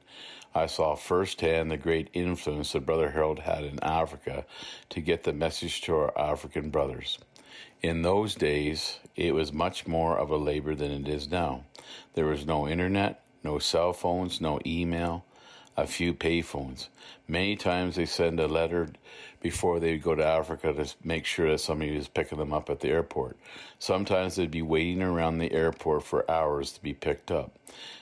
I 0.53 0.67
saw 0.67 0.97
firsthand 0.97 1.71
the 1.71 1.77
great 1.77 2.11
influence 2.13 2.73
that 2.73 2.87
Brother 2.87 3.11
Harold 3.11 3.39
had 3.39 3.63
in 3.63 3.79
Africa 3.85 4.47
to 4.89 5.01
get 5.01 5.23
the 5.23 5.33
message 5.33 5.81
to 5.83 5.95
our 5.95 6.19
African 6.19 6.71
brothers. 6.71 7.21
In 7.83 8.03
those 8.03 8.35
days, 8.35 8.99
it 9.15 9.33
was 9.33 9.53
much 9.53 9.87
more 9.87 10.19
of 10.19 10.31
a 10.31 10.37
labor 10.37 10.75
than 10.75 10.91
it 10.91 11.07
is 11.07 11.31
now. 11.31 11.63
There 12.15 12.27
was 12.27 12.47
no 12.47 12.67
internet, 12.67 13.23
no 13.45 13.61
cell 13.61 13.93
phones, 13.93 14.41
no 14.41 14.59
email, 14.67 15.25
a 15.77 15.87
few 15.87 16.15
payphones. 16.15 16.89
Many 17.29 17.55
times 17.55 17.95
they 17.95 18.07
send 18.07 18.41
a 18.41 18.49
letter 18.49 18.89
before 19.47 19.79
they 19.79 19.93
would 19.93 20.03
go 20.03 20.17
to 20.17 20.27
Africa 20.27 20.73
to 20.73 20.93
make 21.05 21.25
sure 21.25 21.49
that 21.53 21.61
somebody 21.61 21.97
was 21.97 22.09
picking 22.09 22.39
them 22.39 22.53
up 22.53 22.69
at 22.69 22.81
the 22.81 22.89
airport. 22.89 23.37
Sometimes 23.79 24.35
they'd 24.35 24.51
be 24.51 24.61
waiting 24.61 25.03
around 25.03 25.39
the 25.39 25.53
airport 25.53 26.03
for 26.03 26.29
hours 26.29 26.73
to 26.73 26.83
be 26.83 26.93
picked 26.93 27.31
up. 27.31 27.57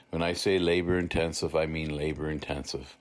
When 0.09 0.23
I 0.23 0.33
say 0.33 0.59
labor 0.59 0.99
intensive, 0.99 1.55
I 1.55 1.67
mean 1.67 1.95
labor 1.95 2.31
intensive. 2.31 2.97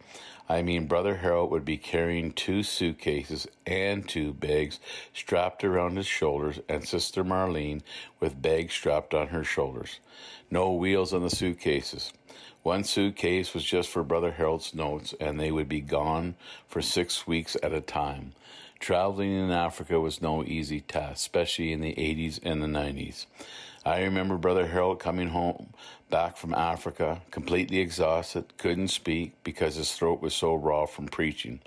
I 0.49 0.61
mean, 0.61 0.87
Brother 0.87 1.15
Harold 1.15 1.51
would 1.51 1.63
be 1.63 1.77
carrying 1.77 2.33
two 2.33 2.63
suitcases 2.63 3.47
and 3.65 4.09
two 4.09 4.33
bags 4.33 4.81
strapped 5.13 5.63
around 5.63 5.95
his 5.95 6.05
shoulders, 6.05 6.59
and 6.67 6.85
Sister 6.85 7.23
Marlene 7.23 7.81
with 8.19 8.41
bags 8.41 8.73
strapped 8.73 9.13
on 9.13 9.27
her 9.29 9.45
shoulders. 9.45 10.01
No 10.51 10.73
wheels 10.73 11.13
on 11.13 11.21
the 11.23 11.29
suitcases. 11.29 12.11
One 12.63 12.85
suitcase 12.85 13.53
was 13.53 13.65
just 13.65 13.89
for 13.89 14.03
Brother 14.03 14.31
Harold's 14.31 14.73
notes, 14.73 15.13
and 15.19 15.37
they 15.37 15.51
would 15.51 15.67
be 15.67 15.81
gone 15.81 16.35
for 16.65 16.81
six 16.81 17.27
weeks 17.27 17.57
at 17.61 17.73
a 17.73 17.81
time. 17.81 18.31
Traveling 18.79 19.33
in 19.33 19.51
Africa 19.51 19.99
was 19.99 20.21
no 20.21 20.45
easy 20.45 20.79
task, 20.79 21.17
especially 21.17 21.73
in 21.73 21.81
the 21.81 21.93
80s 21.93 22.39
and 22.41 22.63
the 22.63 22.67
90s. 22.67 23.25
I 23.85 24.03
remember 24.03 24.37
Brother 24.37 24.65
Harold 24.65 25.01
coming 25.01 25.27
home 25.27 25.73
back 26.09 26.37
from 26.37 26.53
Africa, 26.53 27.21
completely 27.31 27.79
exhausted, 27.79 28.57
couldn't 28.57 28.87
speak 28.87 29.33
because 29.43 29.75
his 29.75 29.91
throat 29.91 30.21
was 30.21 30.33
so 30.33 30.55
raw 30.55 30.85
from 30.85 31.07
preaching, 31.07 31.59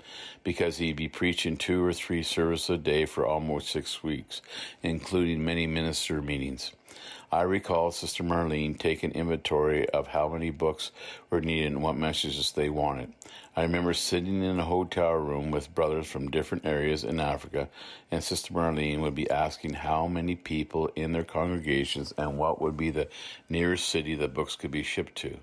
because 0.43 0.79
he'd 0.79 0.95
be 0.95 1.07
preaching 1.07 1.57
two 1.57 1.83
or 1.85 1.93
three 1.93 2.23
services 2.23 2.71
a 2.71 2.77
day 2.77 3.05
for 3.05 3.23
almost 3.23 3.69
six 3.69 4.01
weeks, 4.01 4.41
including 4.81 5.45
many 5.45 5.67
minister 5.67 6.23
meetings. 6.23 6.71
I 7.31 7.41
recall 7.41 7.91
Sister 7.91 8.23
Marlene 8.23 8.77
taking 8.77 9.11
inventory 9.11 9.89
of 9.89 10.07
how 10.07 10.29
many 10.29 10.49
books 10.49 10.91
were 11.29 11.41
needed 11.41 11.73
and 11.73 11.81
what 11.81 11.97
messages 11.97 12.51
they 12.51 12.69
wanted. 12.69 13.13
I 13.55 13.63
remember 13.63 13.93
sitting 13.93 14.43
in 14.43 14.59
a 14.59 14.65
hotel 14.65 15.13
room 15.13 15.51
with 15.51 15.73
brothers 15.75 16.07
from 16.07 16.29
different 16.29 16.65
areas 16.65 17.03
in 17.03 17.19
Africa, 17.19 17.69
and 18.11 18.23
Sister 18.23 18.53
Marlene 18.53 19.01
would 19.01 19.15
be 19.15 19.29
asking 19.29 19.73
how 19.73 20.07
many 20.07 20.35
people 20.35 20.89
in 20.95 21.11
their 21.11 21.23
congregations 21.23 22.13
and 22.17 22.37
what 22.37 22.61
would 22.61 22.77
be 22.77 22.91
the 22.91 23.09
nearest 23.49 23.89
city 23.89 24.15
the 24.15 24.27
books 24.27 24.55
could 24.55 24.71
be 24.71 24.83
shipped 24.83 25.15
to. 25.15 25.37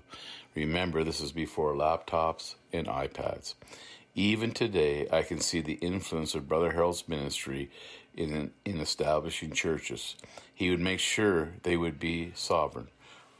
Remember, 0.55 1.03
this 1.03 1.19
is 1.19 1.31
before 1.31 1.73
laptops 1.73 2.55
and 2.71 2.87
iPads. 2.87 3.55
Even 4.17 4.51
today, 4.51 5.05
I 5.11 5.23
can 5.23 5.41
see 5.41 5.59
the 5.59 5.73
influence 5.73 6.35
of 6.35 6.47
Brother 6.47 6.71
Harold's 6.71 7.09
ministry 7.09 7.69
in, 8.15 8.51
in 8.63 8.79
establishing 8.79 9.51
churches. 9.51 10.15
He 10.53 10.69
would 10.69 10.79
make 10.79 10.99
sure 10.99 11.53
they 11.63 11.77
would 11.77 11.99
be 11.99 12.31
sovereign. 12.35 12.87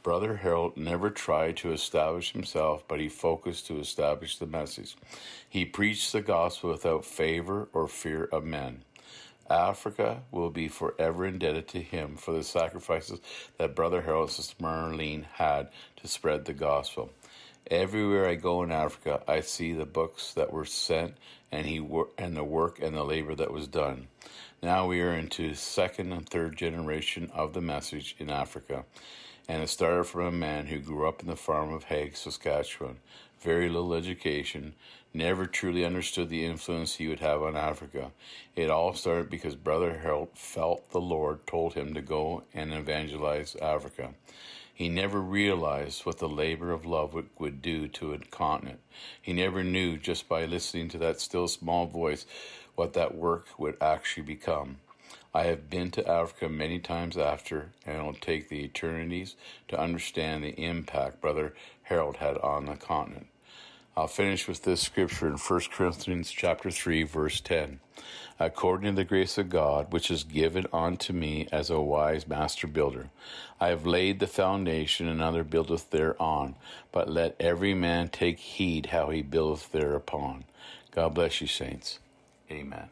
Brother 0.02 0.36
Harold 0.36 0.76
never 0.76 1.10
tried 1.10 1.56
to 1.58 1.72
establish 1.72 2.32
himself, 2.32 2.84
but 2.86 3.00
he 3.00 3.08
focused 3.08 3.66
to 3.66 3.80
establish 3.80 4.38
the 4.38 4.46
message. 4.46 4.96
He 5.48 5.64
preached 5.64 6.12
the 6.12 6.20
gospel 6.20 6.70
without 6.70 7.04
favor 7.04 7.68
or 7.72 7.88
fear 7.88 8.24
of 8.24 8.44
men. 8.44 8.82
Africa 9.50 10.22
will 10.30 10.50
be 10.50 10.68
forever 10.68 11.26
indebted 11.26 11.68
to 11.68 11.80
him 11.80 12.16
for 12.16 12.32
the 12.32 12.44
sacrifices 12.44 13.20
that 13.58 13.74
Brother 13.74 14.02
Harold 14.02 14.28
and 14.28 14.36
Sister 14.36 14.56
Marlene 14.62 15.24
had 15.34 15.68
to 15.96 16.08
spread 16.08 16.44
the 16.44 16.52
gospel. 16.52 17.10
Everywhere 17.68 18.28
I 18.28 18.36
go 18.36 18.62
in 18.62 18.70
Africa, 18.70 19.22
I 19.26 19.40
see 19.40 19.72
the 19.72 19.86
books 19.86 20.34
that 20.34 20.52
were 20.52 20.64
sent 20.64 21.14
and 21.50 21.66
he 21.66 21.80
wor- 21.80 22.10
and 22.16 22.36
the 22.36 22.44
work 22.44 22.80
and 22.80 22.94
the 22.94 23.04
labor 23.04 23.34
that 23.34 23.52
was 23.52 23.66
done. 23.66 24.08
Now 24.62 24.86
we 24.86 25.02
are 25.02 25.12
into 25.12 25.52
second 25.54 26.12
and 26.12 26.26
third 26.26 26.56
generation 26.56 27.30
of 27.34 27.52
the 27.52 27.60
message 27.60 28.16
in 28.18 28.30
Africa, 28.30 28.86
and 29.46 29.62
it 29.62 29.68
started 29.68 30.04
from 30.04 30.24
a 30.24 30.32
man 30.32 30.66
who 30.66 30.78
grew 30.78 31.06
up 31.06 31.20
in 31.20 31.28
the 31.28 31.36
farm 31.36 31.74
of 31.74 31.84
Hague, 31.84 32.16
Saskatchewan. 32.16 32.96
Very 33.38 33.68
little 33.68 33.92
education, 33.92 34.74
never 35.12 35.44
truly 35.44 35.84
understood 35.84 36.30
the 36.30 36.46
influence 36.46 36.94
he 36.94 37.06
would 37.06 37.20
have 37.20 37.42
on 37.42 37.54
Africa. 37.54 38.12
It 38.56 38.70
all 38.70 38.94
started 38.94 39.28
because 39.28 39.54
Brother 39.54 39.98
Harold 39.98 40.30
felt 40.34 40.90
the 40.90 41.02
Lord 41.02 41.46
told 41.46 41.74
him 41.74 41.92
to 41.92 42.00
go 42.00 42.44
and 42.54 42.72
evangelize 42.72 43.56
Africa. 43.56 44.14
He 44.72 44.88
never 44.88 45.20
realized 45.20 46.04
what 46.04 46.18
the 46.18 46.28
labor 46.28 46.72
of 46.72 46.86
love 46.86 47.12
would, 47.12 47.28
would 47.38 47.60
do 47.60 47.88
to 47.88 48.14
a 48.14 48.18
continent. 48.18 48.80
He 49.20 49.34
never 49.34 49.62
knew 49.62 49.98
just 49.98 50.28
by 50.28 50.46
listening 50.46 50.88
to 50.88 50.98
that 50.98 51.20
still 51.20 51.46
small 51.46 51.86
voice 51.86 52.24
what 52.76 52.92
that 52.92 53.14
work 53.14 53.46
would 53.58 53.76
actually 53.80 54.22
become. 54.22 54.76
I 55.34 55.42
have 55.44 55.68
been 55.68 55.90
to 55.92 56.08
Africa 56.08 56.48
many 56.48 56.78
times 56.78 57.16
after, 57.16 57.72
and 57.84 57.96
it'll 57.98 58.14
take 58.14 58.48
the 58.48 58.64
eternities 58.64 59.36
to 59.68 59.78
understand 59.78 60.44
the 60.44 60.58
impact 60.62 61.20
Brother 61.20 61.54
Harold 61.82 62.16
had 62.16 62.38
on 62.38 62.66
the 62.66 62.76
continent. 62.76 63.26
I'll 63.98 64.08
finish 64.08 64.46
with 64.46 64.62
this 64.62 64.82
scripture 64.82 65.26
in 65.26 65.38
1 65.38 65.60
Corinthians 65.72 66.30
chapter 66.30 66.70
3 66.70 67.04
verse 67.04 67.40
10. 67.40 67.80
According 68.38 68.90
to 68.90 68.96
the 68.96 69.04
grace 69.04 69.38
of 69.38 69.48
God 69.48 69.90
which 69.90 70.10
is 70.10 70.22
given 70.22 70.66
unto 70.70 71.14
me 71.14 71.48
as 71.50 71.70
a 71.70 71.80
wise 71.80 72.28
master 72.28 72.66
builder, 72.66 73.08
I 73.58 73.68
have 73.68 73.86
laid 73.86 74.20
the 74.20 74.26
foundation, 74.26 75.08
and 75.08 75.18
another 75.18 75.44
buildeth 75.44 75.90
thereon. 75.90 76.56
But 76.92 77.08
let 77.08 77.36
every 77.40 77.72
man 77.72 78.08
take 78.08 78.38
heed 78.38 78.86
how 78.86 79.08
he 79.08 79.22
buildeth 79.22 79.72
thereupon. 79.72 80.44
God 80.90 81.14
bless 81.14 81.40
you, 81.40 81.46
saints. 81.46 81.98
Amen. 82.50 82.88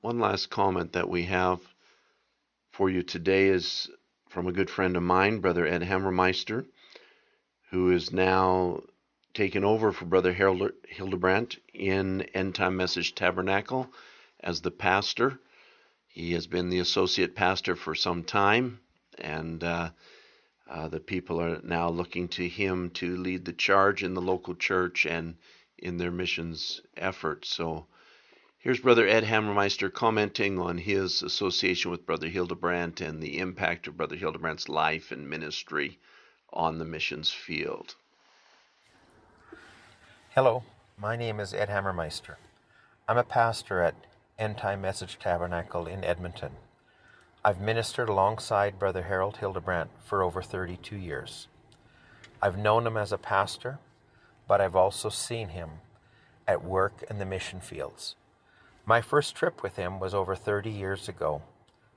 One 0.00 0.18
last 0.18 0.50
comment 0.50 0.94
that 0.94 1.08
we 1.08 1.24
have 1.24 1.60
for 2.72 2.90
you 2.90 3.02
today 3.02 3.48
is 3.48 3.88
from 4.28 4.48
a 4.48 4.52
good 4.52 4.68
friend 4.68 4.96
of 4.96 5.04
mine, 5.04 5.38
Brother 5.38 5.66
Ed 5.66 5.82
Hammermeister, 5.82 6.66
who 7.70 7.92
is 7.92 8.12
now 8.12 8.80
taken 9.34 9.62
over 9.62 9.92
for 9.92 10.04
Brother 10.04 10.32
Hildebrandt 10.32 11.58
in 11.72 12.22
End 12.34 12.56
Time 12.56 12.76
Message 12.76 13.14
Tabernacle 13.14 13.88
as 14.40 14.62
the 14.62 14.72
pastor. 14.72 15.38
He 16.08 16.32
has 16.32 16.48
been 16.48 16.70
the 16.70 16.80
associate 16.80 17.36
pastor 17.36 17.76
for 17.76 17.94
some 17.94 18.24
time, 18.24 18.80
and 19.18 19.62
uh, 19.62 19.90
uh, 20.68 20.88
the 20.88 20.98
people 20.98 21.40
are 21.40 21.60
now 21.62 21.88
looking 21.88 22.26
to 22.28 22.48
him 22.48 22.90
to 22.90 23.16
lead 23.16 23.44
the 23.44 23.52
charge 23.52 24.02
in 24.02 24.14
the 24.14 24.22
local 24.22 24.56
church 24.56 25.06
and 25.06 25.36
in 25.80 25.98
their 25.98 26.10
missions 26.10 26.80
effort. 26.96 27.44
So 27.44 27.86
Here's 28.62 28.80
Brother 28.80 29.08
Ed 29.08 29.24
Hammermeister 29.24 29.90
commenting 29.90 30.58
on 30.58 30.76
his 30.76 31.22
association 31.22 31.90
with 31.90 32.04
Brother 32.04 32.28
Hildebrandt 32.28 33.00
and 33.00 33.22
the 33.22 33.38
impact 33.38 33.86
of 33.86 33.96
Brother 33.96 34.16
Hildebrandt's 34.16 34.68
life 34.68 35.10
and 35.10 35.30
ministry 35.30 35.98
on 36.52 36.78
the 36.78 36.84
missions 36.84 37.30
field. 37.30 37.94
Hello, 40.34 40.62
my 40.98 41.16
name 41.16 41.40
is 41.40 41.54
Ed 41.54 41.70
Hammermeister. 41.70 42.36
I'm 43.08 43.16
a 43.16 43.24
pastor 43.24 43.82
at 43.82 43.94
End 44.38 44.58
Time 44.58 44.82
Message 44.82 45.18
Tabernacle 45.18 45.86
in 45.86 46.04
Edmonton. 46.04 46.52
I've 47.42 47.62
ministered 47.62 48.10
alongside 48.10 48.78
Brother 48.78 49.04
Harold 49.04 49.38
Hildebrandt 49.38 49.88
for 50.04 50.22
over 50.22 50.42
32 50.42 50.96
years. 50.96 51.48
I've 52.42 52.58
known 52.58 52.86
him 52.86 52.98
as 52.98 53.10
a 53.10 53.16
pastor, 53.16 53.78
but 54.50 54.60
I've 54.60 54.74
also 54.74 55.10
seen 55.10 55.50
him 55.50 55.70
at 56.44 56.64
work 56.64 57.04
in 57.08 57.18
the 57.18 57.24
mission 57.24 57.60
fields. 57.60 58.16
My 58.84 59.00
first 59.00 59.36
trip 59.36 59.62
with 59.62 59.76
him 59.76 60.00
was 60.00 60.12
over 60.12 60.34
30 60.34 60.68
years 60.68 61.08
ago 61.08 61.42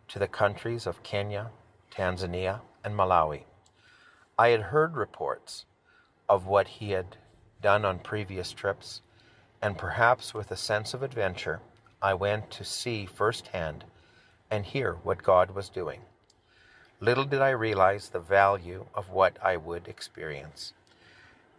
to 0.09 0.19
the 0.19 0.27
countries 0.27 0.85
of 0.85 1.01
Kenya, 1.01 1.49
Tanzania, 1.91 2.59
and 2.83 2.93
Malawi. 2.93 3.45
I 4.37 4.49
had 4.49 4.69
heard 4.69 4.95
reports 4.95 5.65
of 6.29 6.45
what 6.45 6.67
he 6.67 6.91
had 6.91 7.17
done 7.59 7.85
on 7.85 7.97
previous 7.97 8.51
trips, 8.51 9.01
and 9.59 9.75
perhaps 9.75 10.35
with 10.35 10.51
a 10.51 10.55
sense 10.55 10.93
of 10.93 11.01
adventure, 11.01 11.59
I 12.03 12.13
went 12.13 12.51
to 12.51 12.63
see 12.63 13.07
firsthand 13.07 13.83
and 14.51 14.63
hear 14.63 14.93
what 15.01 15.23
God 15.23 15.55
was 15.55 15.69
doing. 15.69 16.01
Little 16.99 17.25
did 17.25 17.41
I 17.41 17.49
realize 17.49 18.09
the 18.09 18.19
value 18.19 18.85
of 18.93 19.09
what 19.09 19.37
I 19.41 19.57
would 19.57 19.87
experience. 19.87 20.73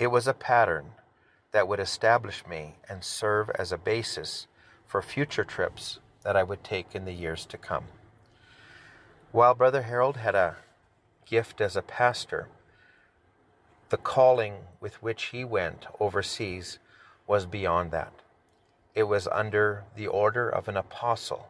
It 0.04 0.10
was 0.10 0.28
a 0.28 0.34
pattern 0.34 0.90
that 1.52 1.66
would 1.66 1.80
establish 1.80 2.46
me 2.46 2.74
and 2.90 3.02
serve 3.02 3.48
as 3.54 3.72
a 3.72 3.78
basis 3.78 4.46
for 4.86 5.00
future 5.00 5.44
trips 5.44 5.98
that 6.24 6.36
I 6.36 6.42
would 6.42 6.62
take 6.62 6.94
in 6.94 7.06
the 7.06 7.14
years 7.14 7.46
to 7.46 7.56
come. 7.56 7.86
While 9.32 9.54
Brother 9.54 9.80
Harold 9.80 10.18
had 10.18 10.34
a 10.34 10.56
gift 11.24 11.62
as 11.62 11.74
a 11.74 11.80
pastor, 11.80 12.48
the 13.88 13.96
calling 13.96 14.66
with 14.78 15.02
which 15.02 15.30
he 15.32 15.42
went 15.42 15.86
overseas 15.98 16.78
was 17.26 17.46
beyond 17.46 17.90
that. 17.92 18.12
It 18.94 19.04
was 19.04 19.26
under 19.28 19.84
the 19.96 20.08
order 20.08 20.50
of 20.50 20.68
an 20.68 20.76
apostle, 20.76 21.48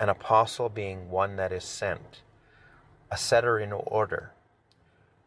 an 0.00 0.08
apostle 0.08 0.70
being 0.70 1.08
one 1.08 1.36
that 1.36 1.52
is 1.52 1.62
sent, 1.62 2.22
a 3.12 3.16
setter 3.16 3.60
in 3.60 3.70
order. 3.70 4.32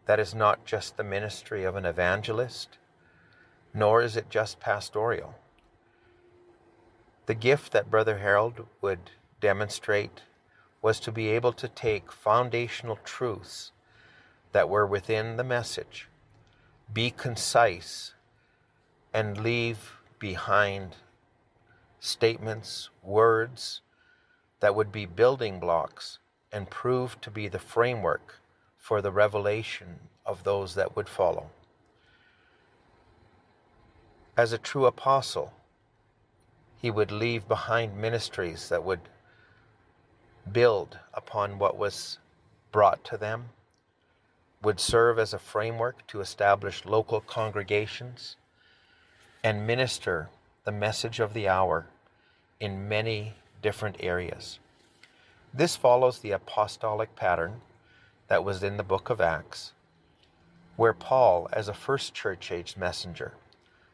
That 0.06 0.20
is 0.20 0.36
not 0.36 0.66
just 0.66 0.98
the 0.98 1.04
ministry 1.04 1.64
of 1.64 1.76
an 1.76 1.86
evangelist, 1.86 2.78
nor 3.74 4.02
is 4.02 4.18
it 4.18 4.30
just 4.30 4.60
pastoral. 4.60 5.36
The 7.26 7.34
gift 7.34 7.72
that 7.72 7.90
Brother 7.90 8.18
Harold 8.18 8.68
would 8.82 9.12
demonstrate 9.40 10.22
was 10.82 11.00
to 11.00 11.12
be 11.12 11.30
able 11.30 11.54
to 11.54 11.70
take 11.70 12.12
foundational 12.12 12.98
truths 13.06 13.72
that 14.52 14.68
were 14.68 14.86
within 14.86 15.38
the 15.38 15.44
message, 15.44 16.10
be 16.94 17.10
concise, 17.10 18.14
and 19.14 19.38
leave 19.42 19.94
behind 20.20 20.98
statements, 22.00 22.90
words 23.02 23.82
that 24.60 24.76
would 24.76 24.92
be 24.92 25.06
building 25.06 25.60
blocks 25.60 26.20
and 26.52 26.70
prove 26.70 27.20
to 27.22 27.32
be 27.32 27.48
the 27.48 27.60
framework 27.60 28.40
for 28.84 29.02
the 29.02 29.12
revelation 29.12 29.98
of 30.26 30.44
those 30.44 30.76
that 30.76 30.94
would 30.94 31.08
follow. 31.08 31.50
As 34.36 34.52
a 34.52 34.58
true 34.58 34.88
apostle, 34.88 35.54
he 36.82 36.92
would 36.92 37.10
leave 37.10 37.48
behind 37.48 37.96
ministries 37.96 38.68
that 38.68 38.84
would 38.84 39.00
build 40.52 41.00
upon 41.14 41.60
what 41.60 41.78
was 41.78 42.20
brought 42.74 43.06
to 43.06 43.16
them, 43.16 43.46
would 44.62 44.82
serve 44.82 45.18
as 45.18 45.34
a 45.34 45.40
framework 45.40 46.06
to 46.08 46.20
establish 46.20 46.84
local 46.84 47.22
congregations, 47.22 48.36
and 49.46 49.66
minister 49.66 50.28
the 50.66 50.74
message 50.74 51.22
of 51.22 51.34
the 51.34 51.48
hour 51.48 51.88
in 52.60 52.90
many 52.90 53.36
different 53.62 53.96
areas. 54.02 54.60
This 55.54 55.78
follows 55.78 56.20
the 56.20 56.32
apostolic 56.32 57.16
pattern 57.16 57.62
that 58.28 58.44
was 58.44 58.64
in 58.64 58.78
the 58.78 58.84
book 58.84 59.10
of 59.10 59.22
Acts, 59.22 59.74
where 60.76 60.94
Paul, 60.94 61.50
as 61.54 61.68
a 61.68 61.74
first 61.74 62.14
church 62.14 62.52
age 62.52 62.76
messenger, 62.78 63.34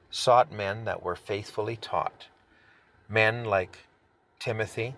sought 0.09 0.51
men 0.51 0.85
that 0.85 1.03
were 1.03 1.15
faithfully 1.15 1.75
taught 1.75 2.27
men 3.09 3.43
like 3.43 3.79
Timothy, 4.39 4.95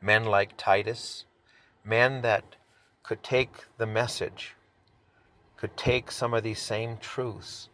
men 0.00 0.24
like 0.24 0.56
Titus, 0.56 1.24
men 1.84 2.20
that 2.22 2.56
could 3.02 3.22
take 3.22 3.64
the 3.78 3.86
message, 3.86 4.54
could 5.56 5.76
take 5.76 6.10
some 6.10 6.34
of 6.34 6.42
these 6.42 6.60
same 6.60 6.98
truths, 6.98 7.68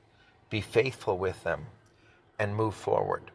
be 0.51 0.61
faithful 0.61 1.18
with 1.18 1.43
them, 1.43 1.66
and 2.39 2.55
move 2.55 2.74
forward. 2.74 3.30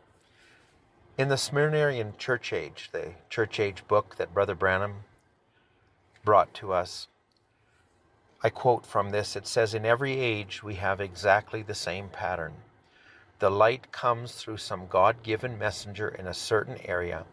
In 1.18 1.28
the 1.28 1.36
Smyrnaean 1.36 2.18
church 2.18 2.54
age, 2.54 2.90
the 2.94 3.14
church 3.30 3.60
age 3.60 3.86
book 3.88 4.16
that 4.18 4.34
Brother 4.34 4.56
Branham 4.56 5.04
brought 6.24 6.54
to 6.56 6.72
us, 6.72 7.08
I 8.42 8.50
quote 8.50 8.86
from 8.86 9.10
this 9.10 9.36
it 9.36 9.46
says, 9.46 9.74
In 9.74 9.86
every 9.86 10.20
age 10.20 10.64
we 10.64 10.76
have 10.76 11.02
exactly 11.02 11.62
the 11.62 11.76
same 11.76 12.10
pattern. 12.10 12.54
The 13.40 13.50
light 13.50 13.92
comes 13.92 14.34
through 14.34 14.58
some 14.58 14.88
God 14.88 15.24
given 15.24 15.58
messenger 15.58 16.10
in 16.10 16.28
a 16.28 16.34
certain 16.34 16.78
area, 16.86 17.26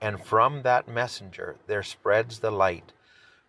and 0.00 0.24
from 0.24 0.62
that 0.62 0.88
messenger 0.88 1.56
there 1.66 1.82
spreads 1.82 2.38
the 2.38 2.50
light 2.50 2.92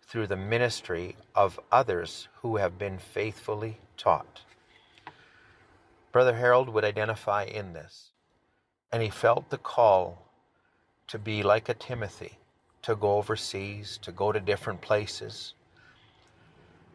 through 0.02 0.28
the 0.28 0.36
ministry 0.36 1.16
of 1.34 1.58
others 1.72 2.28
who 2.42 2.56
have 2.56 2.78
been 2.78 2.98
faithfully 2.98 3.78
taught. 3.96 4.42
Brother 6.12 6.36
Harold 6.36 6.68
would 6.68 6.84
identify 6.84 7.44
in 7.44 7.72
this, 7.72 8.10
and 8.92 9.02
he 9.02 9.10
felt 9.10 9.50
the 9.50 9.58
call 9.58 10.26
to 11.08 11.18
be 11.18 11.42
like 11.42 11.68
a 11.68 11.74
Timothy, 11.74 12.38
to 12.82 12.94
go 12.94 13.16
overseas, 13.16 13.98
to 14.02 14.12
go 14.12 14.32
to 14.32 14.40
different 14.40 14.80
places. 14.80 15.54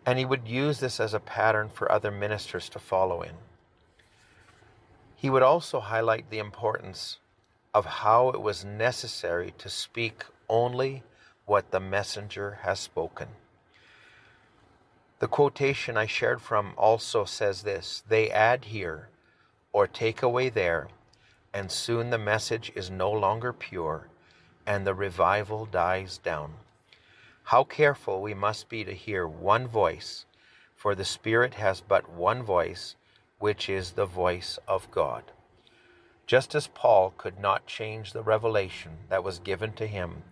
And 0.06 0.18
he 0.18 0.26
would 0.26 0.48
use 0.48 0.80
this 0.80 1.00
as 1.00 1.14
a 1.14 1.20
pattern 1.20 1.70
for 1.70 1.92
other 1.92 2.12
ministers 2.12 2.70
to 2.70 2.80
follow 2.80 3.22
in. 3.22 3.36
He 5.16 5.30
would 5.30 5.44
also 5.44 5.80
highlight 5.80 6.30
the 6.30 6.40
importance 6.40 7.20
of 7.74 7.86
how 7.86 8.30
it 8.30 8.42
was 8.42 8.66
necessary 8.66 9.54
to 9.60 9.70
speak 9.70 10.26
only 10.50 11.04
what 11.46 11.72
the 11.72 11.80
messenger 11.80 12.60
has 12.64 12.80
spoken. 12.80 13.28
The 15.20 15.28
quotation 15.28 15.98
I 15.98 16.08
shared 16.08 16.42
from 16.42 16.74
also 16.78 17.26
says 17.26 17.62
this 17.62 18.04
They 18.08 18.32
add 18.32 18.66
here 18.66 19.10
or 19.72 19.86
take 19.86 20.24
away 20.24 20.50
there, 20.50 20.88
and 21.54 21.72
soon 21.72 22.10
the 22.10 22.18
message 22.18 22.72
is 22.76 22.90
no 22.90 23.12
longer 23.12 23.54
pure, 23.54 24.08
and 24.66 24.86
the 24.86 24.96
revival 24.96 25.66
dies 25.66 26.18
down. 26.18 26.56
How 27.52 27.66
careful 27.66 28.22
we 28.22 28.34
must 28.34 28.70
be 28.70 28.86
to 28.86 28.94
hear 28.94 29.28
one 29.28 29.68
voice, 29.68 30.26
for 30.74 30.96
the 30.96 31.04
Spirit 31.04 31.56
has 31.56 31.82
but 31.82 32.10
one 32.10 32.44
voice 32.44 32.96
which 33.40 33.68
is 33.68 33.92
the 33.92 34.06
voice 34.06 34.58
of 34.70 34.90
God. 34.90 35.34
Just 36.26 36.56
as 36.56 36.68
Paul 36.68 37.14
could 37.18 37.42
not 37.42 37.68
change 37.68 38.14
the 38.14 38.22
revelation 38.22 39.00
that 39.10 39.26
was 39.26 39.40
given 39.40 39.74
to 39.74 39.86
him, 39.86 40.24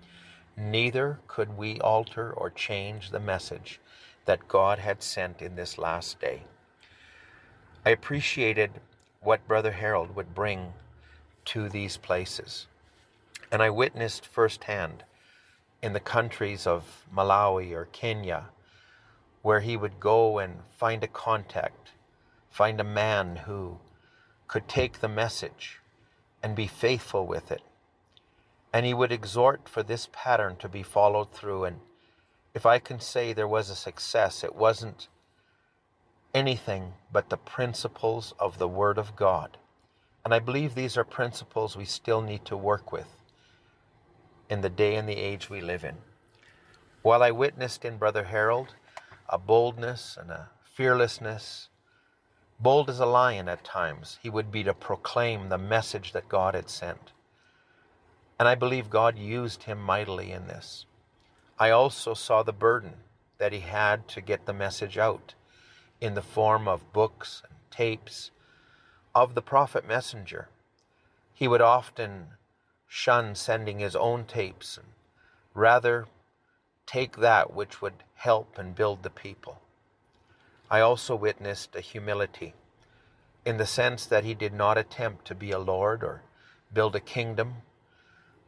neither 0.55 1.20
could 1.28 1.57
we 1.57 1.82
alter 1.82 2.32
or 2.32 2.49
change 2.49 3.09
the 3.09 3.20
message 3.20 3.82
that 4.24 4.47
God 4.47 4.80
had 4.80 5.03
sent 5.03 5.41
in 5.41 5.57
this 5.57 5.78
last 5.78 6.22
day. 6.22 6.43
I 7.86 7.89
appreciated 7.89 8.72
what 9.20 9.45
Brother 9.45 9.74
Harold 9.74 10.15
would 10.15 10.34
bring 10.34 10.72
to 11.47 11.67
these 11.67 11.97
places, 11.97 12.67
and 13.51 13.61
I 13.61 13.72
witnessed 13.72 14.26
firsthand 14.26 15.03
in 15.82 15.94
the 15.94 16.00
countries 16.00 16.68
of 16.68 17.06
Malawi 17.14 17.72
or 17.74 17.86
Kenya 17.86 18.46
where 19.42 19.62
he 19.62 19.78
would 19.78 20.00
go 20.00 20.38
and 20.38 20.60
find 20.78 21.04
a 21.04 21.08
contact 21.08 21.94
Find 22.50 22.80
a 22.80 22.84
man 22.84 23.38
who 23.38 23.80
could 24.48 24.68
take 24.68 25.00
the 25.00 25.08
message 25.08 25.80
and 26.42 26.56
be 26.56 26.68
faithful 26.68 27.26
with 27.26 27.52
it. 27.52 27.62
And 28.74 28.86
he 28.86 28.94
would 28.94 29.12
exhort 29.12 29.70
for 29.70 29.84
this 29.84 30.10
pattern 30.12 30.56
to 30.58 30.70
be 30.70 30.84
followed 30.84 31.32
through. 31.32 31.66
And 31.66 31.80
if 32.54 32.66
I 32.66 32.80
can 32.80 33.00
say 33.00 33.34
there 33.34 33.48
was 33.48 33.70
a 33.70 33.76
success, 33.76 34.44
it 34.44 34.56
wasn't 34.56 35.08
anything 36.34 36.94
but 37.12 37.30
the 37.30 37.38
principles 37.38 38.34
of 38.40 38.58
the 38.58 38.68
Word 38.68 38.98
of 38.98 39.16
God. 39.16 39.58
And 40.24 40.34
I 40.34 40.40
believe 40.40 40.76
these 40.76 40.98
are 40.98 41.04
principles 41.04 41.78
we 41.78 41.86
still 41.86 42.22
need 42.22 42.46
to 42.46 42.58
work 42.58 42.92
with 42.92 43.18
in 44.50 44.62
the 44.62 44.70
day 44.70 44.95
and 44.95 45.08
the 45.08 45.18
age 45.18 45.50
we 45.50 45.62
live 45.62 45.84
in. 45.84 45.97
While 47.02 47.24
I 47.24 47.32
witnessed 47.32 47.86
in 47.86 47.97
Brother 47.97 48.26
Harold 48.26 48.76
a 49.30 49.38
boldness 49.38 50.18
and 50.20 50.32
a 50.32 50.50
fearlessness 50.64 51.70
Bold 52.62 52.89
as 52.89 53.00
a 53.00 53.06
lion 53.06 53.47
at 53.47 53.64
times, 53.64 54.20
he 54.22 54.30
would 54.30 54.52
be 54.52 54.66
to 54.66 54.74
proclaim 54.74 55.47
the 55.47 55.58
message 55.58 56.12
that 56.12 56.28
God 56.28 56.56
had 56.56 56.70
sent. 56.70 57.14
And 58.38 58.50
I 58.50 58.56
believe 58.56 58.89
God 58.89 59.18
used 59.18 59.64
him 59.64 59.82
mightily 59.82 60.34
in 60.34 60.47
this. 60.47 60.86
I 61.58 61.70
also 61.70 62.14
saw 62.14 62.43
the 62.43 62.52
burden 62.52 62.95
that 63.38 63.54
he 63.54 63.62
had 63.62 64.10
to 64.10 64.20
get 64.20 64.45
the 64.45 64.54
message 64.54 64.97
out 64.97 65.36
in 66.02 66.16
the 66.16 66.22
form 66.22 66.68
of 66.68 66.91
books 66.91 67.43
and 67.50 67.58
tapes 67.72 68.32
of 69.16 69.36
the 69.36 69.41
prophet 69.41 69.88
messenger. 69.88 70.50
He 71.34 71.47
would 71.47 71.62
often 71.62 72.28
shun 72.90 73.36
sending 73.36 73.80
his 73.80 73.96
own 73.96 74.26
tapes 74.26 74.76
and 74.76 74.88
rather 75.54 76.08
take 76.88 77.18
that 77.18 77.54
which 77.54 77.82
would 77.82 77.94
help 78.16 78.58
and 78.58 78.76
build 78.76 79.04
the 79.04 79.10
people. 79.12 79.62
I 80.72 80.82
also 80.82 81.16
witnessed 81.16 81.76
a 81.76 81.82
humility 81.82 82.56
in 83.46 83.58
the 83.58 83.66
sense 83.66 84.08
that 84.08 84.24
he 84.24 84.34
did 84.34 84.54
not 84.54 84.78
attempt 84.78 85.26
to 85.26 85.36
be 85.36 85.52
a 85.52 85.60
lord 85.60 86.04
or 86.04 86.24
build 86.74 86.96
a 86.96 87.00
kingdom, 87.00 87.58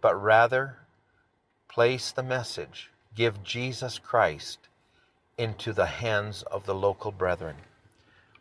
but 0.01 0.15
rather 0.15 0.77
place 1.69 2.11
the 2.11 2.23
message, 2.23 2.89
give 3.15 3.43
Jesus 3.43 3.99
Christ 3.99 4.67
into 5.37 5.71
the 5.71 5.85
hands 5.85 6.41
of 6.43 6.65
the 6.65 6.75
local 6.75 7.11
brethren. 7.11 7.57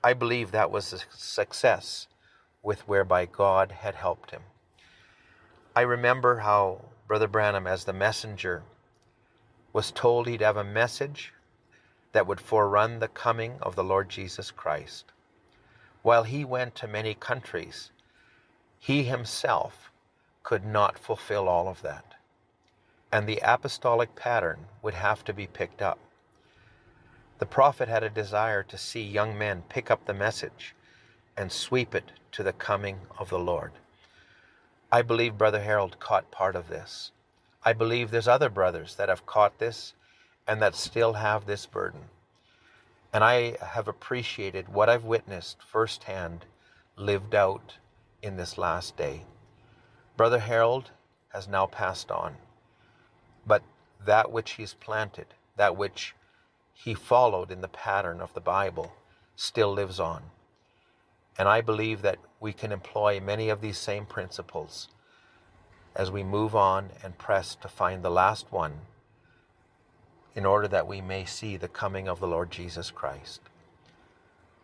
I 0.03 0.15
believe 0.15 0.51
that 0.51 0.71
was 0.71 0.95
a 0.95 0.99
success 1.15 2.07
with 2.63 2.89
whereby 2.89 3.27
God 3.27 3.71
had 3.71 3.95
helped 3.95 4.31
him. 4.31 4.43
I 5.75 5.83
remember 5.83 6.39
how 6.39 6.81
Brother 7.07 7.29
Branham, 7.29 7.67
as 7.67 7.85
the 7.85 7.93
messenger, 7.93 8.65
was 9.73 9.93
told 9.93 10.27
he'd 10.27 10.41
have 10.41 10.57
a 10.57 10.65
message 10.65 11.33
that 12.13 12.27
would 12.27 12.41
forerun 12.41 12.99
the 12.99 13.09
coming 13.09 13.59
of 13.63 13.77
the 13.77 13.85
Lord 13.85 14.09
Jesus 14.09 14.51
Christ. 14.51 15.13
While 16.03 16.25
he 16.25 16.45
went 16.45 16.75
to 16.77 16.89
many 16.89 17.15
countries, 17.15 17.91
he 18.81 19.05
himself 19.05 19.93
could 20.43 20.65
not 20.65 20.99
fulfill 20.99 21.49
all 21.49 21.69
of 21.69 21.83
that. 21.83 22.15
And 23.13 23.29
the 23.29 23.41
apostolic 23.43 24.17
pattern 24.17 24.67
would 24.83 24.95
have 24.95 25.25
to 25.25 25.33
be 25.33 25.47
picked 25.47 25.83
up. 25.83 25.99
The 27.39 27.47
prophet 27.47 27.89
had 27.89 28.03
a 28.03 28.11
desire 28.11 28.65
to 28.65 28.77
see 28.77 29.03
young 29.03 29.39
men 29.39 29.63
pick 29.69 29.89
up 29.89 30.05
the 30.05 30.15
message 30.15 30.75
and 31.37 31.53
sweep 31.53 31.95
it 31.95 32.11
to 32.33 32.43
the 32.43 32.53
coming 32.53 32.99
of 33.19 33.31
the 33.31 33.39
Lord. 33.39 33.73
I 34.93 35.03
believe 35.03 35.39
Brother 35.39 35.61
Harold 35.61 36.01
caught 36.01 36.33
part 36.33 36.57
of 36.57 36.69
this. 36.69 37.13
I 37.65 37.73
believe 37.73 38.11
there's 38.11 38.27
other 38.27 38.49
brothers 38.49 38.97
that 38.97 39.09
have 39.09 39.25
caught 39.25 39.59
this 39.59 39.95
and 40.49 40.61
that 40.61 40.75
still 40.75 41.13
have 41.13 41.47
this 41.47 41.65
burden. 41.65 42.01
And 43.13 43.23
I 43.23 43.57
have 43.65 43.87
appreciated 43.87 44.69
what 44.69 44.89
I've 44.89 45.05
witnessed 45.05 45.63
firsthand 45.63 46.45
lived 46.97 47.37
out 47.37 47.75
in 48.21 48.37
this 48.37 48.59
last 48.59 48.97
day. 48.97 49.23
Brother 50.17 50.41
Harold 50.41 50.91
has 51.29 51.47
now 51.47 51.67
passed 51.67 52.11
on, 52.11 52.37
but 53.47 53.63
that 54.05 54.33
which 54.33 54.53
he's 54.53 54.75
planted, 54.75 55.27
that 55.57 55.77
which 55.77 56.17
he 56.75 56.95
followed 56.95 57.53
in 57.53 57.61
the 57.61 57.69
pattern 57.69 58.21
of 58.21 58.35
the 58.35 58.41
Bible, 58.41 58.93
still 59.37 59.73
lives 59.73 60.01
on. 60.01 60.23
And 61.41 61.49
I 61.49 61.63
believe 61.63 62.03
that 62.03 62.19
we 62.39 62.53
can 62.53 62.71
employ 62.71 63.19
many 63.19 63.49
of 63.49 63.63
these 63.63 63.79
same 63.79 64.05
principles 64.05 64.89
as 65.97 66.11
we 66.11 66.23
move 66.23 66.55
on 66.55 66.91
and 67.03 67.17
press 67.17 67.55
to 67.63 67.67
find 67.67 68.03
the 68.03 68.11
last 68.11 68.53
one 68.53 68.75
in 70.35 70.45
order 70.45 70.69
that 70.69 70.87
we 70.87 71.01
may 71.01 71.25
see 71.25 71.57
the 71.57 71.67
coming 71.67 72.09
of 72.09 72.21
the 72.21 72.27
Lord 72.27 72.51
Jesus 72.51 72.91
Christ. 72.91 73.41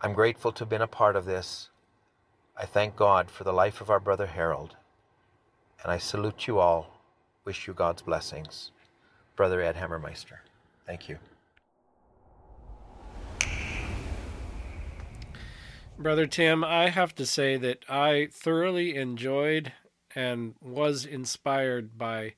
I'm 0.02 0.12
grateful 0.12 0.52
to 0.52 0.58
have 0.58 0.68
been 0.68 0.82
a 0.82 0.86
part 0.86 1.16
of 1.16 1.24
this. 1.24 1.70
I 2.54 2.66
thank 2.66 2.94
God 2.94 3.30
for 3.30 3.44
the 3.44 3.54
life 3.54 3.80
of 3.80 3.88
our 3.88 3.98
brother 3.98 4.26
Harold, 4.26 4.76
and 5.82 5.90
I 5.90 5.96
salute 5.96 6.46
you 6.46 6.58
all. 6.58 7.00
Wish 7.46 7.66
you 7.66 7.72
God's 7.72 8.02
blessings. 8.02 8.70
Brother 9.34 9.62
Ed 9.62 9.76
Hammermeister. 9.76 10.40
Thank 10.86 11.08
you. 11.08 11.16
Brother 15.98 16.26
Tim, 16.26 16.62
I 16.62 16.90
have 16.90 17.14
to 17.14 17.24
say 17.24 17.56
that 17.56 17.82
I 17.88 18.28
thoroughly 18.30 18.94
enjoyed 18.94 19.72
and 20.14 20.54
was 20.60 21.06
inspired 21.06 21.96
by 21.96 22.34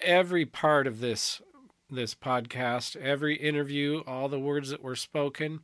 every 0.00 0.46
part 0.46 0.86
of 0.86 1.00
this 1.00 1.42
this 1.90 2.14
podcast, 2.14 2.96
every 2.96 3.36
interview, 3.36 4.02
all 4.06 4.30
the 4.30 4.40
words 4.40 4.70
that 4.70 4.82
were 4.82 4.96
spoken. 4.96 5.60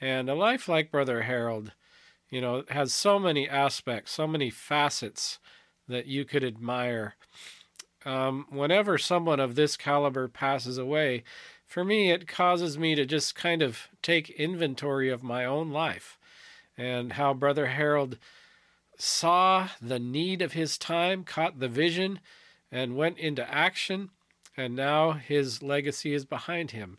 And 0.00 0.30
a 0.30 0.34
life 0.36 0.68
like 0.68 0.92
Brother 0.92 1.22
Harold, 1.22 1.72
you 2.30 2.40
know, 2.40 2.62
has 2.70 2.94
so 2.94 3.18
many 3.18 3.48
aspects, 3.48 4.12
so 4.12 4.28
many 4.28 4.48
facets 4.48 5.40
that 5.88 6.06
you 6.06 6.24
could 6.24 6.44
admire. 6.44 7.16
Um, 8.04 8.46
whenever 8.50 8.96
someone 8.96 9.40
of 9.40 9.56
this 9.56 9.76
caliber 9.76 10.28
passes 10.28 10.78
away, 10.78 11.24
for 11.66 11.84
me, 11.84 12.12
it 12.12 12.28
causes 12.28 12.78
me 12.78 12.94
to 12.94 13.04
just 13.04 13.34
kind 13.34 13.60
of 13.60 13.88
take 14.02 14.30
inventory 14.30 15.10
of 15.10 15.24
my 15.24 15.44
own 15.44 15.72
life 15.72 16.17
and 16.78 17.14
how 17.14 17.34
Brother 17.34 17.66
Harold 17.66 18.16
saw 18.96 19.68
the 19.82 19.98
need 19.98 20.40
of 20.40 20.52
his 20.52 20.78
time, 20.78 21.24
caught 21.24 21.58
the 21.58 21.68
vision, 21.68 22.20
and 22.70 22.96
went 22.96 23.18
into 23.18 23.52
action. 23.52 24.10
And 24.56 24.74
now 24.74 25.12
his 25.12 25.62
legacy 25.62 26.14
is 26.14 26.24
behind 26.24 26.70
him. 26.70 26.98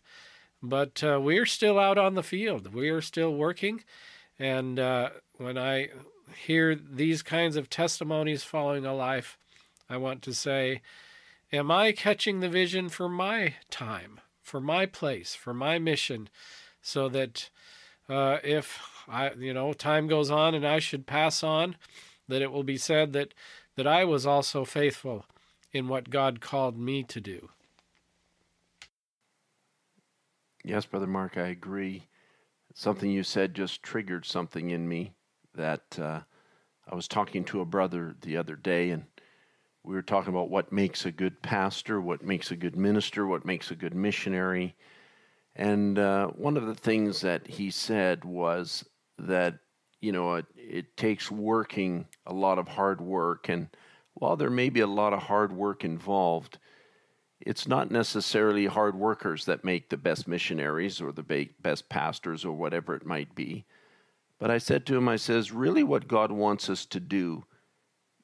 But 0.62 1.02
uh, 1.02 1.18
we're 1.22 1.46
still 1.46 1.78
out 1.78 1.98
on 1.98 2.14
the 2.14 2.22
field. 2.22 2.74
We 2.74 2.90
are 2.90 3.00
still 3.00 3.34
working. 3.34 3.82
And 4.38 4.78
uh, 4.78 5.10
when 5.38 5.56
I 5.56 5.88
hear 6.36 6.74
these 6.74 7.22
kinds 7.22 7.56
of 7.56 7.70
testimonies 7.70 8.44
following 8.44 8.84
a 8.84 8.94
life, 8.94 9.38
I 9.88 9.96
want 9.96 10.22
to 10.22 10.34
say, 10.34 10.82
Am 11.52 11.70
I 11.70 11.92
catching 11.92 12.40
the 12.40 12.48
vision 12.48 12.88
for 12.88 13.08
my 13.08 13.54
time, 13.70 14.20
for 14.40 14.60
my 14.60 14.86
place, 14.86 15.34
for 15.34 15.52
my 15.52 15.78
mission, 15.78 16.28
so 16.80 17.08
that 17.08 17.50
uh, 18.08 18.38
if 18.44 18.99
I, 19.10 19.32
you 19.32 19.52
know, 19.52 19.72
time 19.72 20.06
goes 20.06 20.30
on 20.30 20.54
and 20.54 20.66
I 20.66 20.78
should 20.78 21.06
pass 21.06 21.42
on, 21.42 21.76
that 22.28 22.42
it 22.42 22.52
will 22.52 22.62
be 22.62 22.76
said 22.76 23.12
that 23.12 23.34
that 23.76 23.86
I 23.86 24.04
was 24.04 24.26
also 24.26 24.64
faithful 24.64 25.24
in 25.72 25.88
what 25.88 26.10
God 26.10 26.40
called 26.40 26.78
me 26.78 27.02
to 27.04 27.20
do. 27.20 27.48
Yes, 30.64 30.84
Brother 30.84 31.06
Mark, 31.06 31.36
I 31.36 31.48
agree. 31.48 32.04
Something 32.74 33.10
you 33.10 33.22
said 33.22 33.54
just 33.54 33.82
triggered 33.82 34.26
something 34.26 34.70
in 34.70 34.88
me 34.88 35.12
that 35.54 35.98
uh, 35.98 36.20
I 36.88 36.94
was 36.94 37.08
talking 37.08 37.44
to 37.44 37.60
a 37.60 37.64
brother 37.64 38.14
the 38.20 38.36
other 38.36 38.56
day, 38.56 38.90
and 38.90 39.04
we 39.82 39.94
were 39.94 40.02
talking 40.02 40.32
about 40.32 40.50
what 40.50 40.72
makes 40.72 41.06
a 41.06 41.10
good 41.10 41.40
pastor, 41.40 42.00
what 42.00 42.22
makes 42.22 42.50
a 42.50 42.56
good 42.56 42.76
minister, 42.76 43.26
what 43.26 43.44
makes 43.46 43.70
a 43.70 43.76
good 43.76 43.94
missionary. 43.94 44.74
And 45.56 45.98
uh, 45.98 46.28
one 46.28 46.56
of 46.56 46.66
the 46.66 46.74
things 46.74 47.22
that 47.22 47.46
he 47.46 47.70
said 47.70 48.24
was 48.24 48.84
that 49.26 49.58
you 50.00 50.12
know 50.12 50.34
it, 50.34 50.46
it 50.56 50.96
takes 50.96 51.30
working 51.30 52.06
a 52.26 52.32
lot 52.32 52.58
of 52.58 52.68
hard 52.68 53.00
work. 53.00 53.48
And 53.48 53.68
while 54.14 54.36
there 54.36 54.50
may 54.50 54.68
be 54.68 54.80
a 54.80 54.86
lot 54.86 55.12
of 55.12 55.20
hard 55.20 55.52
work 55.52 55.84
involved 55.84 56.58
it's 57.40 57.66
not 57.66 57.90
necessarily 57.90 58.66
hard 58.66 58.94
workers 58.94 59.46
that 59.46 59.64
make 59.64 59.88
the 59.88 59.96
best 59.96 60.28
missionaries 60.28 61.00
or 61.00 61.10
the 61.10 61.48
best 61.60 61.88
pastors 61.88 62.44
or 62.44 62.52
whatever 62.52 62.94
it 62.94 63.06
might 63.06 63.34
be. 63.34 63.64
But 64.38 64.50
i 64.50 64.58
said 64.58 64.86
to 64.86 64.96
him 64.96 65.08
i 65.08 65.16
says 65.16 65.52
really 65.52 65.82
what 65.82 66.08
god 66.08 66.32
wants 66.32 66.70
us 66.70 66.86
to 66.86 67.00
do 67.00 67.44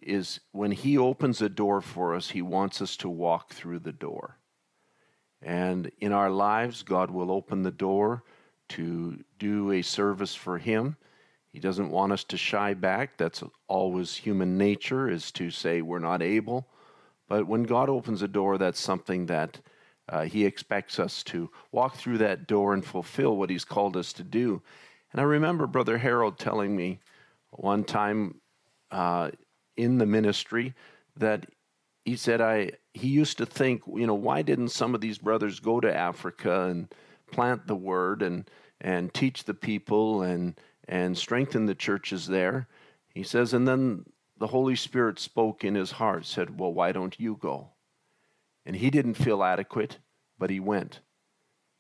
is 0.00 0.40
when 0.52 0.72
he 0.72 0.96
opens 0.96 1.42
a 1.42 1.48
door 1.48 1.80
for 1.80 2.14
us 2.14 2.30
he 2.30 2.42
wants 2.42 2.80
us 2.80 2.96
to 2.98 3.08
walk 3.08 3.52
through 3.52 3.80
the 3.80 3.92
door. 3.92 4.38
And 5.42 5.90
in 5.98 6.12
our 6.12 6.30
lives 6.30 6.82
god 6.82 7.10
will 7.10 7.30
open 7.30 7.62
the 7.62 7.70
door 7.70 8.22
to 8.70 9.22
do 9.38 9.72
a 9.72 9.82
service 9.82 10.34
for 10.34 10.58
Him. 10.58 10.96
He 11.52 11.60
doesn't 11.60 11.90
want 11.90 12.12
us 12.12 12.24
to 12.24 12.36
shy 12.36 12.74
back. 12.74 13.16
That's 13.16 13.42
always 13.68 14.16
human 14.16 14.58
nature, 14.58 15.08
is 15.08 15.30
to 15.32 15.50
say 15.50 15.80
we're 15.80 15.98
not 15.98 16.22
able. 16.22 16.66
But 17.28 17.46
when 17.46 17.64
God 17.64 17.88
opens 17.88 18.22
a 18.22 18.28
door, 18.28 18.58
that's 18.58 18.80
something 18.80 19.26
that 19.26 19.60
uh, 20.08 20.24
He 20.24 20.44
expects 20.44 20.98
us 20.98 21.22
to 21.24 21.50
walk 21.72 21.96
through 21.96 22.18
that 22.18 22.46
door 22.46 22.74
and 22.74 22.84
fulfill 22.84 23.36
what 23.36 23.50
He's 23.50 23.64
called 23.64 23.96
us 23.96 24.12
to 24.14 24.22
do. 24.22 24.62
And 25.12 25.20
I 25.20 25.24
remember 25.24 25.66
Brother 25.66 25.98
Harold 25.98 26.38
telling 26.38 26.76
me 26.76 27.00
one 27.50 27.84
time 27.84 28.40
uh, 28.90 29.30
in 29.76 29.98
the 29.98 30.06
ministry 30.06 30.74
that 31.16 31.46
he 32.04 32.16
said 32.16 32.40
I 32.40 32.72
he 32.94 33.08
used 33.08 33.38
to 33.38 33.46
think, 33.46 33.82
you 33.86 34.06
know, 34.06 34.14
why 34.14 34.42
didn't 34.42 34.68
some 34.68 34.94
of 34.94 35.00
these 35.00 35.18
brothers 35.18 35.60
go 35.60 35.80
to 35.80 35.94
Africa 35.94 36.66
and 36.66 36.88
plant 37.30 37.66
the 37.66 37.76
word 37.76 38.22
and 38.22 38.48
and 38.80 39.12
teach 39.12 39.44
the 39.44 39.54
people 39.54 40.22
and 40.22 40.58
and 40.88 41.16
strengthen 41.16 41.66
the 41.66 41.74
churches 41.74 42.26
there. 42.26 42.68
He 43.14 43.22
says, 43.22 43.52
and 43.52 43.66
then 43.66 44.04
the 44.38 44.48
Holy 44.48 44.76
Spirit 44.76 45.18
spoke 45.18 45.64
in 45.64 45.74
his 45.74 45.92
heart, 45.92 46.26
said, 46.26 46.58
Well, 46.60 46.72
why 46.72 46.92
don't 46.92 47.18
you 47.18 47.36
go? 47.40 47.70
And 48.64 48.76
he 48.76 48.90
didn't 48.90 49.14
feel 49.14 49.42
adequate, 49.42 49.98
but 50.38 50.50
he 50.50 50.60
went. 50.60 51.00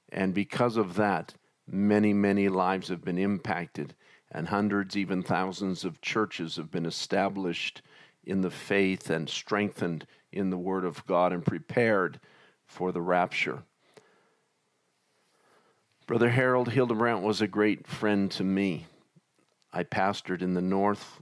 And 0.08 0.32
because 0.32 0.76
of 0.76 0.94
that, 0.94 1.34
many, 1.66 2.12
many 2.12 2.48
lives 2.48 2.88
have 2.88 3.04
been 3.04 3.18
impacted, 3.18 3.94
and 4.30 4.48
hundreds, 4.48 4.96
even 4.96 5.22
thousands 5.22 5.84
of 5.84 6.00
churches 6.00 6.56
have 6.56 6.70
been 6.70 6.86
established 6.86 7.82
in 8.24 8.40
the 8.40 8.50
faith 8.50 9.10
and 9.10 9.28
strengthened 9.28 10.06
in 10.32 10.50
the 10.50 10.58
Word 10.58 10.84
of 10.84 11.04
God 11.06 11.32
and 11.32 11.44
prepared 11.44 12.20
for 12.66 12.92
the 12.92 13.00
rapture. 13.00 13.62
Brother 16.06 16.30
Harold 16.30 16.70
Hildebrandt 16.70 17.22
was 17.24 17.40
a 17.40 17.48
great 17.48 17.84
friend 17.84 18.30
to 18.30 18.44
me. 18.44 18.86
I 19.72 19.82
pastored 19.82 20.40
in 20.40 20.54
the 20.54 20.62
north, 20.62 21.20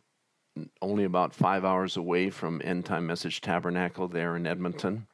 only 0.82 1.04
about 1.04 1.34
five 1.34 1.64
hours 1.64 1.96
away 1.96 2.28
from 2.28 2.60
End 2.62 2.84
Time 2.84 3.06
Message 3.06 3.40
Tabernacle 3.40 4.08
there 4.08 4.36
in 4.36 4.46
Edmonton. 4.46 5.06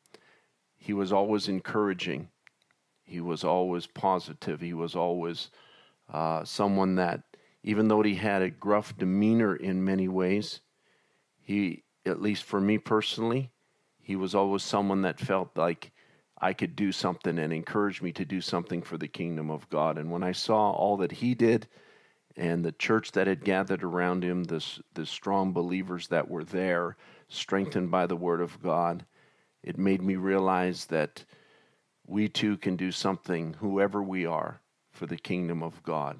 He 0.76 0.92
was 0.92 1.12
always 1.12 1.46
encouraging. 1.46 2.30
He 3.04 3.20
was 3.20 3.44
always 3.44 3.86
positive. 3.86 4.60
He 4.60 4.74
was 4.74 4.96
always 4.96 5.50
uh, 6.12 6.44
someone 6.44 6.96
that, 6.96 7.22
even 7.62 7.86
though 7.86 8.02
he 8.02 8.16
had 8.16 8.42
a 8.42 8.50
gruff 8.50 8.98
demeanor 8.98 9.54
in 9.54 9.84
many 9.84 10.08
ways, 10.08 10.62
he, 11.38 11.84
at 12.04 12.20
least 12.20 12.42
for 12.42 12.60
me 12.60 12.76
personally, 12.76 13.52
he 14.02 14.16
was 14.16 14.34
always 14.34 14.64
someone 14.64 15.02
that 15.02 15.20
felt 15.20 15.56
like 15.56 15.92
I 16.40 16.54
could 16.54 16.74
do 16.74 16.90
something 16.90 17.38
and 17.38 17.52
encouraged 17.52 18.02
me 18.02 18.12
to 18.12 18.24
do 18.24 18.40
something 18.40 18.82
for 18.82 18.96
the 18.96 19.08
kingdom 19.08 19.50
of 19.50 19.68
God. 19.68 19.98
And 19.98 20.10
when 20.10 20.22
I 20.22 20.32
saw 20.32 20.70
all 20.70 20.96
that 20.98 21.12
he 21.12 21.34
did 21.34 21.66
and 22.36 22.64
the 22.64 22.72
church 22.72 23.12
that 23.12 23.26
had 23.26 23.44
gathered 23.44 23.84
around 23.84 24.24
him, 24.24 24.44
the, 24.44 24.64
the 24.94 25.04
strong 25.04 25.52
believers 25.52 26.08
that 26.08 26.30
were 26.30 26.44
there, 26.44 26.96
strengthened 27.28 27.90
by 27.90 28.06
the 28.06 28.16
word 28.16 28.40
of 28.40 28.62
God, 28.62 29.04
it 29.62 29.76
made 29.76 30.00
me 30.00 30.16
realize 30.16 30.86
that 30.86 31.24
we 32.06 32.28
too 32.28 32.56
can 32.56 32.76
do 32.76 32.90
something, 32.90 33.54
whoever 33.60 34.02
we 34.02 34.24
are, 34.24 34.60
for 34.90 35.06
the 35.06 35.18
kingdom 35.18 35.62
of 35.62 35.82
God. 35.82 36.18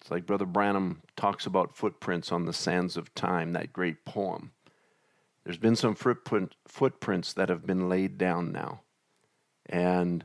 It's 0.00 0.10
like 0.10 0.26
Brother 0.26 0.46
Branham 0.46 1.02
talks 1.16 1.44
about 1.44 1.76
footprints 1.76 2.32
on 2.32 2.46
the 2.46 2.52
sands 2.52 2.96
of 2.96 3.14
time, 3.14 3.52
that 3.52 3.72
great 3.72 4.06
poem. 4.06 4.52
There's 5.44 5.58
been 5.58 5.76
some 5.76 5.94
footprint, 5.94 6.54
footprints 6.66 7.34
that 7.34 7.48
have 7.48 7.66
been 7.66 7.88
laid 7.88 8.16
down 8.16 8.52
now. 8.52 8.80
And 9.68 10.24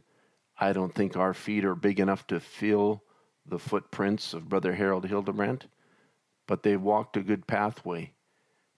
I 0.58 0.74
don't 0.74 0.94
think 0.94 1.18
our 1.18 1.34
feet 1.34 1.66
are 1.66 1.76
big 1.76 2.00
enough 2.00 2.26
to 2.28 2.40
feel 2.40 3.04
the 3.46 3.60
footprints 3.60 4.34
of 4.34 4.48
Brother 4.48 4.74
Harold 4.74 5.06
Hildebrandt, 5.06 5.68
but 6.48 6.64
they 6.64 6.78
walked 6.78 7.18
a 7.18 7.24
good 7.24 7.46
pathway. 7.48 8.14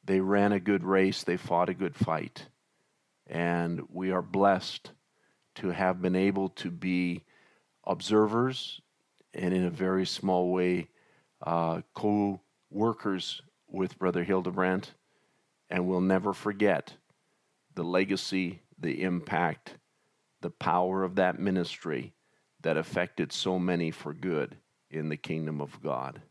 They 0.03 0.20
ran 0.20 0.51
a 0.51 0.59
good 0.59 0.84
race. 0.84 1.24
They 1.24 1.38
fought 1.38 1.70
a 1.70 1.74
good 1.74 1.95
fight. 1.95 2.47
And 3.28 3.84
we 3.89 4.11
are 4.11 4.22
blessed 4.22 4.91
to 5.55 5.70
have 5.70 6.01
been 6.01 6.16
able 6.16 6.49
to 6.49 6.70
be 6.70 7.24
observers 7.86 8.82
and, 9.34 9.53
in 9.53 9.66
a 9.66 9.70
very 9.70 10.05
small 10.05 10.51
way, 10.51 10.89
uh, 11.41 11.82
co 11.93 12.39
workers 12.70 13.41
with 13.68 13.97
Brother 13.97 14.24
Hildebrandt. 14.24 14.93
And 15.70 15.88
we'll 15.88 16.01
never 16.01 16.34
forget 16.34 16.93
the 17.74 17.84
legacy, 17.84 18.61
the 18.78 19.01
impact, 19.01 19.76
the 20.45 20.51
power 20.51 21.03
of 21.03 21.15
that 21.15 21.39
ministry 21.39 22.13
that 22.61 22.77
affected 22.77 23.31
so 23.31 23.57
many 23.57 23.89
for 23.89 24.13
good 24.13 24.55
in 24.91 25.09
the 25.09 25.17
kingdom 25.17 25.59
of 25.59 25.81
God. 25.81 26.21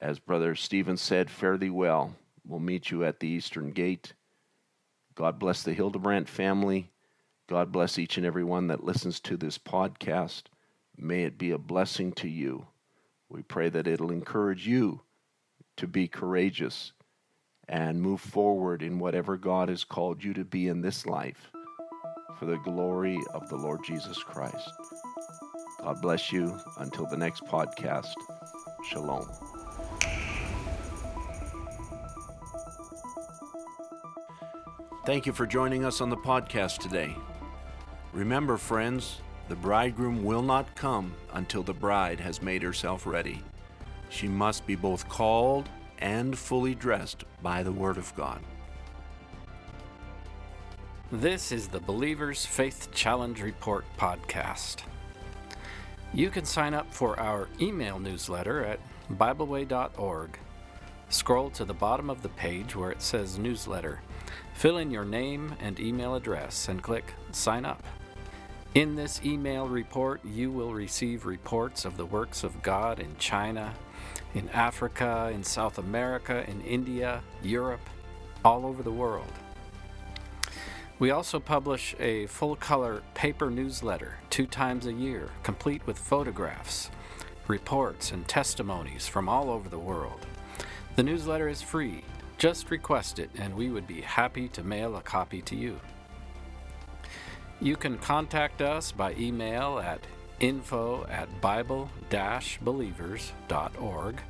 As 0.00 0.18
Brother 0.18 0.54
Stephen 0.54 0.96
said, 0.96 1.28
fare 1.28 1.58
thee 1.58 1.68
well. 1.68 2.16
We'll 2.46 2.60
meet 2.60 2.90
you 2.90 3.04
at 3.04 3.20
the 3.20 3.28
Eastern 3.28 3.72
Gate. 3.72 4.14
God 5.14 5.38
bless 5.38 5.62
the 5.62 5.74
Hildebrandt 5.74 6.30
family. 6.30 6.90
God 7.46 7.72
bless 7.72 7.98
each 7.98 8.16
and 8.16 8.24
every 8.24 8.42
one 8.42 8.68
that 8.68 8.84
listens 8.84 9.20
to 9.20 9.36
this 9.36 9.58
podcast. 9.58 10.44
May 10.96 11.24
it 11.24 11.36
be 11.36 11.50
a 11.50 11.58
blessing 11.58 12.12
to 12.12 12.28
you. 12.28 12.68
We 13.28 13.42
pray 13.42 13.68
that 13.68 13.86
it'll 13.86 14.10
encourage 14.10 14.66
you 14.66 15.02
to 15.76 15.86
be 15.86 16.08
courageous 16.08 16.92
and 17.68 18.00
move 18.00 18.22
forward 18.22 18.82
in 18.82 18.98
whatever 18.98 19.36
God 19.36 19.68
has 19.68 19.84
called 19.84 20.24
you 20.24 20.32
to 20.32 20.44
be 20.46 20.68
in 20.68 20.80
this 20.80 21.04
life 21.04 21.52
for 22.42 22.46
the 22.46 22.58
glory 22.58 23.20
of 23.34 23.48
the 23.48 23.54
Lord 23.54 23.84
Jesus 23.84 24.20
Christ. 24.20 24.72
God 25.80 26.02
bless 26.02 26.32
you. 26.32 26.58
Until 26.78 27.06
the 27.06 27.16
next 27.16 27.44
podcast, 27.44 28.14
Shalom. 28.84 29.30
Thank 35.06 35.24
you 35.24 35.32
for 35.32 35.46
joining 35.46 35.84
us 35.84 36.00
on 36.00 36.10
the 36.10 36.16
podcast 36.16 36.78
today. 36.78 37.14
Remember, 38.12 38.56
friends, 38.56 39.20
the 39.48 39.54
bridegroom 39.54 40.24
will 40.24 40.42
not 40.42 40.74
come 40.74 41.14
until 41.34 41.62
the 41.62 41.72
bride 41.72 42.18
has 42.18 42.42
made 42.42 42.64
herself 42.64 43.06
ready. 43.06 43.40
She 44.08 44.26
must 44.26 44.66
be 44.66 44.74
both 44.74 45.08
called 45.08 45.68
and 46.00 46.36
fully 46.36 46.74
dressed 46.74 47.22
by 47.40 47.62
the 47.62 47.70
Word 47.70 47.98
of 47.98 48.12
God. 48.16 48.40
This 51.12 51.52
is 51.52 51.68
the 51.68 51.78
Believer's 51.78 52.46
Faith 52.46 52.88
Challenge 52.90 53.42
Report 53.42 53.84
podcast. 53.98 54.76
You 56.14 56.30
can 56.30 56.46
sign 56.46 56.72
up 56.72 56.90
for 56.94 57.20
our 57.20 57.50
email 57.60 57.98
newsletter 57.98 58.64
at 58.64 58.80
BibleWay.org. 59.12 60.38
Scroll 61.10 61.50
to 61.50 61.66
the 61.66 61.74
bottom 61.74 62.08
of 62.08 62.22
the 62.22 62.30
page 62.30 62.74
where 62.74 62.90
it 62.90 63.02
says 63.02 63.38
Newsletter. 63.38 64.00
Fill 64.54 64.78
in 64.78 64.90
your 64.90 65.04
name 65.04 65.54
and 65.60 65.78
email 65.78 66.14
address 66.14 66.68
and 66.70 66.82
click 66.82 67.12
Sign 67.30 67.66
Up. 67.66 67.82
In 68.74 68.96
this 68.96 69.20
email 69.22 69.68
report, 69.68 70.24
you 70.24 70.50
will 70.50 70.72
receive 70.72 71.26
reports 71.26 71.84
of 71.84 71.98
the 71.98 72.06
works 72.06 72.42
of 72.42 72.62
God 72.62 73.00
in 73.00 73.14
China, 73.18 73.74
in 74.32 74.48
Africa, 74.48 75.30
in 75.34 75.44
South 75.44 75.76
America, 75.76 76.42
in 76.48 76.62
India, 76.62 77.22
Europe, 77.42 77.86
all 78.46 78.64
over 78.64 78.82
the 78.82 78.90
world. 78.90 79.30
We 80.98 81.10
also 81.10 81.40
publish 81.40 81.96
a 81.98 82.26
full 82.26 82.54
color 82.56 83.02
paper 83.14 83.50
newsletter 83.50 84.18
two 84.30 84.46
times 84.46 84.86
a 84.86 84.92
year, 84.92 85.30
complete 85.42 85.86
with 85.86 85.98
photographs, 85.98 86.90
reports, 87.48 88.12
and 88.12 88.26
testimonies 88.28 89.08
from 89.08 89.28
all 89.28 89.50
over 89.50 89.68
the 89.68 89.78
world. 89.78 90.26
The 90.94 91.02
newsletter 91.02 91.48
is 91.48 91.62
free. 91.62 92.04
Just 92.38 92.70
request 92.70 93.18
it, 93.18 93.30
and 93.36 93.54
we 93.54 93.70
would 93.70 93.86
be 93.86 94.00
happy 94.00 94.48
to 94.48 94.62
mail 94.62 94.96
a 94.96 95.00
copy 95.00 95.42
to 95.42 95.56
you. 95.56 95.80
You 97.60 97.76
can 97.76 97.98
contact 97.98 98.60
us 98.60 98.92
by 98.92 99.14
email 99.14 99.78
at 99.78 100.00
info 100.40 101.06
at 101.08 101.40
bible 101.40 101.88
believers.org. 102.62 104.20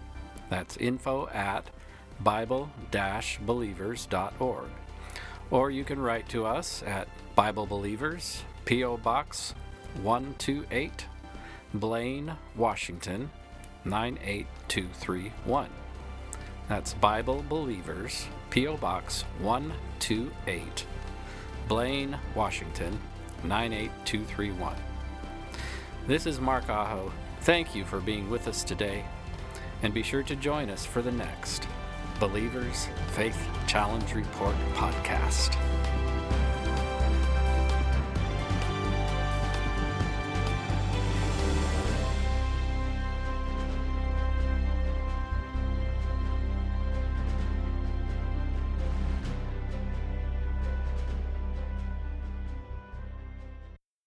That's 0.50 0.76
info 0.76 1.28
at 1.28 1.70
bible 2.20 2.70
believers.org 3.46 4.68
or 5.52 5.70
you 5.70 5.84
can 5.84 6.00
write 6.00 6.26
to 6.30 6.46
us 6.46 6.82
at 6.84 7.06
Bible 7.36 7.66
Believers, 7.66 8.42
P.O. 8.64 8.96
Box 8.96 9.54
128, 10.02 11.06
Blaine, 11.74 12.32
Washington 12.56 13.30
98231. 13.84 15.68
That's 16.68 16.94
Bible 16.94 17.44
Believers, 17.50 18.28
P.O. 18.48 18.78
Box 18.78 19.26
128, 19.40 20.86
Blaine, 21.68 22.18
Washington 22.34 22.98
98231. 23.44 24.74
This 26.06 26.24
is 26.24 26.40
Mark 26.40 26.70
Aho. 26.70 27.12
Thank 27.42 27.74
you 27.74 27.84
for 27.84 28.00
being 28.00 28.30
with 28.30 28.48
us 28.48 28.64
today, 28.64 29.04
and 29.82 29.92
be 29.92 30.02
sure 30.02 30.22
to 30.22 30.34
join 30.34 30.70
us 30.70 30.86
for 30.86 31.02
the 31.02 31.12
next. 31.12 31.68
Believers 32.22 32.86
Faith 33.08 33.48
Challenge 33.66 34.14
Report 34.14 34.54
podcast. 34.74 35.56